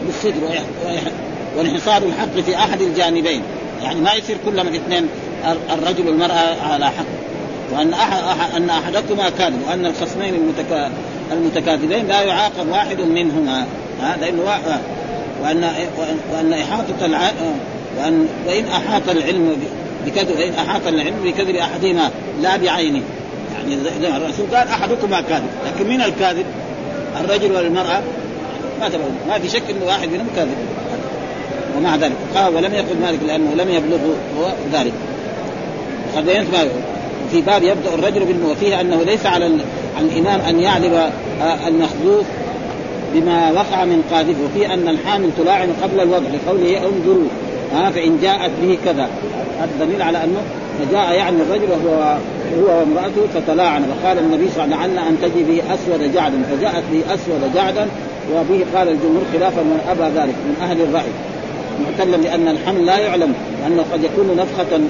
بالصدق 0.07 0.63
وانحصار 1.57 2.03
الحق 2.03 2.41
في 2.47 2.57
أحد 2.57 2.81
الجانبين. 2.81 3.43
يعني 3.83 4.01
ما 4.01 4.15
يصير 4.15 4.37
كل 4.45 4.65
من 4.65 4.75
اثنين 4.75 5.09
الرجل 5.73 6.07
والمرأة 6.07 6.63
على 6.73 6.87
حق. 6.87 7.05
وأن 7.73 7.93
أحد 7.93 8.23
أن 8.57 8.71
أحدكما 8.71 9.31
كاذب 9.39 9.63
وأن 9.69 9.87
الخصمين 9.87 10.35
المتكا 10.35 10.91
المتكاذبين 11.33 12.07
لا 12.07 12.23
يعاقب 12.23 12.69
واحد 12.69 13.01
منهما. 13.01 13.67
هذا 14.03 14.21
لأنه 14.21 14.43
وأن 15.43 15.71
وأن 16.33 16.53
إحاطة 16.53 17.07
الع... 17.07 17.31
وان 17.99 18.29
وإن 18.47 18.65
أحاط 18.65 19.09
العلم 19.09 19.57
بكذب 20.07 20.37
وإن 20.39 20.53
أحاط 20.53 20.87
العلم 20.87 21.17
بكذب 21.25 21.57
أحدهما 21.57 22.11
لا 22.43 22.57
بعينه. 22.57 23.03
يعني 23.69 24.17
الرسول 24.17 24.47
قال 24.47 24.69
أحدكما 24.69 25.21
كاذب. 25.21 25.49
لكن 25.67 25.89
من 25.89 26.01
الكاذب؟ 26.01 26.47
الرجل 27.21 27.53
والمرأة. 27.53 28.03
ما 28.81 28.89
تبعون 28.89 29.17
ما 29.29 29.39
في 29.39 29.49
شك 29.49 29.63
إنه 29.71 29.87
واحد 29.87 30.09
منهم 30.09 30.27
كاذب. 30.37 30.57
ومع 31.77 31.97
ذلك. 31.97 32.17
قال 32.35 32.55
ولم 32.55 32.75
يقل 32.75 32.97
مالك 33.03 33.19
لأنه 33.27 33.55
لم 33.55 33.71
يبلغه 33.71 34.15
هو 34.39 34.53
ذلك. 34.73 34.93
وقد 36.15 36.27
بينت 36.27 36.47
في 37.33 37.41
باب 37.41 37.63
يبدأ 37.63 37.95
الرجل 37.95 38.25
بالم 38.25 38.51
وفيه 38.51 38.81
أنه 38.81 39.03
ليس 39.03 39.27
على 39.27 39.51
الإمام 40.01 40.41
أن 40.41 40.61
يعلم 40.61 41.11
المخلوق 41.67 42.25
بما 43.15 43.53
وقع 43.53 43.85
من 43.85 44.03
قاذف 44.13 44.37
وفي 44.45 44.75
أن 44.75 44.89
الحامل 44.89 45.31
تلاعن 45.39 45.73
قبل 45.83 46.01
الوضع. 46.01 46.27
لقوله 46.29 46.79
انظروا. 46.79 47.29
ها 47.75 47.91
فإن 47.91 48.19
جاءت 48.23 48.51
به 48.63 48.79
كذا. 48.85 49.09
الدليل 49.65 50.03
على 50.03 50.25
أنه 50.25 50.41
فجاء 50.79 51.13
يعني 51.13 51.37
الرجل 51.43 51.69
وهو 51.71 52.17
هو 52.61 52.79
وامرأته 52.79 53.27
فتلاعن 53.35 53.83
وقال 53.91 54.19
النبي 54.19 54.49
صلى 54.55 54.65
الله 54.65 54.77
عليه 54.77 54.93
وسلم 54.93 55.05
أن 55.05 55.17
تجي 55.23 55.43
به 55.43 55.75
أسود 55.75 56.13
جعدا. 56.15 56.43
فجاءت 56.51 56.85
به 56.93 57.15
أسود 57.15 57.55
جعدا 57.55 57.87
وبه 58.35 58.65
قال 58.75 58.89
الجمهور 58.89 59.23
خلافا 59.33 59.63
من 59.63 59.81
أبى 59.91 60.19
ذلك 60.19 60.35
من 60.49 60.57
أهل 60.63 60.81
الرأي. 60.81 61.13
معتلا 61.85 62.17
لأن 62.17 62.49
الحمل 62.49 62.87
لا 62.87 62.99
يعلم 62.99 63.35
لأنه 63.63 63.85
قد 63.93 64.05
يكون 64.05 64.37
نفخة. 64.37 64.81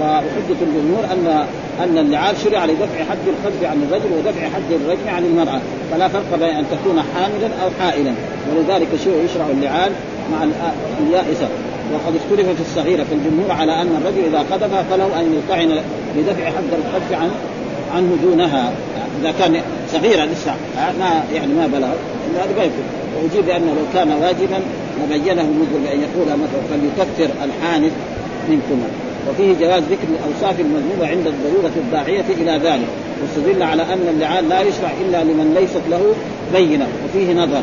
وحجة 0.00 0.60
الجمهور 0.62 1.04
أن 1.12 1.46
أن 1.84 1.98
اللعاب 1.98 2.34
شرع 2.44 2.64
لدفع 2.64 2.98
حد 3.10 3.26
القذف 3.26 3.64
عن 3.64 3.88
الرجل 3.88 4.10
ودفع 4.18 4.40
حد 4.40 4.72
الرجم 4.72 5.08
عن 5.08 5.24
المرأة. 5.24 5.60
فلا 5.90 6.08
فرق 6.08 6.38
بين 6.40 6.56
أن 6.56 6.64
تكون 6.70 7.02
حاملا 7.14 7.48
أو 7.62 7.68
حائلا. 7.80 8.12
ولذلك 8.50 8.88
شيء 9.04 9.24
يشرع 9.24 9.46
اللعان 9.50 9.92
مع 10.32 10.46
اليائسة. 11.06 11.48
وقد 11.92 12.16
اختلف 12.16 12.48
في 12.48 12.60
الصغيرة 12.60 13.04
فالجمهور 13.04 13.52
على 13.52 13.82
أن 13.82 13.88
الرجل 14.02 14.24
إذا 14.26 14.38
قذف 14.38 14.90
فله 14.90 15.20
أن 15.20 15.34
يلطعن 15.34 15.80
لدفع 16.16 16.44
حد 16.44 16.70
القذف 16.72 17.12
عن 17.12 17.30
عنه 17.94 18.16
دونها. 18.22 18.72
إذا 19.20 19.34
كان 19.38 19.62
صغيرا 19.92 20.26
لسه 20.26 20.54
ما 20.98 21.24
يعني 21.34 21.54
ما 21.54 21.66
بلغ. 21.66 21.88
هذا 22.36 22.56
ما 22.56 22.64
يكون 22.64 22.84
وأجيب 23.22 23.46
بأنه 23.46 23.66
لو 23.66 23.84
كان 23.94 24.12
واجبا 24.12 24.60
لبينه 25.04 25.42
المذل 25.42 25.80
بأن 25.84 26.00
يقول 26.00 26.26
مثلا 26.26 26.62
فليكفر 26.70 27.34
الحانث 27.44 27.92
منكما. 28.48 28.88
وفيه 29.30 29.66
جواز 29.66 29.82
ذكر 29.82 30.08
الأوصاف 30.08 30.60
المذمومة 30.60 31.06
عند 31.06 31.26
الضرورة 31.26 31.72
الداعية 31.76 32.24
إلى 32.40 32.68
ذلك. 32.68 32.88
واستدل 33.22 33.62
على 33.62 33.82
أن 33.82 34.08
اللعان 34.14 34.48
لا 34.48 34.60
يشرع 34.60 34.90
إلا 35.00 35.24
لمن 35.24 35.56
ليست 35.60 35.82
له 35.90 36.14
بينة. 36.52 36.86
وفيه 37.04 37.34
نظر. 37.34 37.62